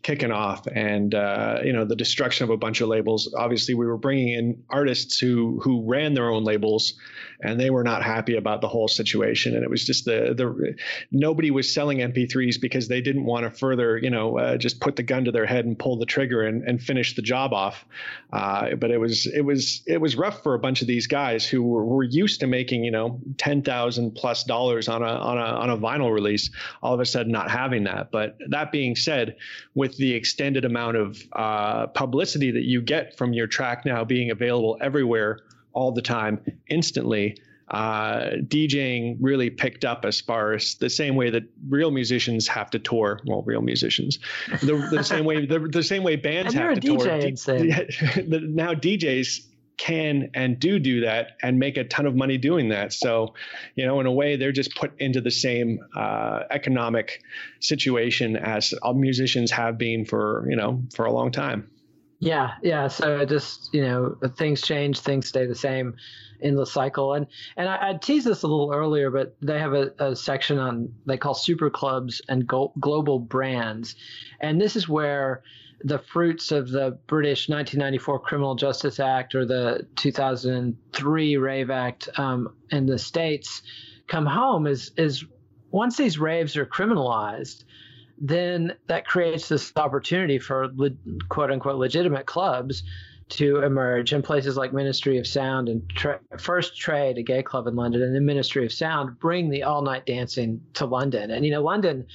kicking 0.03 0.31
off, 0.31 0.67
and 0.67 1.13
uh, 1.13 1.59
you 1.65 1.73
know, 1.73 1.83
the 1.83 1.97
destruction 1.97 2.45
of 2.45 2.49
a 2.49 2.55
bunch 2.55 2.79
of 2.79 2.87
labels. 2.87 3.33
Obviously, 3.37 3.73
we 3.73 3.85
were 3.85 3.97
bringing 3.97 4.29
in 4.29 4.63
artists 4.69 5.19
who 5.19 5.59
who 5.61 5.83
ran 5.85 6.13
their 6.13 6.29
own 6.29 6.45
labels, 6.45 6.93
and 7.41 7.59
they 7.59 7.69
were 7.69 7.83
not 7.83 8.03
happy 8.03 8.37
about 8.37 8.61
the 8.61 8.69
whole 8.69 8.87
situation. 8.87 9.53
And 9.53 9.65
it 9.65 9.69
was 9.69 9.83
just 9.83 10.05
the 10.05 10.33
the 10.33 10.75
nobody 11.11 11.51
was 11.51 11.73
selling 11.73 11.97
MP3s 11.97 12.61
because 12.61 12.87
they 12.87 13.01
didn't 13.01 13.25
want 13.25 13.43
to 13.43 13.51
further, 13.51 13.97
you 13.97 14.09
know, 14.09 14.37
uh, 14.37 14.55
just 14.55 14.79
put 14.79 14.95
the 14.95 15.03
gun 15.03 15.25
to 15.25 15.31
their 15.31 15.45
head 15.45 15.65
and 15.65 15.77
pull 15.77 15.97
the 15.97 16.05
trigger 16.05 16.43
and, 16.43 16.63
and 16.63 16.81
finish 16.81 17.15
the 17.15 17.21
job 17.21 17.51
off. 17.51 17.83
Uh, 18.31 18.75
but 18.75 18.91
it 18.91 18.97
was 18.97 19.27
it 19.27 19.41
was 19.41 19.83
it 19.87 19.99
was 19.99 20.15
rough 20.15 20.41
for 20.41 20.53
a 20.53 20.59
bunch 20.59 20.81
of 20.81 20.87
these 20.87 21.07
guys 21.07 21.45
who 21.45 21.63
were, 21.63 21.83
were 21.83 22.03
used 22.03 22.39
to 22.39 22.47
making, 22.47 22.85
you 22.85 22.91
know, 22.91 23.19
ten 23.37 23.61
thousand 23.61 24.11
plus 24.15 24.36
plus 24.37 24.43
dollars 24.43 24.87
on 24.87 25.01
a 25.01 25.05
on 25.05 25.37
a 25.37 25.41
on 25.41 25.69
a 25.69 25.77
vinyl 25.77 26.13
release, 26.13 26.49
all 26.81 26.93
of 26.93 26.99
a 26.99 27.05
sudden 27.05 27.31
not 27.31 27.49
having 27.49 27.83
that. 27.85 28.11
But 28.11 28.37
that 28.49 28.71
being 28.71 28.95
said, 28.95 29.37
with 29.73 29.97
the 29.97 30.13
extended 30.13 30.65
amount 30.65 30.97
of 30.97 31.21
uh, 31.33 31.87
publicity 31.87 32.51
that 32.51 32.63
you 32.63 32.81
get 32.81 33.17
from 33.17 33.33
your 33.33 33.47
track 33.47 33.85
now 33.85 34.03
being 34.03 34.31
available 34.31 34.77
everywhere 34.81 35.39
all 35.73 35.91
the 35.91 36.01
time, 36.01 36.39
instantly, 36.69 37.37
uh, 37.69 38.29
DJing 38.47 39.17
really 39.19 39.49
picked 39.49 39.85
up 39.85 40.05
as 40.05 40.21
far 40.21 40.53
as 40.53 40.75
the 40.75 40.89
same 40.89 41.15
way 41.15 41.29
that 41.29 41.43
real 41.67 41.91
musicians 41.91 42.47
have 42.47 42.69
to 42.71 42.79
tour. 42.79 43.19
Well, 43.25 43.43
real 43.43 43.61
musicians, 43.61 44.19
the, 44.61 44.87
the 44.91 45.03
same 45.03 45.25
way 45.25 45.45
the, 45.45 45.59
the 45.59 45.83
same 45.83 46.03
way 46.03 46.15
bands 46.15 46.53
have 46.53 46.79
to 46.79 46.81
tour. 46.81 47.19
D- 47.19 47.29
now 48.27 48.73
DJs 48.73 49.45
can 49.77 50.31
and 50.33 50.59
do 50.59 50.79
do 50.79 51.01
that 51.01 51.37
and 51.41 51.59
make 51.59 51.77
a 51.77 51.83
ton 51.83 52.05
of 52.05 52.15
money 52.15 52.37
doing 52.37 52.69
that. 52.69 52.93
So, 52.93 53.35
you 53.75 53.85
know, 53.85 53.99
in 53.99 54.05
a 54.05 54.11
way, 54.11 54.35
they're 54.35 54.51
just 54.51 54.75
put 54.75 54.99
into 54.99 55.21
the 55.21 55.31
same 55.31 55.79
uh, 55.95 56.43
economic 56.49 57.21
situation 57.59 58.35
as 58.35 58.73
musicians 58.95 59.51
have 59.51 59.77
been 59.77 60.05
for, 60.05 60.45
you 60.49 60.55
know, 60.55 60.83
for 60.95 61.05
a 61.05 61.11
long 61.11 61.31
time. 61.31 61.69
Yeah, 62.19 62.53
yeah. 62.63 62.87
So 62.87 63.25
just 63.25 63.69
you 63.73 63.81
know 63.81 64.17
things 64.37 64.61
change, 64.61 64.99
things 64.99 65.27
stay 65.27 65.45
the 65.45 65.55
same 65.55 65.95
in 66.39 66.55
the 66.55 66.65
cycle. 66.65 67.13
And 67.13 67.27
and 67.55 67.69
I, 67.69 67.89
I 67.89 67.93
teased 67.93 68.25
this 68.25 68.43
a 68.43 68.47
little 68.47 68.73
earlier, 68.73 69.11
but 69.11 69.35
they 69.41 69.59
have 69.59 69.73
a, 69.73 69.91
a 69.99 70.15
section 70.15 70.57
on 70.57 70.93
they 71.05 71.17
call 71.17 71.35
super 71.35 71.69
clubs 71.69 72.21
and 72.27 72.47
go, 72.47 72.73
global 72.79 73.19
brands, 73.19 73.95
and 74.39 74.59
this 74.59 74.75
is 74.75 74.89
where 74.89 75.43
the 75.81 75.99
fruits 75.99 76.51
of 76.51 76.69
the 76.69 76.97
British 77.07 77.49
1994 77.49 78.19
Criminal 78.19 78.55
Justice 78.55 78.99
Act 78.99 79.35
or 79.35 79.45
the 79.45 79.87
2003 79.95 81.37
Rave 81.37 81.69
Act 81.69 82.09
um, 82.17 82.55
in 82.71 82.85
the 82.85 82.97
states 82.97 83.61
come 84.07 84.25
home 84.25 84.67
is 84.67 84.91
is 84.97 85.25
once 85.71 85.97
these 85.97 86.17
raves 86.17 86.55
are 86.55 86.65
criminalized, 86.65 87.65
then 88.17 88.73
that 88.87 89.05
creates 89.05 89.49
this 89.49 89.71
opportunity 89.75 90.39
for 90.39 90.69
le- 90.75 90.91
quote 91.29 91.51
unquote 91.51 91.77
legitimate 91.77 92.25
clubs 92.25 92.83
to 93.29 93.61
emerge 93.61 94.13
in 94.13 94.21
places 94.21 94.55
like 94.55 94.71
Ministry 94.73 95.17
of 95.17 95.27
Sound 95.27 95.67
and 95.67 95.87
tra- 95.89 96.21
First 96.37 96.77
Trade, 96.77 97.17
a 97.17 97.23
gay 97.23 97.43
club 97.43 97.67
in 97.67 97.75
London, 97.75 98.01
and 98.01 98.15
the 98.15 98.21
Ministry 98.21 98.65
of 98.65 98.71
Sound 98.71 99.19
bring 99.19 99.49
the 99.49 99.63
all 99.63 99.81
night 99.81 100.05
dancing 100.05 100.61
to 100.75 100.85
London. 100.85 101.29
And 101.31 101.45
you 101.45 101.51
know, 101.51 101.61
London 101.61 102.07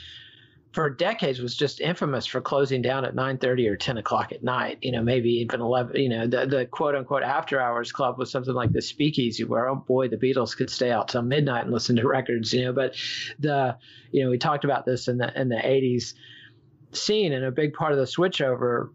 for 0.72 0.88
decades 0.88 1.38
was 1.38 1.54
just 1.54 1.80
infamous 1.80 2.24
for 2.24 2.40
closing 2.40 2.80
down 2.80 3.04
at 3.04 3.14
9:30 3.14 3.68
or 3.68 3.76
10 3.76 3.98
o'clock 3.98 4.32
at 4.32 4.42
night. 4.42 4.78
You 4.80 4.92
know, 4.92 5.02
maybe 5.02 5.30
even 5.40 5.60
11. 5.60 5.96
You 5.96 6.08
know, 6.08 6.26
the, 6.26 6.46
the 6.46 6.66
quote 6.66 6.94
unquote 6.94 7.22
after 7.22 7.60
hours 7.60 7.92
club 7.92 8.18
was 8.18 8.30
something 8.30 8.54
like 8.54 8.72
the 8.72 8.80
Speakeasy, 8.80 9.44
where 9.44 9.68
oh 9.68 9.76
boy, 9.76 10.08
the 10.08 10.16
Beatles 10.16 10.56
could 10.56 10.70
stay 10.70 10.90
out 10.90 11.08
till 11.08 11.22
midnight 11.22 11.64
and 11.64 11.72
listen 11.72 11.96
to 11.96 12.08
records. 12.08 12.52
You 12.52 12.66
know, 12.66 12.72
but 12.72 12.96
the 13.38 13.76
you 14.10 14.24
know 14.24 14.30
we 14.30 14.38
talked 14.38 14.64
about 14.64 14.86
this 14.86 15.08
in 15.08 15.18
the 15.18 15.40
in 15.40 15.48
the 15.48 15.56
80s 15.56 16.14
scene, 16.92 17.32
and 17.32 17.44
a 17.44 17.50
big 17.50 17.74
part 17.74 17.92
of 17.92 17.98
the 17.98 18.04
switchover 18.04 18.90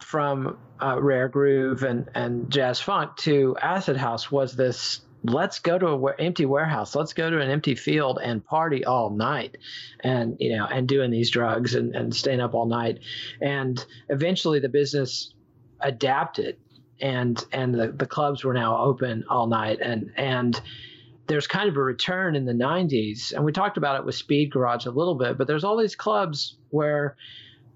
from 0.00 0.58
uh, 0.82 1.00
rare 1.00 1.28
groove 1.28 1.82
and 1.82 2.08
and 2.14 2.50
jazz 2.50 2.80
funk 2.80 3.16
to 3.16 3.56
acid 3.60 3.96
house 3.96 4.30
was 4.30 4.54
this 4.56 5.00
let's 5.24 5.58
go 5.58 5.78
to 5.78 6.06
an 6.06 6.14
empty 6.18 6.44
warehouse. 6.44 6.94
Let's 6.94 7.14
go 7.14 7.30
to 7.30 7.40
an 7.40 7.50
empty 7.50 7.74
field 7.74 8.18
and 8.22 8.44
party 8.44 8.84
all 8.84 9.10
night 9.10 9.56
and 10.00 10.36
you 10.38 10.56
know 10.56 10.66
and 10.66 10.86
doing 10.86 11.10
these 11.10 11.30
drugs 11.30 11.74
and, 11.74 11.94
and 11.94 12.14
staying 12.14 12.40
up 12.40 12.54
all 12.54 12.66
night. 12.66 13.00
And 13.40 13.84
eventually 14.08 14.60
the 14.60 14.68
business 14.68 15.32
adapted 15.80 16.58
and 17.00 17.42
and 17.52 17.74
the, 17.74 17.92
the 17.92 18.06
clubs 18.06 18.44
were 18.44 18.54
now 18.54 18.78
open 18.78 19.24
all 19.28 19.46
night. 19.46 19.80
And 19.80 20.12
and 20.16 20.60
there's 21.26 21.46
kind 21.46 21.70
of 21.70 21.76
a 21.76 21.82
return 21.82 22.36
in 22.36 22.44
the 22.44 22.52
90s 22.52 23.32
and 23.32 23.46
we 23.46 23.50
talked 23.50 23.78
about 23.78 23.98
it 23.98 24.04
with 24.04 24.14
speed 24.14 24.52
garage 24.52 24.84
a 24.84 24.90
little 24.90 25.14
bit 25.14 25.38
but 25.38 25.46
there's 25.46 25.64
all 25.64 25.74
these 25.74 25.96
clubs 25.96 26.58
where 26.68 27.16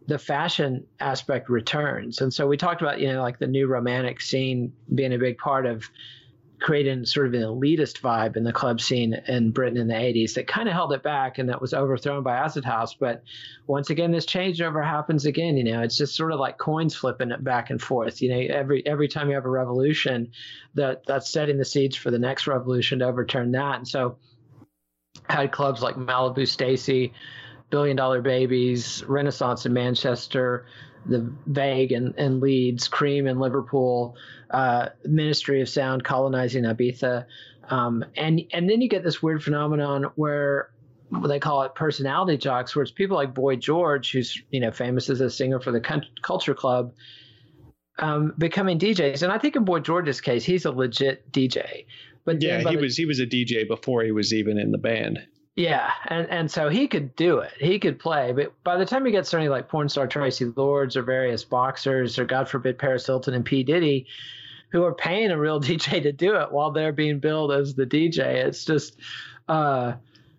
the 0.07 0.19
fashion 0.19 0.87
aspect 1.01 1.49
returns. 1.49 2.21
And 2.21 2.33
so 2.33 2.47
we 2.47 2.59
talked 2.59 2.83
about 2.83 3.01
you 3.01 3.11
know 3.13 3.23
like 3.23 3.39
the 3.39 3.47
new 3.47 3.67
romantic 3.67 4.21
scene 4.21 4.73
being 4.95 5.15
a 5.15 5.19
big 5.19 5.39
part 5.39 5.65
of 5.65 5.89
creating 6.61 7.05
sort 7.05 7.27
of 7.27 7.35
an 7.35 7.43
elitist 7.43 8.01
vibe 8.01 8.37
in 8.37 8.45
the 8.45 8.53
club 8.53 8.81
scene 8.81 9.15
in 9.29 9.53
Britain 9.53 9.79
in 9.79 9.87
the 9.87 9.95
80s 9.95 10.35
that 10.35 10.47
kind 10.47 10.69
of 10.69 10.75
held 10.75 10.93
it 10.93 11.03
back 11.03 11.39
and 11.39 11.49
that 11.49 11.61
was 11.61 11.73
overthrown 11.73 12.23
by 12.23 12.37
Acid 12.37 12.65
House. 12.65 12.95
But 12.95 13.23
once 13.67 13.91
again, 13.91 14.11
this 14.11 14.27
changeover 14.27 14.85
happens 14.85 15.25
again. 15.25 15.57
You 15.57 15.65
know, 15.65 15.83
it's 15.83 15.97
just 15.97 16.17
sort 16.17 16.33
of 16.33 16.41
like 16.41 16.59
coins 16.59 16.95
flipping 16.95 17.31
it 17.31 17.43
back 17.43 17.71
and 17.71 17.81
forth. 17.81 18.21
You 18.21 18.31
know, 18.31 18.55
every 18.55 18.85
every 18.87 19.09
time 19.09 19.29
you 19.29 19.35
have 19.35 19.45
a 19.45 19.51
revolution, 19.51 20.33
that 20.75 21.03
that's 21.07 21.31
setting 21.31 21.59
the 21.59 21.65
seeds 21.65 21.97
for 21.97 22.11
the 22.11 22.19
next 22.19 22.47
revolution 22.47 22.99
to 23.01 23.07
overturn 23.07 23.53
that. 23.53 23.77
And 23.77 23.87
so, 23.87 24.19
had 25.29 25.53
clubs 25.53 25.83
like 25.83 25.97
Malibu 25.97 26.47
Stacy, 26.47 27.13
Billion 27.71 27.97
Dollar 27.97 28.23
Babies, 28.23 29.05
Renaissance 29.07 29.67
in 29.67 29.73
Manchester, 29.73 30.67
the 31.07 31.33
Vague 31.47 31.93
and, 31.93 32.15
and 32.19 32.41
Leeds, 32.41 32.89
Cream 32.89 33.27
in 33.27 33.39
Liverpool, 33.39 34.17
uh, 34.51 34.89
Ministry 35.05 35.61
of 35.61 35.69
Sound 35.69 36.05
colonizing 36.05 36.65
Ibiza, 36.65 37.27
um, 37.71 38.05
and 38.17 38.43
and 38.53 38.69
then 38.69 38.81
you 38.81 38.89
get 38.89 39.05
this 39.05 39.23
weird 39.23 39.43
phenomenon 39.43 40.05
where 40.15 40.71
they 41.27 41.39
call 41.39 41.63
it 41.63 41.75
personality 41.75 42.37
jocks, 42.37 42.75
where 42.75 42.83
it's 42.83 42.93
people 42.93 43.17
like 43.17 43.35
Boy 43.35 43.57
George, 43.57 44.13
who's 44.13 44.41
you 44.51 44.61
know 44.61 44.71
famous 44.71 45.11
as 45.11 45.21
a 45.21 45.31
singer 45.31 45.61
for 45.61 45.73
the 45.73 45.81
Culture 46.23 46.55
Club, 46.55 46.93
um, 47.99 48.35
becoming 48.39 48.79
DJs. 48.79 49.23
And 49.23 49.33
I 49.33 49.39
think 49.39 49.57
in 49.57 49.65
Boy 49.65 49.81
George's 49.81 50.21
case, 50.21 50.45
he's 50.45 50.65
a 50.65 50.71
legit 50.71 51.31
DJ. 51.33 51.87
But 52.25 52.43
yeah, 52.43 52.59
he 52.59 52.77
the, 52.77 52.83
was 52.83 52.97
he 52.97 53.07
was 53.07 53.21
a 53.21 53.27
DJ 53.27 53.67
before 53.67 54.03
he 54.03 54.13
was 54.13 54.35
even 54.35 54.59
in 54.59 54.71
the 54.71 54.79
band. 54.79 55.21
Yeah, 55.59 55.91
and 56.07 56.31
and 56.31 56.49
so 56.49 56.69
he 56.69 56.87
could 56.87 57.17
do 57.17 57.41
it. 57.41 57.51
He 57.59 57.81
could 57.81 57.99
play, 57.99 58.31
but 58.31 58.55
by 58.63 58.77
the 58.77 58.87
time 58.87 59.05
you 59.05 59.11
get 59.11 59.27
somebody 59.27 59.49
like 59.49 59.69
porn 59.69 59.89
star 59.89 60.07
Traci 60.07 60.57
Lords 60.57 60.97
or 60.97 61.03
various 61.03 61.43
boxers 61.43 62.17
or 62.17 62.25
God 62.25 62.49
forbid 62.49 62.79
Paris 62.79 63.05
Hilton 63.05 63.35
and 63.35 63.45
P 63.45 63.65
Diddy, 63.65 64.07
who 64.71 64.85
are 64.85 64.95
paying 64.95 65.33
a 65.33 65.37
real 65.37 65.61
DJ 65.61 66.01
to 66.01 66.13
do 66.13 66.37
it 66.37 66.53
while 66.53 66.71
they're 66.71 66.93
being 66.93 67.19
billed 67.19 67.51
as 67.51 67.75
the 67.75 67.87
DJ, 67.87 68.21
it's 68.21 68.65
just 68.65 68.99
uh, 69.49 69.95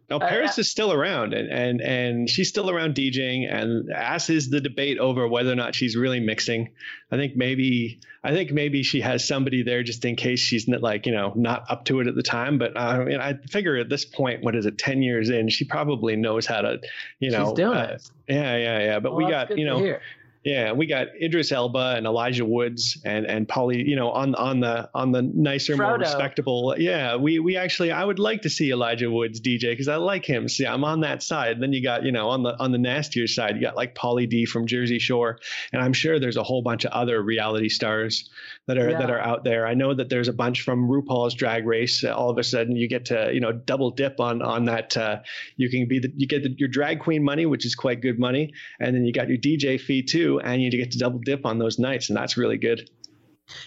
now 0.10 0.20
Paris 0.20 0.58
uh, 0.58 0.62
is 0.62 0.72
still 0.72 0.92
around, 0.92 1.34
and 1.34 1.50
and 1.50 1.82
and 1.82 2.30
she's 2.30 2.50
still 2.50 2.70
around 2.70 2.96
DJing. 2.96 3.52
And 3.52 3.92
as 3.92 4.30
is 4.30 4.50
the 4.50 4.60
debate 4.60 4.98
over 4.98 5.28
whether 5.28 5.52
or 5.52 5.56
not 5.56 5.76
she's 5.76 5.96
really 5.96 6.20
mixing. 6.20 6.70
I 7.12 7.18
think 7.18 7.36
maybe 7.36 8.00
I 8.24 8.32
think 8.32 8.52
maybe 8.52 8.84
she 8.84 9.02
has 9.02 9.28
somebody 9.28 9.62
there 9.64 9.84
just 9.84 10.04
in 10.06 10.16
case 10.16 10.40
she's 10.40 10.68
not 10.68 10.82
like 10.82 11.06
you 11.06 11.12
know 11.12 11.34
not 11.36 11.66
up 11.70 11.86
to 11.86 12.00
it 12.00 12.08
at 12.08 12.16
the 12.16 12.24
time. 12.24 12.58
But 12.58 12.76
uh, 12.76 12.80
I 12.80 13.04
mean, 13.06 13.20
I 13.20 13.34
figure 13.50 13.78
at 13.78 13.90
this 13.90 14.06
point, 14.06 14.44
what 14.44 14.56
is 14.56 14.66
it, 14.66 14.78
ten 14.78 15.02
years 15.02 15.30
in, 15.30 15.50
she 15.50 15.66
probably 15.66 16.16
knows 16.16 16.46
how 16.46 16.62
to, 16.62 16.80
you 17.20 17.32
know, 17.32 17.46
she's 17.46 17.54
doing 17.54 17.78
uh, 17.78 17.96
it. 17.96 18.10
Yeah, 18.28 18.58
yeah, 18.58 18.80
yeah. 18.80 19.00
But 19.00 19.16
well, 19.16 19.26
we 19.26 19.32
got 19.32 19.58
you 19.58 19.66
know 19.66 19.98
yeah, 20.44 20.72
we 20.72 20.86
got 20.86 21.08
Idris 21.22 21.52
Elba 21.52 21.96
and 21.98 22.06
Elijah 22.06 22.46
Woods 22.46 22.98
and 23.04 23.26
and 23.26 23.46
Pauly, 23.46 23.86
you 23.86 23.98
know, 23.98 24.10
on 24.12 24.36
on 24.36 24.62
the 24.62 24.90
on 24.94 25.12
the 25.12 25.22
nicer, 25.22 25.76
Frodo. 25.76 25.90
more 25.90 25.98
respectable. 25.98 26.76
Yeah, 26.78 27.18
we 27.18 27.40
we 27.40 27.58
actually 27.58 27.92
I 27.92 28.06
would 28.06 28.20
like 28.20 28.44
to 28.44 28.50
see 28.50 28.72
Elijah 28.72 29.12
Woods 29.12 29.42
DJ 29.42 29.72
because 29.72 29.90
I 29.90 29.98
like 29.98 30.26
him. 30.26 30.48
See, 30.48 30.66
I'm 30.66 30.86
on 30.86 31.02
that 31.02 31.24
side. 31.24 31.60
Then 31.60 31.74
you 31.74 31.84
got 31.84 32.04
you 32.04 32.14
know 32.14 32.30
on 32.30 32.44
the 32.44 32.58
on 32.58 32.72
the 32.72 32.78
nastier 32.78 33.28
side, 33.28 33.56
you 33.56 33.62
got 33.62 33.76
like 33.76 33.96
Pauly 33.96 34.30
D 34.30 34.46
from 34.46 34.66
Jersey 34.66 34.98
Shore, 34.98 35.40
and 35.74 35.82
I'm 35.82 35.92
sure 35.92 36.20
there's 36.22 36.38
a 36.38 36.44
whole 36.44 36.62
bunch 36.62 36.86
of 36.86 36.92
other 36.92 37.22
reality 37.22 37.68
stars 37.68 38.30
that 38.68 38.78
are 38.78 38.92
yeah. 38.92 39.00
that 39.00 39.10
are 39.10 39.20
out 39.20 39.44
there. 39.44 39.68
I 39.68 39.74
know 39.74 39.94
that 39.94 40.08
there's 40.08 40.30
a 40.30 40.34
bunch 40.34 40.62
from 40.62 40.88
RuPaul's 40.88 41.34
Drag 41.34 41.68
Race. 41.68 42.06
All 42.06 42.30
of 42.30 42.38
a 42.38 42.44
sudden, 42.44 42.78
you 42.78 42.88
get 42.88 43.06
to 43.06 43.30
you 43.34 43.42
know 43.42 43.52
double 43.52 43.92
dip 43.92 44.22
on 44.22 44.42
on 44.42 44.66
that. 44.66 44.96
Uh, 44.96 45.18
you 45.58 45.70
can 45.70 45.86
be 45.86 46.00
the 46.00 46.14
you 46.16 46.28
get 46.28 46.44
the, 46.44 46.56
your 46.58 46.70
drag 46.70 47.02
queen 47.02 47.26
money, 47.26 47.46
which 47.46 47.66
is 47.66 47.76
quite 47.76 48.00
good 48.00 48.18
money, 48.18 48.54
and 48.80 48.96
then 48.96 49.04
you 49.04 49.12
got 49.12 49.28
your 49.28 49.38
DJ 49.38 49.78
fee 49.78 50.02
too 50.02 50.29
and 50.38 50.62
you 50.62 50.70
get 50.70 50.92
to 50.92 51.00
double 51.00 51.20
dip 51.20 51.46
on 51.46 51.58
those 51.58 51.80
nights, 51.80 52.10
and 52.10 52.18
that's 52.18 52.38
really 52.38 52.58
good. 52.58 52.88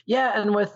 Yeah, 0.07 0.41
and 0.41 0.55
with 0.55 0.73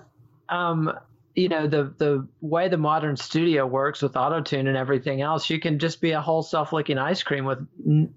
um, 0.49 0.93
you 1.37 1.51
know 1.51 1.67
the 1.67 1.95
the 1.99 2.27
way 2.41 2.69
the 2.69 2.79
modern 2.79 3.17
studio 3.17 3.67
works 3.67 4.01
with 4.03 4.17
auto 4.17 4.41
tune 4.41 4.67
and 4.67 4.77
everything 4.77 5.21
else, 5.21 5.49
you 5.49 5.61
can 5.61 5.79
just 5.79 6.01
be 6.01 6.13
a 6.13 6.21
whole 6.21 6.43
self 6.43 6.73
licking 6.73 6.99
ice 6.99 7.23
cream 7.23 7.45
with 7.45 7.67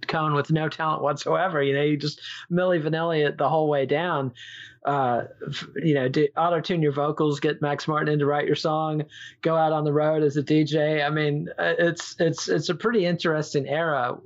cone 0.07 0.33
with 0.33 0.51
no 0.51 0.69
talent 0.69 1.03
whatsoever. 1.03 1.61
You 1.61 1.73
know, 1.73 1.83
you 1.83 1.97
just 1.97 2.21
Milli 2.49 2.81
Vanilli 2.81 3.27
it 3.27 3.37
the 3.37 3.49
whole 3.49 3.69
way 3.69 3.85
down. 3.85 4.33
Uh, 4.85 5.25
you 5.83 5.93
know, 5.93 6.09
auto 6.37 6.61
tune 6.61 6.81
your 6.81 6.93
vocals, 6.93 7.41
get 7.41 7.61
Max 7.61 7.87
Martin 7.87 8.13
in 8.13 8.19
to 8.19 8.25
write 8.25 8.47
your 8.47 8.55
song, 8.55 9.03
go 9.41 9.55
out 9.55 9.73
on 9.73 9.83
the 9.83 9.93
road 9.93 10.23
as 10.23 10.37
a 10.37 10.43
DJ. 10.43 11.05
I 11.05 11.09
mean, 11.09 11.49
uh, 11.59 11.73
it's 11.77 12.15
it's 12.19 12.47
it's 12.47 12.69
a 12.69 12.75
pretty 12.75 13.05
interesting 13.05 13.67
era 13.67 14.17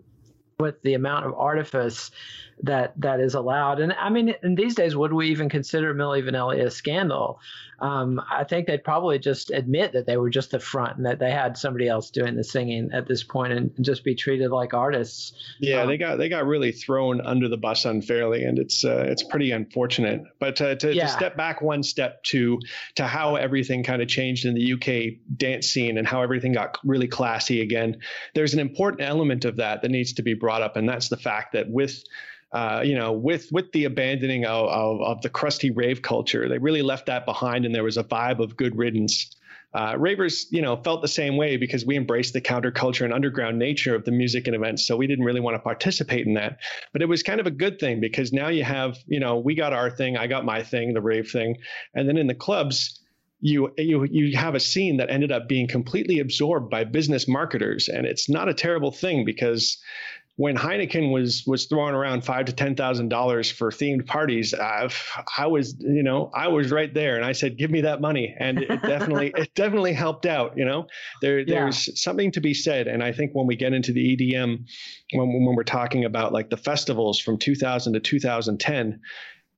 with 0.59 0.79
the 0.83 0.93
amount 0.93 1.25
of 1.25 1.33
artifice 1.33 2.11
that 2.61 2.93
that 2.97 3.19
is 3.19 3.33
allowed. 3.33 3.79
And 3.79 3.93
I 3.93 4.09
mean, 4.09 4.35
in 4.43 4.55
these 4.55 4.75
days, 4.75 4.95
would 4.95 5.13
we 5.13 5.29
even 5.29 5.49
consider 5.49 5.93
Milli 5.93 6.23
Vanilli 6.23 6.63
a 6.63 6.69
scandal? 6.71 7.39
Um, 7.79 8.21
I 8.31 8.45
think 8.45 8.67
they'd 8.67 8.83
probably 8.83 9.19
just 9.19 9.51
admit 9.51 9.91
that 9.91 10.05
they 10.05 10.15
were 10.15 10.29
just 10.29 10.51
the 10.51 10.59
front 10.59 10.95
and 10.95 11.05
that 11.05 11.19
they 11.19 11.31
had 11.31 11.57
somebody 11.57 11.89
else 11.89 12.11
doing 12.11 12.35
the 12.35 12.43
singing 12.43 12.91
at 12.93 13.07
this 13.07 13.23
point 13.23 13.51
and 13.51 13.71
just 13.81 14.05
be 14.05 14.15
treated 14.15 14.51
like 14.51 14.73
artists. 14.73 15.33
Yeah, 15.59 15.81
um, 15.81 15.89
they 15.89 15.97
got 15.97 16.17
they 16.17 16.29
got 16.29 16.45
really 16.45 16.71
thrown 16.71 17.19
under 17.19 17.49
the 17.49 17.57
bus 17.57 17.83
unfairly, 17.83 18.45
and 18.45 18.57
it's 18.57 18.85
uh, 18.85 19.03
it's 19.07 19.23
pretty 19.23 19.51
unfortunate. 19.51 20.23
But 20.39 20.61
uh, 20.61 20.75
to, 20.75 20.93
yeah. 20.93 21.07
to 21.07 21.11
step 21.11 21.35
back 21.35 21.61
one 21.61 21.83
step 21.83 22.23
to 22.25 22.59
to 22.95 23.05
how 23.05 23.35
everything 23.35 23.83
kind 23.83 24.01
of 24.01 24.07
changed 24.07 24.45
in 24.45 24.53
the 24.53 24.73
UK 24.73 25.19
dance 25.35 25.67
scene 25.67 25.97
and 25.97 26.07
how 26.07 26.21
everything 26.21 26.53
got 26.53 26.77
really 26.85 27.07
classy 27.07 27.61
again, 27.61 27.97
there's 28.33 28.53
an 28.53 28.59
important 28.59 29.01
element 29.01 29.43
of 29.43 29.57
that 29.57 29.81
that 29.81 29.91
needs 29.91 30.13
to 30.13 30.21
be 30.21 30.35
brought 30.35 30.61
up, 30.61 30.77
and 30.77 30.87
that's 30.87 31.09
the 31.09 31.17
fact 31.17 31.51
that 31.51 31.69
with 31.69 32.03
uh, 32.53 32.83
you 32.85 32.95
know, 32.95 33.11
with 33.11 33.51
with 33.51 33.71
the 33.71 33.85
abandoning 33.85 34.45
of, 34.45 34.69
of, 34.69 35.01
of, 35.01 35.21
the 35.23 35.29
crusty 35.29 35.71
rave 35.71 36.03
culture, 36.03 36.47
they 36.47 36.59
really 36.59 36.83
left 36.83 37.07
that 37.07 37.25
behind, 37.25 37.65
and 37.65 37.73
there 37.73 37.83
was 37.83 37.97
a 37.97 38.03
vibe 38.03 38.39
of 38.39 38.55
good 38.55 38.77
riddance. 38.77 39.35
Uh, 39.73 39.95
ravers, 39.97 40.45
you 40.51 40.61
know, 40.61 40.75
felt 40.83 41.01
the 41.01 41.07
same 41.07 41.35
way 41.35 41.57
because 41.57 41.83
we 41.83 41.97
embraced 41.97 42.33
the 42.33 42.41
counterculture 42.41 43.05
and 43.05 43.11
underground 43.11 43.57
nature 43.57 43.95
of 43.95 44.05
the 44.05 44.11
music 44.11 44.45
and 44.45 44.55
events, 44.55 44.85
so 44.85 44.95
we 44.95 45.07
didn't 45.07 45.25
really 45.25 45.39
want 45.39 45.55
to 45.55 45.59
participate 45.59 46.27
in 46.27 46.35
that. 46.35 46.59
But 46.91 47.01
it 47.01 47.09
was 47.09 47.23
kind 47.23 47.39
of 47.39 47.47
a 47.47 47.51
good 47.51 47.79
thing 47.79 47.99
because 47.99 48.31
now 48.31 48.49
you 48.49 48.63
have, 48.63 48.99
you 49.07 49.19
know, 49.19 49.39
we 49.39 49.55
got 49.55 49.73
our 49.73 49.89
thing, 49.89 50.15
I 50.15 50.27
got 50.27 50.45
my 50.45 50.61
thing, 50.61 50.93
the 50.93 51.01
rave 51.01 51.31
thing, 51.31 51.57
and 51.95 52.07
then 52.07 52.17
in 52.17 52.27
the 52.27 52.35
clubs, 52.35 52.99
you 53.43 53.73
you 53.79 54.03
you 54.05 54.37
have 54.37 54.53
a 54.53 54.59
scene 54.59 54.97
that 54.97 55.09
ended 55.09 55.31
up 55.31 55.49
being 55.49 55.67
completely 55.67 56.19
absorbed 56.19 56.69
by 56.69 56.85
business 56.85 57.27
marketers 57.27 57.89
and 57.89 58.05
it's 58.05 58.29
not 58.29 58.47
a 58.47 58.53
terrible 58.53 58.89
thing 58.89 59.25
because 59.25 59.79
when 60.35 60.57
Heineken 60.57 61.11
was 61.11 61.43
was 61.45 61.65
throwing 61.67 61.93
around 61.93 62.25
five 62.25 62.45
to 62.45 62.53
ten 62.53 62.75
thousand 62.75 63.09
dollars 63.09 63.51
for 63.51 63.69
themed 63.69 64.07
parties, 64.07 64.53
I, 64.53 64.89
I 65.37 65.45
was 65.45 65.75
you 65.79 66.01
know 66.01 66.31
I 66.33 66.47
was 66.47 66.71
right 66.71 66.91
there, 66.91 67.15
and 67.15 67.25
I 67.25 67.33
said, 67.33 67.57
"Give 67.57 67.69
me 67.69 67.81
that 67.81 68.01
money," 68.01 68.35
and 68.39 68.59
it 68.59 68.81
definitely 68.81 69.31
it 69.37 69.53
definitely 69.53 69.93
helped 69.93 70.25
out. 70.25 70.57
You 70.57 70.65
know, 70.65 70.87
there 71.21 71.39
yeah. 71.39 71.45
there's 71.45 72.01
something 72.01 72.31
to 72.31 72.41
be 72.41 72.53
said, 72.53 72.87
and 72.87 73.03
I 73.03 73.11
think 73.11 73.31
when 73.33 73.45
we 73.45 73.55
get 73.55 73.73
into 73.73 73.93
the 73.93 74.15
EDM, 74.15 74.65
when 75.13 75.45
when 75.45 75.55
we're 75.55 75.63
talking 75.63 76.05
about 76.05 76.33
like 76.33 76.49
the 76.49 76.57
festivals 76.57 77.19
from 77.19 77.37
2000 77.37 77.93
to 77.93 77.99
2010 77.99 78.99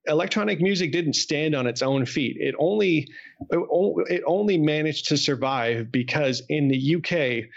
electronic 0.08 0.62
music 0.62 0.92
didn't 0.92 1.14
stand 1.14 1.56
on 1.56 1.66
its 1.66 1.82
own 1.82 2.06
feet. 2.06 2.38
It 2.40 2.54
only 2.60 3.08
it 3.50 4.24
only 4.28 4.58
managed 4.58 5.08
to 5.08 5.18
survive 5.18 5.92
because 5.92 6.44
in 6.48 6.68
the 6.68 6.96
UK 6.96 7.50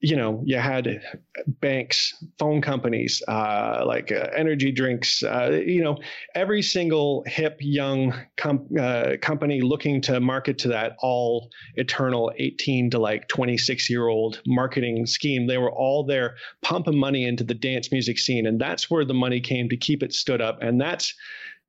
you 0.00 0.16
know, 0.16 0.42
you 0.46 0.56
had 0.56 1.02
banks, 1.46 2.24
phone 2.38 2.62
companies, 2.62 3.22
uh, 3.28 3.82
like 3.86 4.10
uh, 4.10 4.28
energy 4.34 4.72
drinks, 4.72 5.22
uh, 5.22 5.60
you 5.64 5.82
know, 5.82 5.98
every 6.34 6.62
single 6.62 7.22
hip 7.26 7.58
young 7.60 8.14
com- 8.38 8.66
uh, 8.78 9.16
company 9.20 9.60
looking 9.60 10.00
to 10.00 10.18
market 10.18 10.56
to 10.58 10.68
that 10.68 10.96
all 11.00 11.50
eternal 11.74 12.32
18 12.38 12.90
to 12.90 12.98
like 12.98 13.28
26 13.28 13.90
year 13.90 14.08
old 14.08 14.40
marketing 14.46 15.04
scheme. 15.04 15.46
They 15.46 15.58
were 15.58 15.72
all 15.72 16.02
there 16.02 16.36
pumping 16.62 16.98
money 16.98 17.26
into 17.26 17.44
the 17.44 17.54
dance 17.54 17.92
music 17.92 18.18
scene. 18.18 18.46
And 18.46 18.58
that's 18.58 18.90
where 18.90 19.04
the 19.04 19.14
money 19.14 19.40
came 19.40 19.68
to 19.68 19.76
keep 19.76 20.02
it 20.02 20.14
stood 20.14 20.40
up. 20.40 20.62
And 20.62 20.80
that's, 20.80 21.14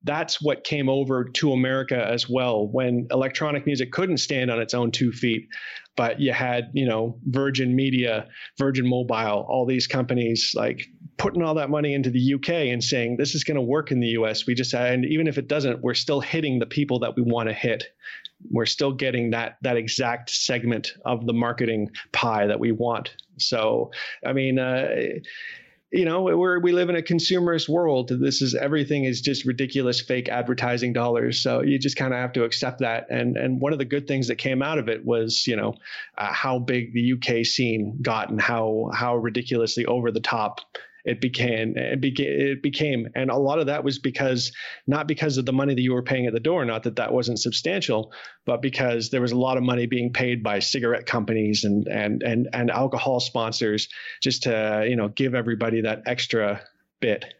that's 0.04 0.40
what 0.42 0.64
came 0.64 0.88
over 0.88 1.24
to 1.24 1.52
America 1.52 2.04
as 2.06 2.28
well 2.28 2.66
when 2.66 3.06
electronic 3.10 3.66
music 3.66 3.92
couldn't 3.92 4.18
stand 4.18 4.50
on 4.50 4.60
its 4.60 4.74
own 4.74 4.90
two 4.90 5.12
feet. 5.12 5.48
But 5.94 6.20
you 6.20 6.32
had, 6.32 6.70
you 6.72 6.86
know, 6.86 7.18
Virgin 7.26 7.76
Media, 7.76 8.26
Virgin 8.58 8.88
Mobile, 8.88 9.46
all 9.48 9.66
these 9.66 9.86
companies 9.86 10.52
like 10.56 10.88
putting 11.18 11.42
all 11.42 11.54
that 11.54 11.70
money 11.70 11.92
into 11.92 12.10
the 12.10 12.34
UK 12.34 12.48
and 12.72 12.82
saying 12.82 13.16
this 13.16 13.34
is 13.34 13.44
going 13.44 13.56
to 13.56 13.62
work 13.62 13.92
in 13.92 14.00
the 14.00 14.08
US. 14.08 14.46
We 14.46 14.54
just 14.54 14.74
and 14.74 15.04
even 15.04 15.26
if 15.26 15.36
it 15.38 15.48
doesn't, 15.48 15.82
we're 15.82 15.94
still 15.94 16.20
hitting 16.20 16.58
the 16.58 16.66
people 16.66 16.98
that 17.00 17.14
we 17.14 17.22
want 17.22 17.48
to 17.48 17.54
hit. 17.54 17.84
We're 18.50 18.66
still 18.66 18.92
getting 18.92 19.30
that 19.30 19.58
that 19.62 19.76
exact 19.76 20.30
segment 20.30 20.94
of 21.04 21.26
the 21.26 21.34
marketing 21.34 21.90
pie 22.12 22.46
that 22.46 22.58
we 22.58 22.72
want. 22.72 23.14
So, 23.38 23.92
I 24.26 24.32
mean, 24.32 24.58
uh, 24.58 24.88
you 25.92 26.06
know 26.06 26.22
we're 26.22 26.58
we 26.58 26.72
live 26.72 26.88
in 26.88 26.96
a 26.96 27.02
consumerist 27.02 27.68
world. 27.68 28.08
This 28.08 28.40
is 28.40 28.54
everything 28.54 29.04
is 29.04 29.20
just 29.20 29.44
ridiculous 29.44 30.00
fake 30.00 30.28
advertising 30.28 30.94
dollars. 30.94 31.42
So 31.42 31.60
you 31.60 31.78
just 31.78 31.96
kind 31.96 32.14
of 32.14 32.18
have 32.18 32.32
to 32.32 32.44
accept 32.44 32.80
that. 32.80 33.06
And 33.10 33.36
and 33.36 33.60
one 33.60 33.72
of 33.74 33.78
the 33.78 33.84
good 33.84 34.08
things 34.08 34.28
that 34.28 34.36
came 34.36 34.62
out 34.62 34.78
of 34.78 34.88
it 34.88 35.04
was 35.04 35.46
you 35.46 35.54
know 35.54 35.74
uh, 36.16 36.32
how 36.32 36.58
big 36.58 36.94
the 36.94 37.12
UK 37.12 37.44
scene 37.44 37.98
got 38.00 38.30
and 38.30 38.40
how 38.40 38.90
how 38.94 39.16
ridiculously 39.16 39.84
over 39.84 40.10
the 40.10 40.20
top 40.20 40.60
it 41.04 41.20
became 41.20 41.76
it 41.76 42.00
became 42.00 42.26
it 42.28 42.62
became 42.62 43.08
and 43.14 43.30
a 43.30 43.36
lot 43.36 43.58
of 43.58 43.66
that 43.66 43.84
was 43.84 43.98
because 43.98 44.52
not 44.86 45.06
because 45.06 45.36
of 45.36 45.46
the 45.46 45.52
money 45.52 45.74
that 45.74 45.82
you 45.82 45.92
were 45.92 46.02
paying 46.02 46.26
at 46.26 46.32
the 46.32 46.40
door 46.40 46.64
not 46.64 46.82
that 46.82 46.96
that 46.96 47.12
wasn't 47.12 47.38
substantial 47.38 48.12
but 48.44 48.62
because 48.62 49.10
there 49.10 49.20
was 49.20 49.32
a 49.32 49.38
lot 49.38 49.56
of 49.56 49.62
money 49.62 49.86
being 49.86 50.12
paid 50.12 50.42
by 50.42 50.58
cigarette 50.58 51.06
companies 51.06 51.64
and 51.64 51.86
and 51.88 52.22
and 52.22 52.48
and 52.52 52.70
alcohol 52.70 53.20
sponsors 53.20 53.88
just 54.22 54.44
to 54.44 54.84
you 54.88 54.96
know 54.96 55.08
give 55.08 55.34
everybody 55.34 55.80
that 55.80 56.02
extra 56.06 56.60
bit 57.00 57.34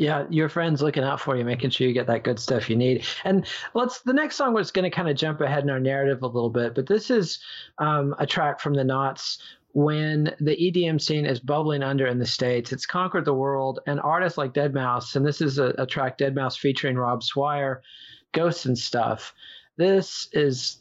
yeah, 0.00 0.24
your 0.30 0.48
friends 0.48 0.80
looking 0.80 1.04
out 1.04 1.20
for 1.20 1.36
you, 1.36 1.44
making 1.44 1.68
sure 1.68 1.86
you 1.86 1.92
get 1.92 2.06
that 2.06 2.24
good 2.24 2.38
stuff 2.38 2.70
you 2.70 2.76
need. 2.76 3.04
And 3.22 3.46
let's 3.74 4.00
the 4.00 4.14
next 4.14 4.36
song 4.36 4.54
was 4.54 4.70
going 4.70 4.90
to 4.90 4.90
kind 4.90 5.10
of 5.10 5.14
jump 5.14 5.42
ahead 5.42 5.62
in 5.62 5.68
our 5.68 5.78
narrative 5.78 6.22
a 6.22 6.26
little 6.26 6.48
bit, 6.48 6.74
but 6.74 6.86
this 6.86 7.10
is 7.10 7.38
um, 7.76 8.14
a 8.18 8.26
track 8.26 8.60
from 8.60 8.72
the 8.72 8.82
Noughts 8.82 9.42
when 9.72 10.34
the 10.40 10.56
EDM 10.56 11.00
scene 11.00 11.26
is 11.26 11.40
bubbling 11.40 11.82
under 11.82 12.06
in 12.06 12.18
the 12.18 12.26
States. 12.26 12.72
It's 12.72 12.86
conquered 12.86 13.24
the 13.24 13.34
world, 13.34 13.80
and 13.86 14.00
artists 14.00 14.38
like 14.38 14.52
Deadmau5, 14.52 15.16
and 15.16 15.26
this 15.26 15.40
is 15.40 15.58
a, 15.58 15.74
a 15.78 15.86
track 15.86 16.18
Deadmau5 16.18 16.58
featuring 16.58 16.96
Rob 16.96 17.22
Swire, 17.22 17.82
Ghosts 18.32 18.66
and 18.66 18.78
Stuff. 18.78 19.34
This 19.76 20.28
is 20.32 20.78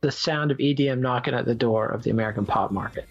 the 0.00 0.10
sound 0.10 0.50
of 0.50 0.58
EDM 0.58 1.00
knocking 1.00 1.34
at 1.34 1.44
the 1.44 1.54
door 1.54 1.86
of 1.88 2.02
the 2.02 2.10
American 2.10 2.46
pop 2.46 2.70
market. 2.70 3.06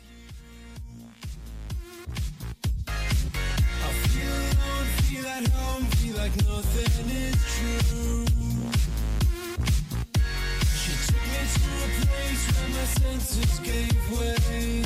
senses 12.89 13.59
gave 13.59 14.20
way 14.20 14.84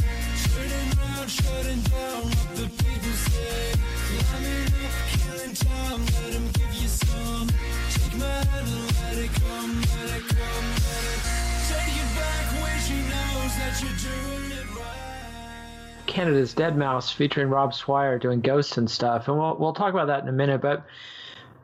shutting 1.30 1.82
down 1.82 2.24
what 2.24 2.56
the 2.56 2.68
people 2.68 3.16
say. 3.28 3.74
Climbing 4.14 4.68
up, 4.84 4.96
killing 5.16 5.56
time, 5.56 6.06
let 6.06 6.54
give 6.54 6.74
you 6.74 6.88
some. 6.88 7.48
Take 7.90 8.20
my 8.20 8.26
hand 8.26 8.68
and 8.68 8.86
let 9.02 9.18
it 9.18 9.32
come, 9.34 9.82
let 9.82 10.18
it 10.18 10.26
come, 10.28 10.66
let 10.84 11.04
it 11.10 11.44
take 11.70 11.94
back 12.16 12.46
when 12.62 12.80
she 12.82 12.98
knows 13.08 13.52
that 13.58 13.74
you're 13.82 14.12
doing 14.12 14.52
it 14.52 14.76
right. 14.76 16.04
Canada's 16.08 16.54
Deadmau5 16.54 17.14
featuring 17.14 17.50
Rob 17.50 17.74
Swire 17.74 18.20
doing 18.20 18.42
ghosts 18.42 18.78
and 18.78 18.90
stuff, 18.90 19.28
and 19.28 19.38
we'll 19.38 19.58
we'll 19.58 19.74
talk 19.74 19.94
about 19.94 20.08
that 20.08 20.24
in 20.24 20.30
a 20.30 20.34
minute. 20.34 20.62
But 20.62 20.86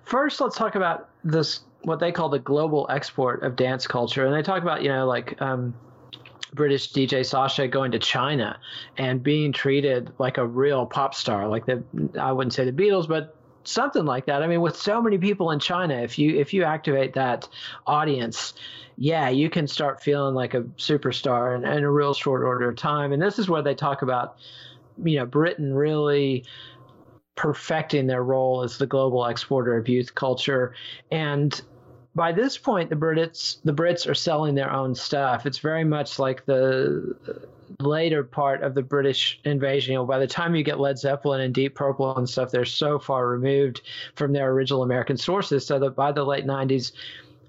first, 0.03 0.39
let's 0.41 0.55
talk 0.57 0.76
about 0.76 1.10
this 1.24 1.62
what 1.84 1.99
they 1.99 2.12
call 2.12 2.30
the 2.30 2.39
global 2.39 2.88
export 2.89 3.43
of 3.43 3.55
dance 3.55 3.88
culture, 3.88 4.26
and 4.26 4.34
they 4.34 4.41
talk 4.41 4.62
about 4.62 4.84
you 4.84 4.89
know 4.89 5.05
like 5.05 5.39
um, 5.41 5.74
British 6.53 6.91
DJ 6.91 7.25
Sasha 7.25 7.67
going 7.67 7.91
to 7.91 7.99
China 7.99 8.59
and 8.97 9.21
being 9.21 9.51
treated 9.51 10.11
like 10.17 10.37
a 10.37 10.45
real 10.45 10.85
pop 10.85 11.13
star, 11.13 11.47
like 11.47 11.65
the 11.65 11.83
I 12.19 12.31
wouldn't 12.31 12.53
say 12.53 12.65
the 12.65 12.71
Beatles, 12.71 13.07
but 13.07 13.35
something 13.63 14.05
like 14.05 14.25
that. 14.25 14.41
I 14.41 14.47
mean, 14.47 14.61
with 14.61 14.75
so 14.75 15.01
many 15.01 15.17
people 15.17 15.51
in 15.51 15.59
China, 15.59 15.95
if 15.95 16.17
you 16.17 16.37
if 16.37 16.53
you 16.53 16.63
activate 16.63 17.13
that 17.13 17.47
audience, 17.85 18.53
yeah, 18.97 19.29
you 19.29 19.49
can 19.49 19.67
start 19.67 20.01
feeling 20.01 20.35
like 20.35 20.53
a 20.53 20.61
superstar 20.77 21.55
in, 21.55 21.65
in 21.65 21.83
a 21.83 21.91
real 21.91 22.13
short 22.13 22.43
order 22.43 22.69
of 22.69 22.75
time. 22.75 23.11
And 23.11 23.21
this 23.21 23.39
is 23.39 23.49
where 23.49 23.61
they 23.61 23.75
talk 23.75 24.01
about, 24.01 24.37
you 25.03 25.17
know, 25.17 25.25
Britain 25.25 25.73
really 25.73 26.45
perfecting 27.35 28.05
their 28.07 28.23
role 28.23 28.63
as 28.63 28.77
the 28.77 28.85
global 28.85 29.25
exporter 29.25 29.77
of 29.77 29.87
youth 29.87 30.13
culture 30.13 30.73
and 31.09 31.61
by 32.16 32.32
this 32.32 32.57
point, 32.57 32.89
the 32.89 32.95
Brits 32.95 33.57
the 33.64 33.74
Brits 33.74 34.10
are 34.10 34.16
selling 34.16 34.55
their 34.55 34.72
own 34.72 34.95
stuff. 34.95 35.45
It's 35.45 35.60
very 35.60 35.84
much 35.84 36.20
like 36.20 36.45
the 36.45 37.16
later 37.80 38.24
part 38.24 38.64
of 38.64 38.74
the 38.74 38.82
British 38.82 39.39
invasion. 39.45 39.93
You 39.93 39.99
know, 39.99 40.05
by 40.05 40.20
the 40.20 40.28
time 40.28 40.55
you 40.55 40.64
get 40.64 40.80
Led 40.80 40.97
Zeppelin 40.97 41.41
and 41.41 41.53
Deep 41.53 41.76
Purple 41.76 42.18
and 42.18 42.28
stuff, 42.28 42.51
they're 42.51 42.66
so 42.66 42.99
far 42.99 43.28
removed 43.28 43.82
from 44.16 44.34
their 44.34 44.51
original 44.51 44.84
American 44.84 45.18
sources, 45.18 45.66
so 45.66 45.80
that 45.80 45.95
by 45.95 46.12
the 46.12 46.24
late 46.24 46.45
'90s 46.45 46.91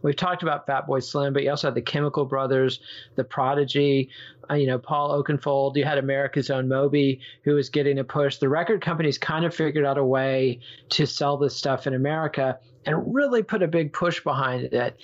We've 0.02 0.16
talked 0.16 0.42
about 0.42 0.66
Fatboy 0.66 1.02
Slim, 1.02 1.32
but 1.32 1.42
you 1.42 1.50
also 1.50 1.68
had 1.68 1.74
the 1.74 1.82
Chemical 1.82 2.24
Brothers, 2.24 2.80
the 3.16 3.24
Prodigy, 3.24 4.08
uh, 4.50 4.54
you 4.54 4.66
know, 4.66 4.78
Paul 4.78 5.22
Oakenfold. 5.22 5.76
You 5.76 5.84
had 5.84 5.98
America's 5.98 6.50
Own 6.50 6.68
Moby, 6.68 7.20
who 7.42 7.54
was 7.54 7.68
getting 7.68 7.98
a 7.98 8.04
push. 8.04 8.38
The 8.38 8.48
record 8.48 8.80
companies 8.80 9.18
kind 9.18 9.44
of 9.44 9.54
figured 9.54 9.84
out 9.84 9.98
a 9.98 10.04
way 10.04 10.60
to 10.90 11.06
sell 11.06 11.36
this 11.36 11.54
stuff 11.54 11.86
in 11.86 11.94
America 11.94 12.58
and 12.86 13.14
really 13.14 13.42
put 13.42 13.62
a 13.62 13.68
big 13.68 13.92
push 13.92 14.22
behind 14.22 14.64
it. 14.64 14.98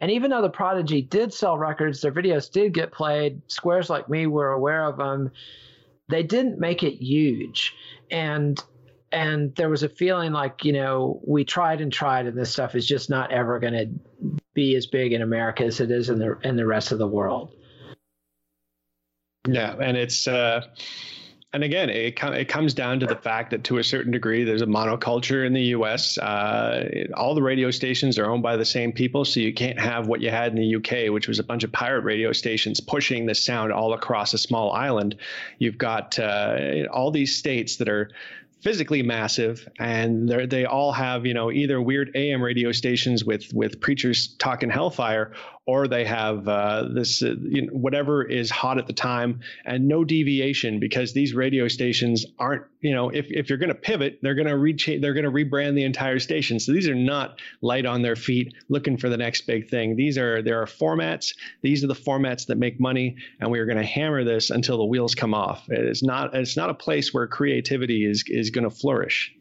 And 0.00 0.10
even 0.10 0.30
though 0.30 0.42
the 0.42 0.50
Prodigy 0.50 1.02
did 1.02 1.32
sell 1.32 1.56
records, 1.56 2.00
their 2.00 2.12
videos 2.12 2.50
did 2.50 2.74
get 2.74 2.92
played. 2.92 3.40
Squares 3.46 3.88
like 3.88 4.08
me 4.08 4.26
were 4.26 4.52
aware 4.52 4.84
of 4.84 4.96
them. 4.96 5.30
They 6.08 6.22
didn't 6.22 6.58
make 6.58 6.82
it 6.82 7.02
huge. 7.02 7.74
And 8.10 8.60
and 9.12 9.54
there 9.56 9.68
was 9.68 9.82
a 9.82 9.88
feeling 9.88 10.32
like 10.32 10.64
you 10.64 10.72
know 10.72 11.20
we 11.26 11.44
tried 11.44 11.80
and 11.80 11.92
tried 11.92 12.26
and 12.26 12.38
this 12.38 12.52
stuff 12.52 12.74
is 12.74 12.86
just 12.86 13.10
not 13.10 13.32
ever 13.32 13.58
going 13.58 13.72
to 13.72 14.38
be 14.54 14.76
as 14.76 14.86
big 14.86 15.12
in 15.12 15.22
america 15.22 15.64
as 15.64 15.80
it 15.80 15.90
is 15.90 16.08
in 16.10 16.18
the 16.18 16.38
in 16.42 16.56
the 16.56 16.66
rest 16.66 16.92
of 16.92 16.98
the 16.98 17.06
world 17.06 17.54
yeah 19.48 19.74
and 19.80 19.96
it's 19.96 20.28
uh 20.28 20.64
and 21.52 21.64
again, 21.64 21.90
it 21.90 22.16
it 22.22 22.48
comes 22.48 22.74
down 22.74 23.00
to 23.00 23.06
the 23.06 23.16
fact 23.16 23.50
that 23.50 23.64
to 23.64 23.78
a 23.78 23.84
certain 23.84 24.12
degree, 24.12 24.44
there's 24.44 24.62
a 24.62 24.66
monoculture 24.66 25.44
in 25.44 25.52
the 25.52 25.62
U.S. 25.62 26.16
Uh, 26.16 26.88
it, 26.92 27.12
all 27.12 27.34
the 27.34 27.42
radio 27.42 27.72
stations 27.72 28.18
are 28.20 28.26
owned 28.30 28.42
by 28.42 28.56
the 28.56 28.64
same 28.64 28.92
people, 28.92 29.24
so 29.24 29.40
you 29.40 29.52
can't 29.52 29.78
have 29.78 30.06
what 30.06 30.20
you 30.20 30.30
had 30.30 30.52
in 30.52 30.58
the 30.58 30.66
U.K., 30.66 31.10
which 31.10 31.26
was 31.26 31.40
a 31.40 31.42
bunch 31.42 31.64
of 31.64 31.72
pirate 31.72 32.02
radio 32.02 32.32
stations 32.32 32.78
pushing 32.78 33.26
the 33.26 33.34
sound 33.34 33.72
all 33.72 33.92
across 33.94 34.32
a 34.32 34.38
small 34.38 34.70
island. 34.72 35.16
You've 35.58 35.78
got 35.78 36.18
uh, 36.20 36.86
all 36.92 37.10
these 37.10 37.36
states 37.36 37.76
that 37.76 37.88
are 37.88 38.10
physically 38.60 39.02
massive, 39.02 39.68
and 39.78 40.28
they 40.28 40.46
they 40.46 40.64
all 40.66 40.92
have 40.92 41.26
you 41.26 41.34
know 41.34 41.50
either 41.50 41.80
weird 41.82 42.12
AM 42.14 42.42
radio 42.42 42.70
stations 42.70 43.24
with 43.24 43.52
with 43.52 43.80
preachers 43.80 44.28
talking 44.38 44.70
hellfire, 44.70 45.32
or 45.66 45.88
they 45.88 46.04
have 46.04 46.48
uh, 46.48 46.88
this 46.92 47.22
uh, 47.22 47.34
you 47.40 47.66
know, 47.66 47.72
whatever 47.72 48.22
is 48.22 48.50
hot 48.50 48.78
at 48.78 48.86
the 48.86 48.92
time, 48.92 49.40
and 49.64 49.88
no 49.88 50.04
deviation 50.04 50.80
because 50.80 51.12
these 51.12 51.34
radio 51.34 51.68
stations 51.68 52.26
aren't 52.38 52.64
you 52.80 52.94
know, 52.94 53.10
if, 53.10 53.26
if 53.28 53.48
you're 53.48 53.58
going 53.58 53.68
to 53.68 53.74
pivot, 53.74 54.18
they're 54.22 54.34
going 54.34 54.46
to 54.46 54.56
reach, 54.56 54.86
they're 54.86 55.12
going 55.12 55.24
to 55.24 55.30
rebrand 55.30 55.74
the 55.74 55.84
entire 55.84 56.18
station. 56.18 56.58
So 56.58 56.72
these 56.72 56.88
are 56.88 56.94
not 56.94 57.38
light 57.60 57.84
on 57.84 58.02
their 58.02 58.16
feet 58.16 58.54
looking 58.68 58.96
for 58.96 59.08
the 59.08 59.16
next 59.16 59.42
big 59.42 59.68
thing. 59.68 59.96
These 59.96 60.16
are, 60.16 60.42
there 60.42 60.62
are 60.62 60.66
formats. 60.66 61.34
These 61.62 61.84
are 61.84 61.88
the 61.88 61.94
formats 61.94 62.46
that 62.46 62.56
make 62.56 62.80
money. 62.80 63.16
And 63.38 63.50
we 63.50 63.58
are 63.58 63.66
going 63.66 63.78
to 63.78 63.84
hammer 63.84 64.24
this 64.24 64.50
until 64.50 64.78
the 64.78 64.84
wheels 64.84 65.14
come 65.14 65.34
off. 65.34 65.66
It's 65.68 66.02
not, 66.02 66.34
it's 66.34 66.56
not 66.56 66.70
a 66.70 66.74
place 66.74 67.12
where 67.12 67.26
creativity 67.26 68.04
is, 68.04 68.24
is 68.26 68.50
going 68.50 68.68
to 68.68 68.74
flourish. 68.74 69.34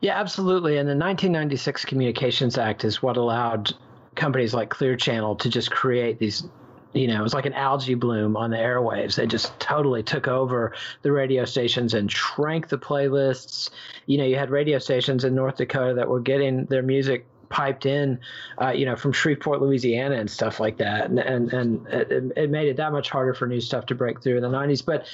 Yeah, 0.00 0.18
absolutely. 0.18 0.76
And 0.76 0.88
the 0.88 0.96
1996 0.96 1.84
Communications 1.84 2.58
Act 2.58 2.84
is 2.84 3.02
what 3.02 3.16
allowed 3.16 3.72
companies 4.16 4.54
like 4.54 4.70
Clear 4.70 4.96
Channel 4.96 5.36
to 5.36 5.48
just 5.48 5.70
create 5.70 6.18
these 6.18 6.48
you 6.96 7.08
know, 7.08 7.20
it 7.20 7.22
was 7.22 7.34
like 7.34 7.44
an 7.44 7.52
algae 7.52 7.94
bloom 7.94 8.36
on 8.36 8.50
the 8.50 8.56
airwaves. 8.56 9.16
They 9.16 9.26
just 9.26 9.58
totally 9.60 10.02
took 10.02 10.28
over 10.28 10.72
the 11.02 11.12
radio 11.12 11.44
stations 11.44 11.92
and 11.92 12.10
shrank 12.10 12.68
the 12.68 12.78
playlists. 12.78 13.70
You 14.06 14.16
know, 14.16 14.24
you 14.24 14.36
had 14.36 14.50
radio 14.50 14.78
stations 14.78 15.24
in 15.24 15.34
North 15.34 15.56
Dakota 15.56 15.92
that 15.94 16.08
were 16.08 16.20
getting 16.20 16.64
their 16.66 16.82
music 16.82 17.26
piped 17.48 17.86
in, 17.86 18.18
uh, 18.60 18.70
you 18.70 18.86
know, 18.86 18.96
from 18.96 19.12
Shreveport, 19.12 19.60
Louisiana, 19.60 20.16
and 20.16 20.30
stuff 20.30 20.58
like 20.58 20.78
that, 20.78 21.10
and 21.10 21.18
and 21.18 21.52
and 21.52 21.86
it, 21.88 22.32
it, 22.36 22.50
made 22.50 22.68
it 22.68 22.76
that 22.78 22.92
much 22.92 23.10
harder 23.10 23.34
for 23.34 23.46
new 23.46 23.60
stuff 23.60 23.86
to 23.86 23.94
break 23.94 24.22
through 24.22 24.36
in 24.36 24.42
the 24.42 24.48
'90s. 24.48 24.84
But 24.84 25.06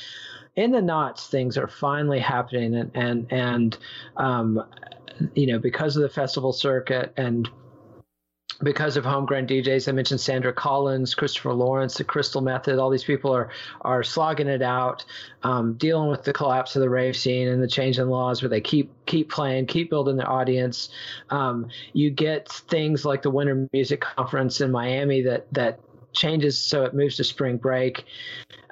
in 0.57 0.71
the 0.71 0.83
noughts, 0.83 1.27
things 1.27 1.59
are 1.59 1.69
finally 1.69 2.21
happening, 2.21 2.75
and 2.75 2.91
and 2.95 3.27
and 3.31 3.79
um, 4.17 4.65
you 5.35 5.47
know, 5.47 5.59
because 5.59 5.97
of 5.97 6.03
the 6.03 6.09
festival 6.09 6.53
circuit 6.53 7.13
and 7.17 7.51
because 8.63 8.97
of 8.97 9.05
homegrown 9.05 9.47
DJs. 9.47 9.89
I 9.89 9.93
mentioned 9.93 10.21
Sandra 10.21 10.53
Collins, 10.53 11.15
Christopher 11.15 11.53
Lawrence, 11.53 11.97
the 11.97 12.05
Crystal 12.05 12.41
Method. 12.41 12.79
All 12.79 12.91
these 12.91 13.05
people 13.05 13.35
are 13.35 13.51
are 13.81 14.03
slogging 14.03 14.49
it 14.49 14.63
out, 14.63 15.05
um, 15.43 15.75
dealing 15.75 16.11
with 16.11 16.25
the 16.25 16.33
collapse 16.33 16.77
of 16.77 16.81
the 16.83 16.91
rave 16.91 17.17
scene 17.17 17.49
and 17.49 17.63
the 17.63 17.69
change 17.69 17.99
in 17.99 18.09
laws, 18.09 18.43
where 18.43 18.49
they 18.49 18.61
keep 18.61 18.93
keep 19.07 19.31
playing, 19.31 19.67
keep 19.67 19.91
building 19.91 20.17
their 20.17 20.31
audience. 20.31 20.91
Um, 21.31 21.69
you 21.93 22.11
get 22.11 22.49
things 22.49 23.05
like 23.05 23.23
the 23.23 23.31
Winter 23.31 23.69
Music 23.73 24.01
Conference 24.01 24.61
in 24.61 24.71
Miami 24.71 25.23
that 25.23 25.53
that 25.53 25.81
changes 26.13 26.59
so 26.59 26.85
it 26.85 26.95
moves 26.95 27.17
to 27.17 27.25
spring 27.25 27.57
break 27.57 28.05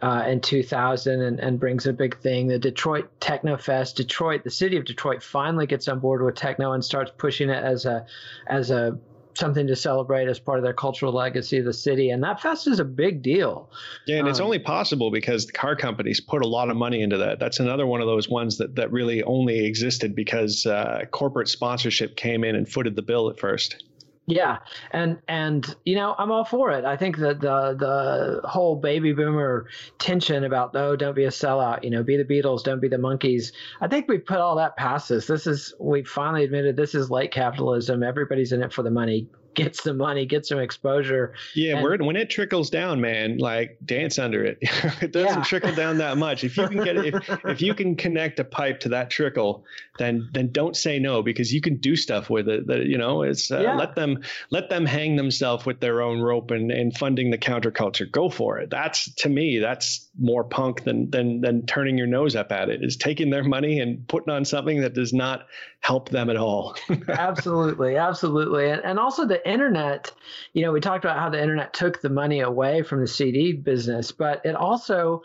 uh, 0.03 0.25
in 0.27 0.41
2000 0.41 1.21
and, 1.21 1.41
and 1.41 1.59
brings 1.59 1.87
a 1.87 1.93
big 1.93 2.19
thing. 2.19 2.49
The 2.49 2.59
Detroit 2.59 3.11
Techno 3.21 3.57
Fest, 3.57 3.97
Detroit, 3.97 4.45
the 4.45 4.51
city 4.51 4.77
of 4.77 4.85
Detroit 4.85 5.23
finally 5.23 5.67
gets 5.67 5.89
on 5.89 6.01
board 6.01 6.23
with 6.23 6.35
techno 6.35 6.73
and 6.73 6.85
starts 6.85 7.11
pushing 7.17 7.51
it 7.51 7.63
as 7.63 7.85
a 7.87 8.07
as 8.47 8.71
a 8.71 8.99
something 9.41 9.67
to 9.67 9.75
celebrate 9.75 10.29
as 10.29 10.39
part 10.39 10.59
of 10.59 10.65
their 10.65 10.75
cultural 10.75 11.13
legacy 11.13 11.59
of 11.59 11.65
the 11.65 11.73
city. 11.73 12.11
And 12.11 12.23
that 12.23 12.41
fest 12.41 12.67
is 12.67 12.79
a 12.79 12.85
big 12.85 13.23
deal. 13.23 13.71
Yeah, 14.07 14.19
and 14.19 14.27
um, 14.27 14.31
it's 14.31 14.41
only 14.41 14.59
possible 14.59 15.11
because 15.11 15.47
the 15.47 15.53
car 15.53 15.75
companies 15.75 16.21
put 16.21 16.45
a 16.45 16.47
lot 16.47 16.71
of 16.71 16.77
money 16.77 17.03
into 17.03 17.17
that. 17.19 17.41
That's 17.41 17.59
another 17.59 17.87
one 17.87 18.01
of 18.01 18.07
those 18.07 18.29
ones 18.29 18.59
that, 18.59 18.77
that 18.77 18.93
really 18.93 19.23
only 19.25 19.67
existed 19.67 20.15
because 20.15 20.67
uh, 20.67 21.07
corporate 21.11 21.49
sponsorship 21.49 22.17
came 22.17 22.45
in 22.45 22.55
and 22.55 22.69
footed 22.69 22.95
the 22.95 23.03
bill 23.03 23.29
at 23.31 23.41
first. 23.41 23.83
Yeah, 24.31 24.59
and 24.93 25.19
and 25.27 25.75
you 25.85 25.97
know 25.97 26.15
I'm 26.17 26.31
all 26.31 26.45
for 26.45 26.71
it. 26.71 26.85
I 26.85 26.97
think 26.97 27.17
that 27.19 27.41
the 27.41 27.75
the 27.77 28.49
whole 28.49 28.77
baby 28.77 29.13
boomer 29.13 29.67
tension 29.99 30.45
about 30.45 30.71
oh 30.77 30.95
don't 30.95 31.17
be 31.17 31.25
a 31.25 31.31
sellout, 31.31 31.83
you 31.83 31.91
know, 31.91 32.05
be 32.05 32.17
the 32.17 32.25
Beatles, 32.25 32.63
don't 32.63 32.81
be 32.81 32.87
the 32.89 32.97
Monkees. 32.97 33.51
I 33.81 33.89
think 33.89 34.09
we 34.09 34.19
put 34.19 34.39
all 34.39 34.55
that 34.57 34.77
past 34.77 35.11
us. 35.11 35.27
This 35.27 35.49
is 35.49 35.75
we 35.81 36.05
finally 36.05 36.45
admitted 36.45 36.77
this 36.77 36.95
is 36.95 37.11
late 37.11 37.33
capitalism. 37.33 38.05
Everybody's 38.05 38.53
in 38.53 38.63
it 38.63 38.73
for 38.73 38.85
the 38.85 38.91
money 38.91 39.27
get 39.55 39.77
some 39.77 39.97
money, 39.97 40.27
get 40.27 40.47
some 40.47 40.59
exposure. 40.59 41.35
Yeah, 41.55 41.79
and, 41.79 42.07
when 42.07 42.17
it 42.17 42.31
trickles 42.31 42.71
down, 42.71 43.01
man, 43.01 43.39
like 43.39 43.79
dance 43.85 44.19
under 44.19 44.45
it. 44.45 44.59
it 45.01 45.13
doesn't 45.13 45.39
yeah. 45.39 45.45
trickle 45.45 45.75
down 45.75 45.99
that 45.99 46.17
much. 46.17 46.45
If 46.45 46.57
you 46.57 46.69
can 46.69 46.85
get 46.85 46.97
if, 46.97 47.45
if 47.45 47.63
you 47.63 47.75
can 47.75 47.97
connect 47.97 48.39
a 48.41 48.45
pipe 48.45 48.81
to 48.81 48.91
that 48.91 49.11
trickle, 49.11 49.65
then 49.99 50.29
then 50.33 50.51
don't 50.53 50.77
say 50.77 50.99
no 50.99 51.23
because 51.23 51.53
you 51.53 51.61
can 51.61 51.77
do 51.77 51.97
stuff 51.97 52.31
with 52.31 52.49
it. 52.49 52.67
That 52.67 52.87
you 52.87 52.99
know, 52.99 53.23
it's 53.23 53.51
uh, 53.51 53.61
yeah. 53.61 53.75
let 53.75 53.95
them 53.95 54.23
let 54.51 54.71
them 54.71 54.87
hang 54.87 55.17
themselves 55.17 55.67
with 55.67 55.81
their 55.81 56.03
own 56.03 56.21
rope 56.21 56.51
and 56.51 56.71
and 56.71 56.97
funding 56.97 57.31
the 57.31 57.39
counterculture. 57.39 58.11
Go 58.11 58.31
for 58.31 58.59
it. 58.59 58.71
That's 58.71 59.13
to 59.17 59.29
me, 59.29 59.59
that's 59.59 60.09
more 60.19 60.45
punk 60.45 60.85
than 60.85 61.11
than 61.11 61.41
than 61.41 61.67
turning 61.67 61.99
your 61.99 62.07
nose 62.07 62.37
up 62.37 62.53
at 62.53 62.69
it. 62.69 62.83
Is 62.83 62.97
taking 62.97 63.31
their 63.31 63.45
money 63.45 63.81
and 63.81 64.07
putting 64.09 64.33
on 64.33 64.45
something 64.45 64.81
that 64.83 64.95
does 64.95 65.13
not 65.13 65.47
help 65.81 66.09
them 66.11 66.31
at 66.31 66.37
all. 66.37 66.77
absolutely, 67.09 67.97
absolutely, 67.97 68.71
and 68.71 68.83
and 68.85 68.99
also 68.99 69.27
the 69.27 69.47
internet, 69.49 70.11
you 70.53 70.63
know, 70.63 70.73
we 70.73 70.81
talked 70.81 71.05
about 71.05 71.19
how 71.19 71.29
the 71.29 71.41
internet 71.41 71.73
took 71.73 72.01
the 72.01 72.11
money 72.11 72.41
away 72.41 72.83
from 72.83 73.01
the 73.01 73.09
CD 73.09 73.53
business, 73.53 74.13
but 74.13 74.45
it 74.45 74.55
also 74.55 75.23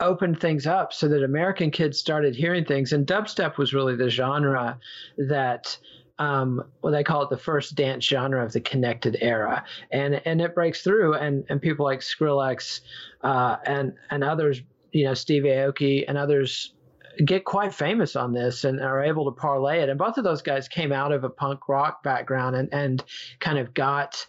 opened 0.00 0.40
things 0.40 0.66
up 0.66 0.92
so 0.92 1.08
that 1.08 1.22
American 1.22 1.70
kids 1.70 1.98
started 1.98 2.34
hearing 2.34 2.64
things. 2.64 2.92
And 2.92 3.06
dubstep 3.06 3.56
was 3.56 3.72
really 3.72 3.94
the 3.96 4.10
genre 4.10 4.78
that 5.16 5.78
um, 6.18 6.62
well, 6.82 6.92
they 6.92 7.02
call 7.02 7.22
it 7.22 7.30
the 7.30 7.36
first 7.36 7.74
dance 7.74 8.04
genre 8.04 8.44
of 8.44 8.52
the 8.52 8.60
connected 8.60 9.16
era, 9.20 9.64
and 9.90 10.20
and 10.24 10.40
it 10.40 10.54
breaks 10.54 10.82
through, 10.82 11.14
and 11.14 11.44
and 11.48 11.60
people 11.60 11.84
like 11.84 12.00
Skrillex, 12.00 12.80
uh, 13.22 13.56
and 13.66 13.94
and 14.10 14.22
others, 14.22 14.62
you 14.92 15.04
know, 15.06 15.14
Steve 15.14 15.42
Aoki 15.42 16.04
and 16.06 16.16
others 16.16 16.72
get 17.24 17.44
quite 17.44 17.74
famous 17.74 18.16
on 18.16 18.32
this 18.32 18.64
and 18.64 18.80
are 18.80 19.02
able 19.02 19.24
to 19.26 19.40
parlay 19.40 19.80
it. 19.80 19.88
And 19.88 19.98
both 19.98 20.18
of 20.18 20.24
those 20.24 20.42
guys 20.42 20.68
came 20.68 20.92
out 20.92 21.12
of 21.12 21.24
a 21.24 21.30
punk 21.30 21.68
rock 21.68 22.02
background 22.02 22.56
and, 22.56 22.72
and 22.72 23.04
kind 23.40 23.58
of 23.58 23.74
got 23.74 24.26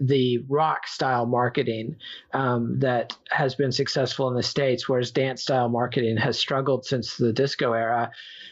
the 0.00 0.38
rock 0.48 0.86
style 0.86 1.26
marketing 1.26 1.96
um, 2.32 2.78
that 2.80 3.16
has 3.30 3.54
been 3.54 3.70
successful 3.70 4.28
in 4.28 4.34
the 4.34 4.42
states, 4.42 4.88
whereas 4.88 5.10
dance 5.10 5.42
style 5.42 5.68
marketing 5.68 6.16
has 6.16 6.38
struggled 6.38 6.84
since 6.84 7.16
the 7.16 7.32
disco 7.32 7.72
era. 7.72 8.10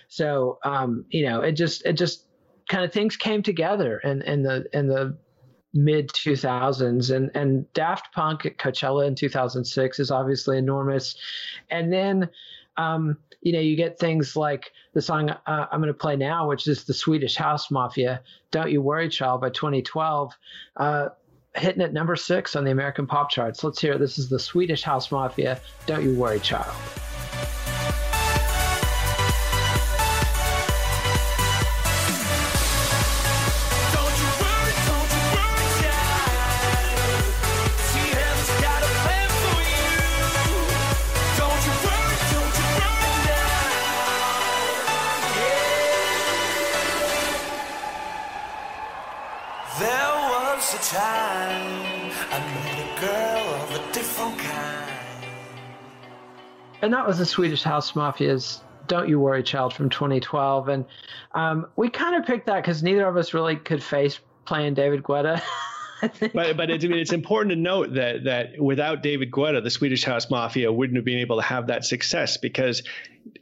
So 0.09 0.59
um, 0.65 1.05
you 1.11 1.29
know, 1.29 1.41
it 1.41 1.53
just 1.53 1.85
it 1.85 1.95
just 1.95 2.27
kind 2.69 2.85
of 2.85 2.93
things 2.93 3.17
came 3.17 3.43
together 3.43 3.99
in, 3.99 4.23
in 4.23 4.43
the 4.43 4.67
in 4.73 4.87
the 4.87 5.17
mid 5.75 6.09
2000s 6.11 7.15
and 7.15 7.31
and 7.35 7.73
Daft 7.73 8.13
Punk 8.13 8.45
at 8.45 8.59
Coachella 8.59 9.07
in 9.07 9.15
2006 9.15 9.99
is 9.99 10.11
obviously 10.11 10.59
enormous 10.59 11.17
and 11.71 11.93
then 11.93 12.29
um, 12.77 13.19
you 13.41 13.53
know, 13.53 13.61
you 13.61 13.77
get 13.77 13.99
things 13.99 14.37
like 14.37 14.73
the 14.95 15.03
song 15.03 15.31
uh, 15.31 15.67
I'm 15.71 15.81
going 15.81 15.89
to 15.89 15.95
play 15.95 16.17
now, 16.17 16.49
which 16.49 16.67
is 16.67 16.85
the 16.85 16.95
Swedish 16.95 17.37
House 17.37 17.71
Mafia, 17.71 18.23
Don't 18.51 18.71
You 18.71 18.81
Worry 18.81 19.09
Child 19.09 19.41
by 19.41 19.51
2012, 19.51 20.33
uh, 20.77 21.09
hitting 21.55 21.83
at 21.83 21.93
number 21.93 22.17
six 22.17 22.57
on 22.57 22.65
the 22.65 22.71
American 22.71 23.07
pop 23.07 23.31
charts. 23.31 23.63
Let's 23.63 23.81
hear 23.81 23.95
it. 23.95 23.99
This 23.99 24.19
is 24.19 24.29
the 24.29 24.39
Swedish 24.39 24.83
House 24.83 25.11
Mafia, 25.11 25.61
Don't 25.87 26.05
You 26.05 26.15
Worry 26.15 26.41
Child. 26.41 26.75
And 56.93 56.99
that 56.99 57.07
was 57.07 57.17
the 57.17 57.25
Swedish 57.25 57.63
House 57.63 57.93
Mafia's 57.93 58.61
"Don't 58.87 59.09
You 59.09 59.19
Worry, 59.19 59.43
Child" 59.43 59.73
from 59.73 59.89
2012, 59.89 60.69
and 60.69 60.85
um, 61.33 61.67
we 61.77 61.89
kind 61.89 62.15
of 62.15 62.27
picked 62.27 62.45
that 62.49 62.57
because 62.57 62.83
neither 62.83 63.09
of 63.09 63.17
us 63.17 63.33
really 63.33 63.57
could 63.57 63.83
face 63.83 64.21
playing 64.45 64.75
David 64.75 65.03
Guetta. 65.03 65.41
but 66.35 66.57
but 66.57 66.71
it's, 66.71 66.85
it's 66.85 67.13
important 67.13 67.51
to 67.51 67.57
note 67.57 67.95
that 67.95 68.25
that 68.25 68.61
without 68.61 69.03
David 69.03 69.31
Guetta, 69.31 69.63
the 69.63 69.71
Swedish 69.71 70.05
House 70.05 70.31
Mafia 70.31 70.73
wouldn't 70.73 70.97
have 70.97 71.05
been 71.05 71.19
able 71.19 71.37
to 71.37 71.43
have 71.43 71.69
that 71.69 71.85
success 71.85 72.37
because 72.37 72.83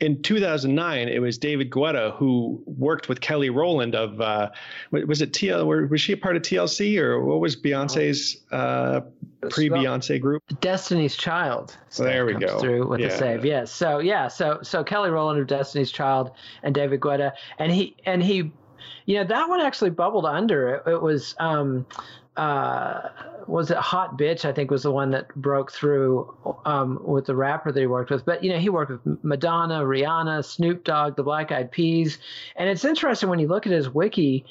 in 0.01 0.21
2009 0.23 1.09
it 1.09 1.21
was 1.21 1.39
David 1.39 1.71
Guetta 1.71 2.15
who 2.17 2.63
worked 2.67 3.09
with 3.09 3.21
Kelly 3.21 3.51
Rowland 3.51 3.95
of 3.95 4.21
uh, 4.21 4.51
was 4.91 5.23
it 5.23 5.33
TL 5.33 5.89
was 5.89 6.01
she 6.01 6.13
a 6.13 6.17
part 6.17 6.37
of 6.37 6.43
TLC 6.43 6.99
or 6.99 7.25
what 7.25 7.41
was 7.41 7.57
Beyonce's 7.57 8.43
uh, 8.51 9.01
pre 9.49 9.71
Beyonce 9.71 10.21
group? 10.21 10.43
Destiny's 10.61 11.17
Child. 11.17 11.77
So 11.89 12.05
there 12.05 12.27
we 12.27 12.35
go. 12.35 12.61
Through 12.61 12.89
with 12.89 13.01
yeah. 13.01 13.09
the 13.09 13.17
save, 13.17 13.45
yes. 13.45 13.73
So 13.73 13.99
yeah, 13.99 14.29
so 14.29 14.59
so 14.63 14.85
Kelly 14.85 15.11
Rowland 15.11 15.41
of 15.41 15.47
Destiny's 15.47 15.91
Child 15.91 16.33
and 16.63 16.75
David 16.75 17.01
Guetta, 17.01 17.33
and 17.59 17.73
he 17.73 17.97
and 18.05 18.23
he 18.23 18.53
you 19.07 19.17
know 19.17 19.25
that 19.25 19.49
one 19.49 19.61
actually 19.61 19.91
bubbled 19.91 20.27
under 20.27 20.75
it, 20.75 20.91
it 20.91 21.03
was 21.03 21.35
um, 21.39 21.87
uh, 22.37 23.09
was 23.47 23.71
it 23.71 23.77
Hot 23.77 24.17
Bitch? 24.17 24.45
I 24.45 24.53
think 24.53 24.71
was 24.71 24.85
the 24.85 24.91
one 24.91 25.11
that 25.11 25.35
broke 25.35 25.73
through 25.73 26.35
um, 26.65 27.01
with 27.05 27.27
the 27.27 27.35
rapper 27.35 27.73
that 27.73 27.81
he 27.81 27.87
worked 27.87 28.11
with. 28.11 28.25
But 28.25 28.45
you 28.45 28.53
know, 28.53 28.59
he 28.59 28.69
worked 28.69 28.93
with 28.93 29.25
Madonna, 29.25 29.81
Rihanna, 29.81 30.45
Snoop 30.45 30.85
Dogg, 30.85 31.17
the 31.17 31.23
Black 31.23 31.51
Eyed 31.53 31.71
Peas, 31.71 32.19
and 32.57 32.69
it's 32.69 32.85
interesting 32.85 33.29
when 33.29 33.39
you 33.39 33.49
look 33.49 33.67
at 33.67 33.73
his 33.73 33.91
wiki. 33.91 34.45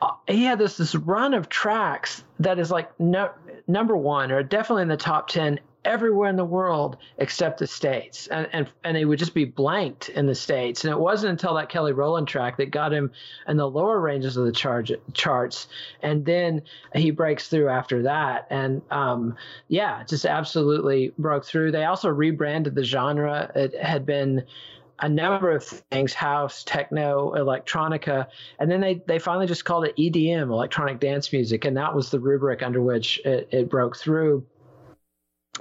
Uh, 0.00 0.12
he 0.26 0.44
had 0.44 0.58
this 0.58 0.76
this 0.76 0.94
run 0.94 1.34
of 1.34 1.48
tracks 1.48 2.24
that 2.40 2.58
is 2.58 2.70
like 2.70 2.98
no, 2.98 3.30
number 3.68 3.96
one 3.96 4.32
or 4.32 4.42
definitely 4.42 4.82
in 4.82 4.88
the 4.88 4.96
top 4.96 5.28
ten 5.28 5.60
everywhere 5.84 6.28
in 6.28 6.36
the 6.36 6.44
world 6.44 6.96
except 7.18 7.58
the 7.58 7.66
states, 7.66 8.26
and 8.28 8.48
and 8.52 8.68
and 8.84 8.96
he 8.96 9.04
would 9.04 9.18
just 9.18 9.34
be 9.34 9.44
blanked 9.44 10.08
in 10.10 10.26
the 10.26 10.34
states. 10.34 10.84
And 10.84 10.92
it 10.92 10.98
wasn't 10.98 11.32
until 11.32 11.54
that 11.54 11.68
Kelly 11.68 11.92
Rowland 11.92 12.28
track 12.28 12.56
that 12.56 12.70
got 12.70 12.92
him 12.92 13.10
in 13.48 13.56
the 13.56 13.68
lower 13.68 14.00
ranges 14.00 14.36
of 14.36 14.46
the 14.46 14.52
charge, 14.52 14.92
charts, 15.12 15.68
and 16.02 16.24
then 16.24 16.62
he 16.94 17.10
breaks 17.10 17.48
through 17.48 17.68
after 17.68 18.02
that. 18.02 18.46
And 18.50 18.82
um, 18.90 19.36
yeah, 19.68 20.04
just 20.04 20.24
absolutely 20.26 21.12
broke 21.18 21.44
through. 21.44 21.72
They 21.72 21.84
also 21.84 22.08
rebranded 22.08 22.74
the 22.74 22.84
genre. 22.84 23.50
It 23.54 23.74
had 23.80 24.06
been 24.06 24.44
a 25.00 25.08
number 25.08 25.50
of 25.50 25.64
things 25.64 26.14
house 26.14 26.62
techno 26.62 27.32
electronica 27.36 28.28
and 28.60 28.70
then 28.70 28.80
they, 28.80 29.02
they 29.06 29.18
finally 29.18 29.46
just 29.46 29.64
called 29.64 29.84
it 29.84 29.96
edm 29.96 30.50
electronic 30.50 31.00
dance 31.00 31.32
music 31.32 31.64
and 31.64 31.76
that 31.76 31.94
was 31.94 32.10
the 32.10 32.20
rubric 32.20 32.62
under 32.62 32.80
which 32.80 33.20
it, 33.24 33.48
it 33.50 33.68
broke 33.68 33.96
through 33.96 34.46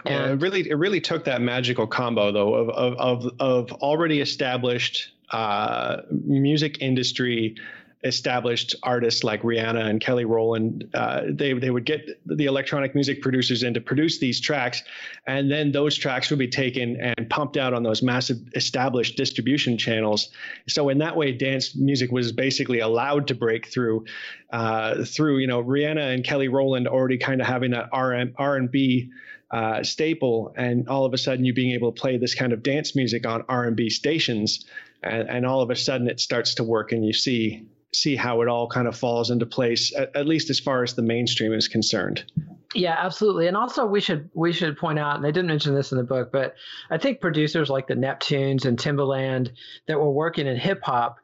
and 0.06 0.32
it 0.32 0.44
really 0.44 0.70
it 0.70 0.76
really 0.76 1.02
took 1.02 1.24
that 1.26 1.42
magical 1.42 1.88
combo 1.88 2.32
though 2.32 2.54
of 2.54 2.70
of 2.70 2.94
of, 3.26 3.32
of 3.40 3.72
already 3.82 4.22
established 4.22 5.14
uh, 5.32 6.02
music 6.12 6.82
industry 6.82 7.56
established 8.04 8.76
artists 8.84 9.24
like 9.24 9.42
Rihanna 9.44 9.86
and 9.86 10.02
Kelly 10.02 10.26
Rowland, 10.26 10.90
uh, 10.94 11.22
they 11.30 11.54
they 11.54 11.70
would 11.70 11.86
get 11.86 12.20
the 12.26 12.46
electronic 12.46 12.96
music 12.96 13.22
producers 13.22 13.64
in 13.64 13.74
to 13.74 13.82
produce 13.82 14.20
these 14.20 14.40
tracks, 14.40 14.84
and 15.26 15.50
then 15.50 15.72
those 15.72 15.96
tracks 15.98 16.30
would 16.30 16.40
be 16.40 16.48
taken 16.48 17.00
and 17.00 17.30
pumped 17.30 17.58
out 17.58 17.74
on 17.74 17.84
those 17.84 18.02
massive 18.02 18.38
established 18.56 19.16
distribution 19.16 19.78
channels. 19.78 20.30
So 20.68 20.90
in 20.90 20.98
that 21.00 21.16
way, 21.16 21.32
dance 21.32 21.76
music 21.76 22.12
was 22.12 22.32
basically 22.32 22.80
allowed 22.80 23.28
to 23.28 23.36
break 23.36 23.68
through, 23.68 24.06
uh, 24.52 25.06
through 25.06 25.38
you 25.38 25.48
know 25.48 25.64
Rihanna 25.64 26.14
and 26.14 26.24
Kelly 26.24 26.50
Rowland 26.50 26.88
already 26.88 27.18
kind 27.18 27.42
of 27.42 27.48
having 27.48 27.72
that 27.72 27.90
R 27.92 28.12
and 28.14 28.72
B. 28.72 29.12
Uh, 29.54 29.84
staple, 29.84 30.52
and 30.58 30.90
all 30.90 31.06
of 31.06 31.14
a 31.14 31.18
sudden 31.18 31.46
you 31.46 31.54
being 31.54 31.74
able 31.74 31.92
to 31.92 32.02
play 32.02 32.18
this 32.18 32.34
kind 32.34 32.54
of 32.54 32.64
dance 32.64 32.96
music 32.96 33.28
on 33.28 33.44
R 33.48 33.66
and 33.66 33.76
B 33.76 33.88
stations, 33.88 34.66
and, 35.04 35.30
and 35.30 35.46
all 35.46 35.62
of 35.62 35.70
a 35.70 35.76
sudden 35.76 36.08
it 36.08 36.20
starts 36.20 36.56
to 36.56 36.64
work, 36.64 36.92
and 36.92 37.06
you 37.06 37.14
see 37.14 37.68
see 37.92 38.16
how 38.16 38.42
it 38.42 38.48
all 38.48 38.68
kind 38.68 38.88
of 38.88 38.96
falls 38.96 39.30
into 39.30 39.46
place, 39.46 39.94
at, 39.96 40.16
at, 40.16 40.26
least 40.26 40.50
as 40.50 40.60
far 40.60 40.82
as 40.82 40.96
the 40.96 41.04
mainstream 41.04 41.54
is 41.54 41.68
concerned. 41.68 42.26
Yeah, 42.74 42.96
absolutely. 42.98 43.46
And 43.46 43.56
also, 43.56 43.86
we 43.86 44.02
should 44.02 44.32
we 44.34 44.52
should 44.52 44.76
point 44.76 44.98
out, 44.98 45.18
and 45.18 45.24
they 45.24 45.32
didn't 45.32 45.50
mention 45.50 45.76
this 45.76 45.92
in 45.92 46.00
the 46.00 46.04
book, 46.04 46.32
but 46.32 46.56
I 46.90 46.98
think 46.98 47.22
producers 47.22 47.70
like 47.70 47.86
the 47.86 47.94
Neptunes 47.94 48.66
and 48.66 48.76
Timbaland 48.76 49.52
that 49.88 50.00
were 50.00 50.12
working 50.12 50.48
in 50.48 50.58
hip 50.58 50.82
hop 50.82 51.20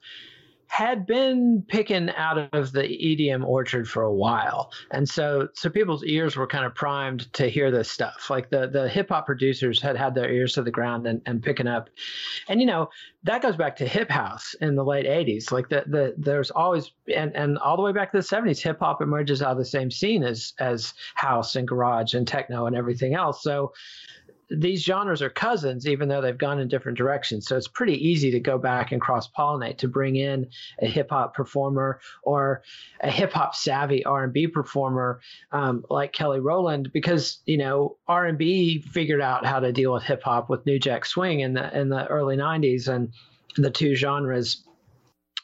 had 0.69 1.07
been 1.07 1.63
picking 1.67 2.11
out 2.11 2.37
of 2.53 2.71
the 2.71 2.83
EDM 2.83 3.43
orchard 3.43 3.89
for 3.89 4.03
a 4.03 4.13
while, 4.13 4.71
and 4.91 5.09
so 5.09 5.49
so 5.53 5.69
people's 5.69 6.03
ears 6.03 6.35
were 6.35 6.45
kind 6.45 6.63
of 6.63 6.75
primed 6.75 7.31
to 7.33 7.49
hear 7.49 7.71
this 7.71 7.89
stuff. 7.89 8.29
Like 8.29 8.49
the 8.51 8.67
the 8.67 8.87
hip 8.87 9.09
hop 9.09 9.25
producers 9.25 9.81
had 9.81 9.97
had 9.97 10.13
their 10.13 10.31
ears 10.31 10.53
to 10.53 10.61
the 10.61 10.71
ground 10.71 11.07
and, 11.07 11.21
and 11.25 11.41
picking 11.41 11.67
up, 11.67 11.89
and 12.47 12.61
you 12.61 12.67
know 12.67 12.89
that 13.23 13.41
goes 13.41 13.55
back 13.55 13.75
to 13.77 13.87
hip 13.87 14.09
house 14.09 14.53
in 14.61 14.75
the 14.75 14.85
late 14.85 15.07
'80s. 15.07 15.51
Like 15.51 15.69
the 15.69 15.83
the 15.87 16.13
there's 16.17 16.51
always 16.51 16.91
and 17.13 17.35
and 17.35 17.57
all 17.57 17.75
the 17.75 17.83
way 17.83 17.91
back 17.91 18.11
to 18.11 18.17
the 18.17 18.23
'70s, 18.23 18.61
hip 18.61 18.79
hop 18.79 19.01
emerges 19.01 19.41
out 19.41 19.51
of 19.51 19.57
the 19.57 19.65
same 19.65 19.89
scene 19.89 20.23
as 20.23 20.53
as 20.59 20.93
house 21.15 21.55
and 21.55 21.67
garage 21.67 22.13
and 22.13 22.27
techno 22.27 22.67
and 22.67 22.75
everything 22.75 23.15
else. 23.15 23.41
So 23.41 23.73
these 24.49 24.83
genres 24.83 25.21
are 25.21 25.29
cousins, 25.29 25.87
even 25.87 26.09
though 26.09 26.21
they've 26.21 26.37
gone 26.37 26.59
in 26.59 26.67
different 26.67 26.97
directions. 26.97 27.47
So 27.47 27.55
it's 27.55 27.67
pretty 27.67 27.95
easy 28.07 28.31
to 28.31 28.39
go 28.39 28.57
back 28.57 28.91
and 28.91 28.99
cross 28.99 29.29
pollinate 29.29 29.77
to 29.79 29.87
bring 29.87 30.15
in 30.15 30.47
a 30.81 30.87
hip 30.87 31.09
hop 31.11 31.35
performer 31.35 31.99
or 32.23 32.63
a 33.01 33.11
hip 33.11 33.31
hop 33.31 33.55
savvy 33.55 34.03
R 34.05 34.23
and 34.23 34.33
B 34.33 34.47
performer 34.47 35.21
um, 35.51 35.85
like 35.89 36.13
Kelly 36.13 36.39
Rowland, 36.39 36.91
because 36.91 37.39
you 37.45 37.57
know 37.57 37.97
R 38.07 38.25
and 38.25 38.37
B 38.37 38.81
figured 38.81 39.21
out 39.21 39.45
how 39.45 39.59
to 39.59 39.71
deal 39.71 39.93
with 39.93 40.03
hip 40.03 40.23
hop 40.23 40.49
with 40.49 40.65
New 40.65 40.79
Jack 40.79 41.05
Swing 41.05 41.41
in 41.41 41.53
the 41.53 41.77
in 41.77 41.89
the 41.89 42.07
early 42.07 42.35
'90s, 42.35 42.87
and 42.87 43.13
the 43.55 43.71
two 43.71 43.95
genres, 43.95 44.65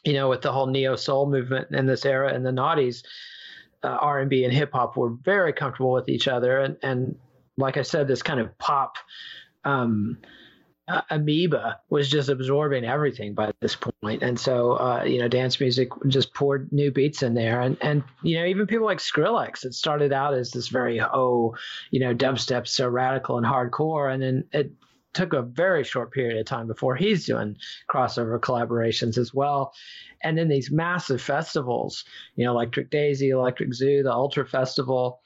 you 0.04 0.14
know, 0.14 0.28
with 0.28 0.42
the 0.42 0.52
whole 0.52 0.66
neo 0.66 0.96
soul 0.96 1.30
movement 1.30 1.68
in 1.70 1.86
this 1.86 2.04
era 2.04 2.34
in 2.34 2.42
the 2.42 2.50
'90s. 2.50 3.02
Uh, 3.82 3.88
R&B 4.00 4.42
and 4.42 4.54
hip 4.54 4.72
hop 4.72 4.96
were 4.96 5.10
very 5.10 5.52
comfortable 5.52 5.92
with 5.92 6.08
each 6.08 6.26
other, 6.26 6.58
and 6.58 6.76
and 6.82 7.16
like 7.56 7.76
I 7.76 7.82
said, 7.82 8.08
this 8.08 8.22
kind 8.22 8.40
of 8.40 8.56
pop 8.58 8.96
um, 9.64 10.18
uh, 10.88 11.00
amoeba 11.10 11.80
was 11.90 12.08
just 12.08 12.28
absorbing 12.28 12.84
everything 12.84 13.34
by 13.34 13.50
this 13.60 13.76
point. 13.76 14.22
And 14.22 14.38
so, 14.38 14.72
uh, 14.72 15.02
you 15.04 15.18
know, 15.18 15.26
dance 15.26 15.58
music 15.58 15.88
just 16.06 16.32
poured 16.32 16.72
new 16.72 16.92
beats 16.92 17.22
in 17.22 17.34
there. 17.34 17.60
And, 17.60 17.76
and, 17.80 18.04
you 18.22 18.38
know, 18.38 18.46
even 18.46 18.66
people 18.66 18.86
like 18.86 18.98
Skrillex, 18.98 19.64
it 19.64 19.74
started 19.74 20.12
out 20.12 20.34
as 20.34 20.52
this 20.52 20.68
very, 20.68 21.00
oh, 21.00 21.56
you 21.90 21.98
know, 21.98 22.14
dubstep, 22.14 22.68
so 22.68 22.88
radical 22.88 23.36
and 23.36 23.46
hardcore. 23.46 24.12
And 24.12 24.22
then 24.22 24.44
it 24.52 24.70
took 25.12 25.32
a 25.32 25.42
very 25.42 25.82
short 25.82 26.12
period 26.12 26.38
of 26.38 26.46
time 26.46 26.68
before 26.68 26.94
he's 26.94 27.26
doing 27.26 27.56
crossover 27.90 28.38
collaborations 28.38 29.18
as 29.18 29.34
well. 29.34 29.72
And 30.22 30.38
then 30.38 30.48
these 30.48 30.70
massive 30.70 31.20
festivals, 31.20 32.04
you 32.36 32.44
know, 32.44 32.52
Electric 32.52 32.90
Daisy, 32.90 33.30
Electric 33.30 33.74
Zoo, 33.74 34.04
the 34.04 34.12
Ultra 34.12 34.46
Festival, 34.46 35.20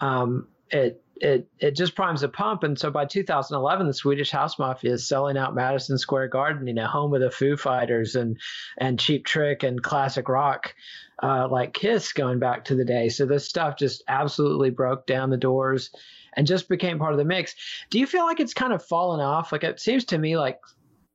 um, 0.00 0.48
it 0.70 1.03
it 1.16 1.48
it 1.58 1.76
just 1.76 1.94
primes 1.94 2.22
the 2.22 2.28
pump. 2.28 2.62
And 2.62 2.78
so 2.78 2.90
by 2.90 3.04
2011, 3.04 3.86
the 3.86 3.94
Swedish 3.94 4.30
House 4.30 4.58
Mafia 4.58 4.92
is 4.92 5.06
selling 5.06 5.36
out 5.36 5.54
Madison 5.54 5.98
Square 5.98 6.28
Garden, 6.28 6.66
you 6.66 6.74
know, 6.74 6.86
home 6.86 7.14
of 7.14 7.20
the 7.20 7.30
Foo 7.30 7.56
Fighters 7.56 8.16
and 8.16 8.38
and 8.78 8.98
Cheap 8.98 9.24
Trick 9.24 9.62
and 9.62 9.82
classic 9.82 10.28
rock, 10.28 10.74
uh, 11.22 11.48
like 11.48 11.72
Kiss, 11.74 12.12
going 12.12 12.38
back 12.38 12.64
to 12.66 12.74
the 12.74 12.84
day. 12.84 13.08
So 13.08 13.26
this 13.26 13.48
stuff 13.48 13.76
just 13.76 14.02
absolutely 14.08 14.70
broke 14.70 15.06
down 15.06 15.30
the 15.30 15.36
doors 15.36 15.90
and 16.36 16.46
just 16.46 16.68
became 16.68 16.98
part 16.98 17.12
of 17.12 17.18
the 17.18 17.24
mix. 17.24 17.54
Do 17.90 17.98
you 17.98 18.06
feel 18.06 18.24
like 18.24 18.40
it's 18.40 18.54
kind 18.54 18.72
of 18.72 18.84
fallen 18.84 19.20
off? 19.20 19.52
Like 19.52 19.64
it 19.64 19.80
seems 19.80 20.04
to 20.06 20.18
me 20.18 20.36
like 20.36 20.58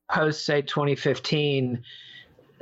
post 0.09 0.45
say 0.45 0.61
2015 0.61 1.83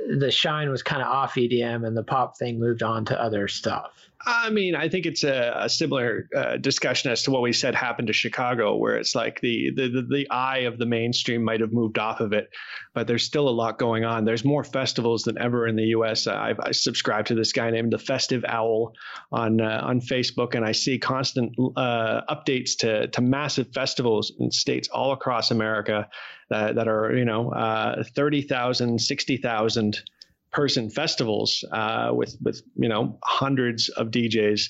the 0.06 0.30
shine 0.30 0.70
was 0.70 0.82
kind 0.82 1.02
of 1.02 1.08
off 1.08 1.34
EDM 1.34 1.86
and 1.86 1.96
the 1.96 2.04
pop 2.04 2.38
thing 2.38 2.58
moved 2.60 2.82
on 2.82 3.04
to 3.06 3.20
other 3.20 3.48
stuff. 3.48 4.07
I 4.26 4.50
mean, 4.50 4.74
I 4.74 4.88
think 4.88 5.06
it's 5.06 5.22
a, 5.22 5.52
a 5.56 5.68
similar 5.68 6.28
uh, 6.36 6.56
discussion 6.56 7.12
as 7.12 7.22
to 7.22 7.30
what 7.30 7.40
we 7.40 7.52
said 7.52 7.74
happened 7.76 8.08
to 8.08 8.12
Chicago, 8.12 8.76
where 8.76 8.96
it's 8.96 9.14
like 9.14 9.40
the, 9.40 9.70
the, 9.74 9.88
the 9.88 10.02
the 10.02 10.30
eye 10.30 10.60
of 10.60 10.76
the 10.76 10.86
mainstream 10.86 11.44
might 11.44 11.60
have 11.60 11.72
moved 11.72 11.98
off 11.98 12.20
of 12.20 12.32
it, 12.32 12.50
but 12.94 13.06
there's 13.06 13.22
still 13.22 13.48
a 13.48 13.50
lot 13.50 13.78
going 13.78 14.04
on. 14.04 14.24
There's 14.24 14.44
more 14.44 14.64
festivals 14.64 15.22
than 15.22 15.38
ever 15.38 15.68
in 15.68 15.76
the 15.76 15.84
U.S. 15.84 16.26
I've 16.26 16.58
I 16.58 16.72
subscribe 16.72 17.26
to 17.26 17.36
this 17.36 17.52
guy 17.52 17.70
named 17.70 17.92
the 17.92 17.98
Festive 17.98 18.44
Owl 18.48 18.94
on 19.30 19.60
uh, 19.60 19.80
on 19.84 20.00
Facebook, 20.00 20.56
and 20.56 20.64
I 20.64 20.72
see 20.72 20.98
constant 20.98 21.54
uh, 21.76 22.22
updates 22.28 22.78
to 22.78 23.06
to 23.08 23.20
massive 23.20 23.72
festivals 23.72 24.32
in 24.40 24.50
states 24.50 24.88
all 24.88 25.12
across 25.12 25.52
America 25.52 26.08
that, 26.50 26.74
that 26.74 26.88
are 26.88 27.14
you 27.14 27.24
know 27.24 27.52
uh, 27.52 28.02
30,000, 28.16 29.00
60,000 29.00 30.02
person 30.52 30.90
festivals 30.90 31.64
uh, 31.72 32.10
with 32.12 32.36
with 32.42 32.62
you 32.76 32.88
know 32.88 33.18
hundreds 33.22 33.88
of 33.90 34.08
DJs 34.08 34.68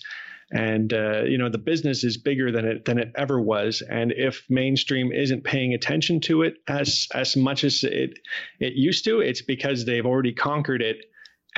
and 0.51 0.93
uh, 0.93 1.23
you 1.25 1.37
know 1.37 1.49
the 1.49 1.59
business 1.59 2.05
is 2.05 2.17
bigger 2.17 2.51
than 2.51 2.65
it 2.65 2.85
than 2.85 2.99
it 2.99 3.13
ever 3.17 3.41
was. 3.41 3.83
And 3.83 4.13
if 4.13 4.45
mainstream 4.49 5.13
isn't 5.13 5.45
paying 5.45 5.75
attention 5.75 6.21
to 6.21 6.43
it 6.43 6.55
as 6.69 7.07
as 7.15 7.37
much 7.37 7.65
as 7.65 7.85
it 7.85 8.19
it 8.61 8.75
used 8.75 9.05
to 9.05 9.21
it's 9.21 9.43
because 9.43 9.85
they've 9.85 10.07
already 10.07 10.33
conquered 10.33 10.83
it 10.83 11.08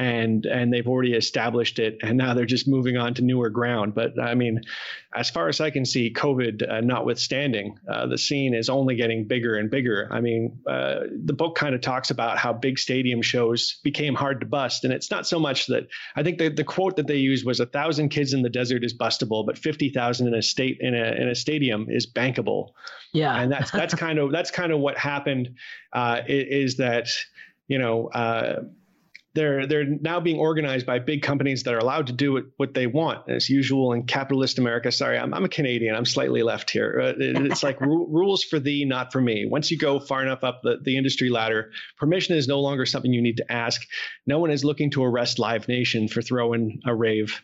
and 0.00 0.46
and 0.46 0.72
they've 0.72 0.88
already 0.88 1.12
established 1.12 1.78
it 1.78 1.98
and 2.02 2.16
now 2.16 2.32
they're 2.32 2.46
just 2.46 2.66
moving 2.66 2.96
on 2.96 3.12
to 3.14 3.22
newer 3.22 3.50
ground. 3.50 3.94
But 3.94 4.18
i 4.20 4.34
mean 4.34 4.62
as 5.14 5.28
far 5.28 5.48
as 5.48 5.60
i 5.60 5.70
can 5.70 5.84
see 5.84 6.12
covid 6.12 6.68
uh, 6.68 6.80
notwithstanding 6.80 7.78
uh, 7.88 8.06
the 8.06 8.18
scene 8.18 8.54
is 8.54 8.68
only 8.68 8.96
getting 8.96 9.26
bigger 9.26 9.56
and 9.56 9.70
bigger. 9.70 10.08
I 10.10 10.20
mean 10.20 10.60
uh, 10.66 11.00
the 11.24 11.34
book 11.34 11.54
kind 11.54 11.74
of 11.74 11.80
talks 11.80 12.10
about 12.10 12.38
how 12.38 12.52
big 12.52 12.78
stadium 12.78 13.22
shows 13.22 13.78
became 13.84 14.14
hard 14.14 14.40
to 14.40 14.46
bust 14.46 14.84
and 14.84 14.92
it's 14.92 15.10
not 15.10 15.26
so 15.26 15.38
much 15.38 15.66
that 15.66 15.88
i 16.16 16.22
think 16.22 16.38
the, 16.38 16.48
the 16.48 16.64
quote 16.64 16.96
that 16.96 17.06
they 17.06 17.16
used 17.16 17.44
was 17.44 17.60
a 17.60 17.66
thousand 17.66 18.08
kids 18.08 18.32
in 18.32 18.42
the 18.42 18.48
desert 18.48 18.84
is 18.84 18.96
bustable 18.96 19.44
but 19.44 19.58
50000 19.58 20.26
in 20.26 20.34
a 20.34 20.42
state 20.42 20.78
in 20.80 20.94
a, 20.94 21.12
in 21.20 21.28
a 21.28 21.34
stadium 21.34 21.86
is 21.88 22.10
bankable. 22.10 22.70
Yeah. 23.12 23.36
And 23.40 23.50
that's 23.52 23.70
that's 23.70 23.94
kind 24.06 24.18
of 24.18 24.32
that's 24.32 24.50
kind 24.50 24.72
of 24.72 24.80
what 24.80 24.96
happened 24.96 25.56
uh, 25.92 26.20
is, 26.26 26.70
is 26.70 26.76
that 26.76 27.08
you 27.68 27.78
know 27.78 28.08
uh, 28.08 28.62
they're 29.34 29.66
they're 29.66 29.84
now 29.84 30.20
being 30.20 30.38
organized 30.38 30.86
by 30.86 30.98
big 30.98 31.22
companies 31.22 31.62
that 31.62 31.74
are 31.74 31.78
allowed 31.78 32.08
to 32.08 32.12
do 32.12 32.50
what 32.56 32.74
they 32.74 32.86
want. 32.86 33.28
As 33.28 33.48
usual 33.48 33.92
in 33.92 34.04
capitalist 34.04 34.58
america 34.58 34.90
sorry 34.90 35.18
i'm, 35.18 35.32
I'm 35.32 35.44
a 35.44 35.48
canadian 35.48 35.94
i'm 35.94 36.04
slightly 36.04 36.42
left 36.42 36.70
here. 36.70 37.00
Uh, 37.02 37.12
it's 37.18 37.62
like 37.62 37.80
ru- 37.80 38.06
rules 38.10 38.42
for 38.42 38.58
thee 38.58 38.84
not 38.84 39.12
for 39.12 39.20
me. 39.20 39.46
Once 39.46 39.70
you 39.70 39.78
go 39.78 40.00
far 40.00 40.22
enough 40.22 40.44
up 40.44 40.62
the, 40.62 40.78
the 40.82 40.96
industry 40.96 41.30
ladder 41.30 41.70
permission 41.96 42.36
is 42.36 42.48
no 42.48 42.60
longer 42.60 42.86
something 42.86 43.12
you 43.12 43.22
need 43.22 43.36
to 43.36 43.52
ask. 43.52 43.86
No 44.26 44.38
one 44.38 44.50
is 44.50 44.64
looking 44.64 44.90
to 44.92 45.04
arrest 45.04 45.38
live 45.38 45.68
nation 45.68 46.08
for 46.08 46.22
throwing 46.22 46.80
a 46.84 46.94
rave 46.94 47.40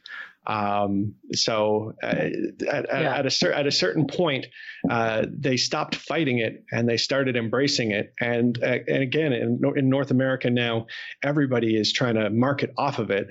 Um, 0.47 1.15
so 1.33 1.95
uh, 2.03 2.07
at, 2.07 2.87
yeah. 2.89 3.17
at, 3.17 3.27
a 3.27 3.31
cer- 3.31 3.53
at 3.53 3.67
a 3.67 3.73
certain 3.73 4.07
point, 4.07 4.47
uh, 4.89 5.27
they 5.29 5.57
stopped 5.57 5.97
fighting 5.97 6.39
it 6.39 6.65
and 6.71 6.89
they 6.89 6.97
started 6.97 7.37
embracing 7.37 7.91
it. 7.91 8.15
And 8.21 8.63
uh, 8.63 8.79
and 8.87 9.03
again, 9.03 9.33
in, 9.33 9.61
in 9.77 9.89
North 9.89 10.11
America 10.11 10.49
now, 10.51 10.87
everybody 11.23 11.77
is 11.77 11.93
trying 11.93 12.15
to 12.15 12.31
market 12.31 12.73
off 12.79 12.99
of 12.99 13.11
it. 13.11 13.29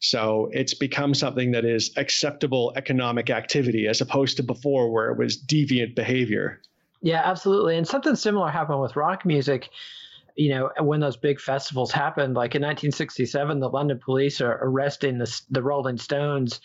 So 0.00 0.50
it's 0.52 0.74
become 0.74 1.14
something 1.14 1.52
that 1.52 1.64
is 1.64 1.90
acceptable 1.96 2.72
economic 2.76 3.30
activity 3.30 3.86
as 3.86 4.00
opposed 4.00 4.36
to 4.36 4.42
before 4.42 4.92
where 4.92 5.10
it 5.10 5.18
was 5.18 5.42
deviant 5.42 5.94
behavior. 5.94 6.60
Yeah, 7.00 7.22
absolutely. 7.24 7.76
And 7.76 7.86
something 7.86 8.16
similar 8.16 8.50
happened 8.50 8.80
with 8.80 8.96
rock 8.96 9.24
music 9.24 9.70
you 10.38 10.50
know, 10.50 10.70
when 10.80 11.00
those 11.00 11.16
big 11.16 11.40
festivals 11.40 11.90
happened, 11.90 12.34
like 12.34 12.54
in 12.54 12.62
1967, 12.62 13.58
the 13.58 13.68
London 13.68 13.98
police 13.98 14.40
are 14.40 14.56
arresting 14.62 15.18
the, 15.18 15.40
the 15.50 15.64
Rolling 15.64 15.98
Stones 15.98 16.60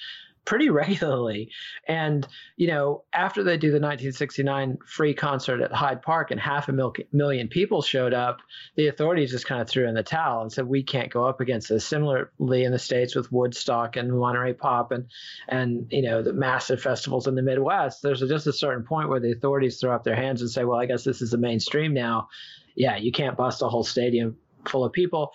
pretty 0.46 0.70
regularly. 0.70 1.50
And, 1.88 2.28
you 2.56 2.68
know, 2.68 3.04
after 3.12 3.44
they 3.44 3.58
do 3.58 3.70
the 3.70 3.80
1969 3.80 4.78
free 4.86 5.16
concert 5.16 5.60
at 5.60 5.72
Hyde 5.72 6.04
Park 6.04 6.30
and 6.30 6.40
half 6.40 6.70
a 6.70 6.72
mil- 6.72 6.94
million 7.12 7.48
people 7.48 7.82
showed 7.82 8.14
up, 8.14 8.42
the 8.76 8.90
authorities 8.90 9.32
just 9.32 9.48
kind 9.48 9.60
of 9.60 9.68
threw 9.68 9.88
in 9.88 9.96
the 9.96 10.04
towel 10.04 10.44
and 10.44 10.52
said, 10.52 10.68
we 10.68 10.84
can't 10.84 11.12
go 11.12 11.26
up 11.26 11.42
against 11.42 11.70
this. 11.70 11.84
Similarly 11.84 12.66
in 12.66 12.72
the 12.72 12.78
States 12.78 13.16
with 13.16 13.32
Woodstock 13.32 13.96
and 13.96 14.14
Monterey 14.14 14.54
Pop 14.54 14.92
and, 14.92 15.08
and, 15.48 15.88
you 15.90 16.04
know, 16.04 16.22
the 16.22 16.34
massive 16.34 16.80
festivals 16.80 17.26
in 17.26 17.34
the 17.34 17.42
Midwest, 17.42 18.04
there's 18.04 18.20
just 18.20 18.46
a 18.46 18.54
certain 18.54 18.84
point 18.84 19.10
where 19.10 19.20
the 19.20 19.32
authorities 19.32 19.80
throw 19.80 19.96
up 19.96 20.04
their 20.04 20.16
hands 20.16 20.42
and 20.42 20.52
say, 20.52 20.64
well, 20.64 20.80
I 20.80 20.86
guess 20.86 21.04
this 21.04 21.24
is 21.24 21.32
the 21.32 21.40
mainstream 21.40 21.96
now 21.96 22.30
yeah, 22.76 22.98
you 22.98 23.12
can't 23.12 23.38
bust 23.38 23.62
a 23.62 23.68
whole 23.68 23.84
stadium 23.84 24.38
full 24.66 24.84
of 24.84 24.92
people. 24.94 25.32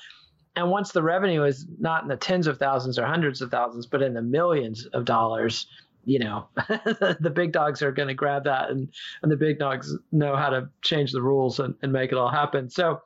And 0.56 0.70
once 0.70 0.90
the 0.90 1.02
revenue 1.02 1.44
is 1.44 1.66
not 1.78 2.02
in 2.02 2.08
the 2.08 2.16
tens 2.16 2.46
of 2.46 2.58
thousands 2.58 2.98
or 2.98 3.06
hundreds 3.06 3.40
of 3.40 3.50
thousands, 3.50 3.86
but 3.86 4.02
in 4.02 4.14
the 4.14 4.22
millions 4.22 4.86
of 4.86 5.04
dollars, 5.04 5.66
you 6.04 6.18
know, 6.18 6.48
the 7.20 7.32
big 7.32 7.52
dogs 7.52 7.82
are 7.82 7.92
going 7.92 8.08
to 8.08 8.14
grab 8.14 8.44
that, 8.44 8.70
and 8.70 8.88
and 9.22 9.30
the 9.30 9.36
big 9.36 9.58
dogs 9.58 9.94
know 10.10 10.34
how 10.34 10.48
to 10.48 10.68
change 10.82 11.12
the 11.12 11.22
rules 11.22 11.60
and, 11.60 11.74
and 11.82 11.92
make 11.92 12.12
it 12.12 12.18
all 12.18 12.30
happen. 12.30 12.70
So, 12.70 13.02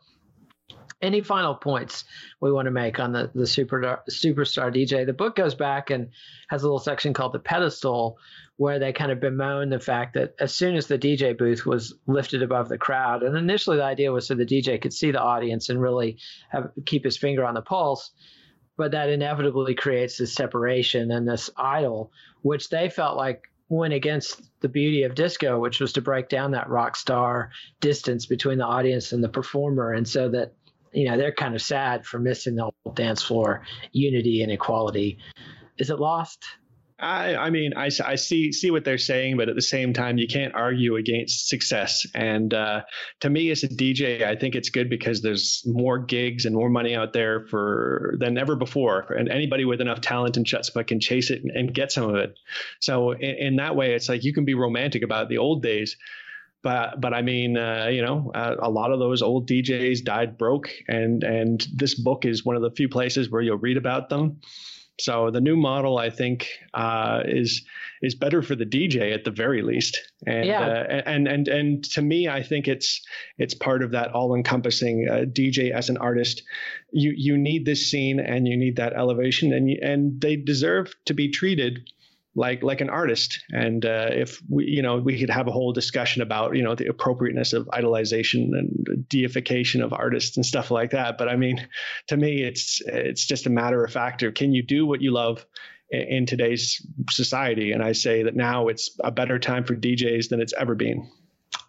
any 1.02 1.20
final 1.20 1.54
points 1.54 2.04
we 2.40 2.52
want 2.52 2.66
to 2.66 2.70
make 2.70 3.00
on 3.00 3.12
the 3.12 3.30
the 3.34 3.46
super 3.46 4.00
superstar 4.08 4.74
DJ? 4.74 5.04
The 5.04 5.12
book 5.12 5.36
goes 5.36 5.54
back 5.54 5.90
and 5.90 6.08
has 6.48 6.62
a 6.62 6.66
little 6.66 6.78
section 6.78 7.12
called 7.12 7.32
the 7.32 7.38
pedestal, 7.40 8.18
where 8.56 8.78
they 8.78 8.92
kind 8.92 9.10
of 9.10 9.20
bemoan 9.20 9.68
the 9.70 9.80
fact 9.80 10.14
that 10.14 10.34
as 10.38 10.54
soon 10.54 10.76
as 10.76 10.86
the 10.86 10.98
DJ 10.98 11.36
booth 11.36 11.66
was 11.66 11.94
lifted 12.06 12.42
above 12.42 12.68
the 12.68 12.78
crowd, 12.78 13.22
and 13.22 13.36
initially 13.36 13.76
the 13.76 13.84
idea 13.84 14.12
was 14.12 14.26
so 14.26 14.34
the 14.34 14.46
DJ 14.46 14.80
could 14.80 14.92
see 14.92 15.10
the 15.10 15.20
audience 15.20 15.68
and 15.68 15.82
really 15.82 16.18
have, 16.50 16.70
keep 16.86 17.04
his 17.04 17.16
finger 17.16 17.44
on 17.44 17.54
the 17.54 17.62
pulse, 17.62 18.12
but 18.76 18.92
that 18.92 19.08
inevitably 19.08 19.74
creates 19.74 20.16
this 20.18 20.32
separation 20.32 21.10
and 21.10 21.28
this 21.28 21.50
idol, 21.56 22.12
which 22.42 22.68
they 22.68 22.88
felt 22.88 23.16
like 23.16 23.48
went 23.68 23.94
against 23.94 24.42
the 24.60 24.68
beauty 24.68 25.02
of 25.02 25.14
disco, 25.14 25.58
which 25.58 25.80
was 25.80 25.94
to 25.94 26.02
break 26.02 26.28
down 26.28 26.50
that 26.50 26.68
rock 26.68 26.94
star 26.94 27.50
distance 27.80 28.26
between 28.26 28.58
the 28.58 28.66
audience 28.66 29.12
and 29.12 29.24
the 29.24 29.28
performer, 29.28 29.92
and 29.92 30.06
so 30.06 30.28
that 30.28 30.52
you 30.92 31.08
know 31.08 31.16
they're 31.16 31.32
kind 31.32 31.54
of 31.54 31.62
sad 31.62 32.04
for 32.04 32.18
missing 32.18 32.56
the 32.56 32.64
old 32.64 32.96
dance 32.96 33.22
floor 33.22 33.62
unity 33.92 34.42
and 34.42 34.52
equality. 34.52 35.18
Is 35.78 35.90
it 35.90 35.98
lost? 35.98 36.44
I, 37.02 37.34
I 37.34 37.50
mean, 37.50 37.72
I, 37.76 37.90
I 38.04 38.14
see 38.14 38.52
see 38.52 38.70
what 38.70 38.84
they're 38.84 38.96
saying, 38.96 39.36
but 39.36 39.48
at 39.48 39.56
the 39.56 39.62
same 39.62 39.92
time, 39.92 40.18
you 40.18 40.28
can't 40.28 40.54
argue 40.54 40.94
against 40.94 41.48
success. 41.48 42.06
And 42.14 42.54
uh, 42.54 42.82
to 43.20 43.28
me, 43.28 43.50
as 43.50 43.64
a 43.64 43.68
DJ, 43.68 44.22
I 44.22 44.36
think 44.36 44.54
it's 44.54 44.70
good 44.70 44.88
because 44.88 45.20
there's 45.20 45.64
more 45.66 45.98
gigs 45.98 46.44
and 46.46 46.54
more 46.54 46.70
money 46.70 46.94
out 46.94 47.12
there 47.12 47.44
for 47.48 48.14
than 48.20 48.38
ever 48.38 48.54
before, 48.54 49.12
and 49.12 49.28
anybody 49.28 49.64
with 49.64 49.80
enough 49.80 50.00
talent 50.00 50.36
and 50.36 50.46
chutzpah 50.46 50.86
can 50.86 51.00
chase 51.00 51.30
it 51.30 51.42
and, 51.42 51.50
and 51.50 51.74
get 51.74 51.90
some 51.90 52.08
of 52.08 52.14
it. 52.14 52.38
So 52.78 53.10
in, 53.10 53.36
in, 53.36 53.56
that 53.56 53.74
way, 53.74 53.94
it's 53.94 54.08
like 54.08 54.22
you 54.22 54.32
can 54.32 54.44
be 54.44 54.54
romantic 54.54 55.02
about 55.02 55.28
the 55.28 55.38
old 55.38 55.60
days. 55.60 55.96
But, 56.62 57.00
but 57.00 57.12
I 57.12 57.22
mean, 57.22 57.56
uh, 57.56 57.88
you 57.90 58.02
know, 58.02 58.30
uh, 58.34 58.56
a 58.60 58.70
lot 58.70 58.92
of 58.92 58.98
those 58.98 59.20
old 59.20 59.48
DJs 59.48 60.04
died 60.04 60.38
broke, 60.38 60.70
and 60.88 61.24
and 61.24 61.66
this 61.74 61.94
book 61.94 62.24
is 62.24 62.44
one 62.44 62.56
of 62.56 62.62
the 62.62 62.70
few 62.70 62.88
places 62.88 63.30
where 63.30 63.42
you'll 63.42 63.58
read 63.58 63.76
about 63.76 64.08
them. 64.08 64.40
So 65.00 65.30
the 65.30 65.40
new 65.40 65.56
model, 65.56 65.98
I 65.98 66.10
think, 66.10 66.48
uh, 66.74 67.22
is 67.24 67.64
is 68.02 68.14
better 68.14 68.42
for 68.42 68.54
the 68.54 68.66
DJ 68.66 69.14
at 69.14 69.24
the 69.24 69.30
very 69.30 69.62
least. 69.62 70.00
And, 70.26 70.46
yeah. 70.46 70.60
Uh, 70.60 71.02
and 71.06 71.26
and 71.26 71.48
and 71.48 71.84
to 71.92 72.02
me, 72.02 72.28
I 72.28 72.42
think 72.42 72.68
it's 72.68 73.00
it's 73.38 73.54
part 73.54 73.82
of 73.82 73.92
that 73.92 74.12
all-encompassing 74.12 75.08
uh, 75.08 75.14
DJ 75.24 75.72
as 75.72 75.88
an 75.88 75.96
artist. 75.96 76.42
You 76.92 77.12
you 77.16 77.38
need 77.38 77.64
this 77.64 77.90
scene 77.90 78.20
and 78.20 78.46
you 78.46 78.56
need 78.56 78.76
that 78.76 78.92
elevation, 78.92 79.52
and 79.52 79.70
you, 79.70 79.78
and 79.82 80.20
they 80.20 80.36
deserve 80.36 80.92
to 81.06 81.14
be 81.14 81.30
treated 81.30 81.80
like 82.34 82.62
like 82.62 82.80
an 82.80 82.90
artist. 82.90 83.44
And 83.50 83.84
uh, 83.84 84.08
if 84.10 84.40
we 84.48 84.66
you 84.66 84.82
know 84.82 84.98
we 84.98 85.18
could 85.18 85.30
have 85.30 85.48
a 85.48 85.52
whole 85.52 85.72
discussion 85.72 86.22
about 86.22 86.56
you 86.56 86.62
know 86.62 86.74
the 86.74 86.86
appropriateness 86.86 87.52
of 87.52 87.66
idolization 87.66 88.50
and 88.56 89.06
deification 89.08 89.82
of 89.82 89.92
artists 89.92 90.36
and 90.36 90.46
stuff 90.46 90.70
like 90.70 90.90
that. 90.90 91.18
But 91.18 91.28
i 91.28 91.36
mean 91.36 91.66
to 92.08 92.16
me 92.16 92.42
it's 92.42 92.80
it's 92.86 93.26
just 93.26 93.46
a 93.46 93.50
matter 93.50 93.84
of 93.84 93.92
factor. 93.92 94.32
Can 94.32 94.52
you 94.52 94.62
do 94.62 94.86
what 94.86 95.02
you 95.02 95.12
love 95.12 95.44
in, 95.90 96.00
in 96.00 96.26
today's 96.26 96.84
society? 97.10 97.72
And 97.72 97.82
i 97.82 97.92
say 97.92 98.22
that 98.22 98.36
now 98.36 98.68
it's 98.68 98.98
a 99.04 99.10
better 99.10 99.38
time 99.38 99.64
for 99.64 99.76
djs 99.76 100.28
than 100.28 100.40
it's 100.40 100.54
ever 100.58 100.74
been. 100.74 101.10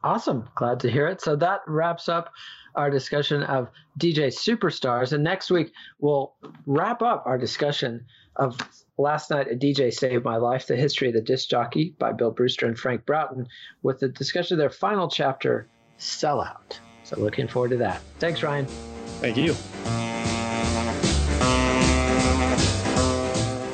Awesome. 0.04 0.50
Glad 0.56 0.82
to 0.82 0.92
hear 0.92 1.08
it. 1.08 1.22
So 1.22 1.36
that 1.38 1.62
wraps 1.68 2.10
up 2.10 2.34
our 2.76 2.90
discussion 2.90 3.44
of 3.44 3.70
dj 4.00 4.28
superstars 4.28 5.14
and 5.14 5.24
next 5.24 5.52
week 5.52 5.72
we'll 6.00 6.34
wrap 6.66 7.02
up 7.02 7.24
our 7.26 7.38
discussion 7.38 8.06
of 8.36 8.58
Last 8.98 9.32
Night 9.32 9.52
a 9.52 9.56
DJ 9.56 9.92
Saved 9.94 10.24
My 10.24 10.38
Life, 10.38 10.68
The 10.68 10.76
History 10.76 11.08
of 11.08 11.14
the 11.14 11.22
Disc 11.22 11.50
Jockey 11.50 11.96
by 11.98 12.12
Bill 12.12 12.32
Brewster 12.32 12.68
and 12.68 12.78
Frank 12.78 13.06
Broughton, 13.06 13.48
with 13.82 14.00
the 14.00 14.10
discussion 14.10 14.56
of 14.56 14.60
their 14.60 14.70
final 14.70 15.08
chapter, 15.08 15.68
Sellout. 16.00 16.80
So 17.04 17.20
looking 17.20 17.48
forward 17.48 17.72
to 17.72 17.78
that. 17.78 18.02
Thanks, 18.20 18.44
Ryan. 18.44 18.66
Thank 19.20 19.38
you. 19.38 19.54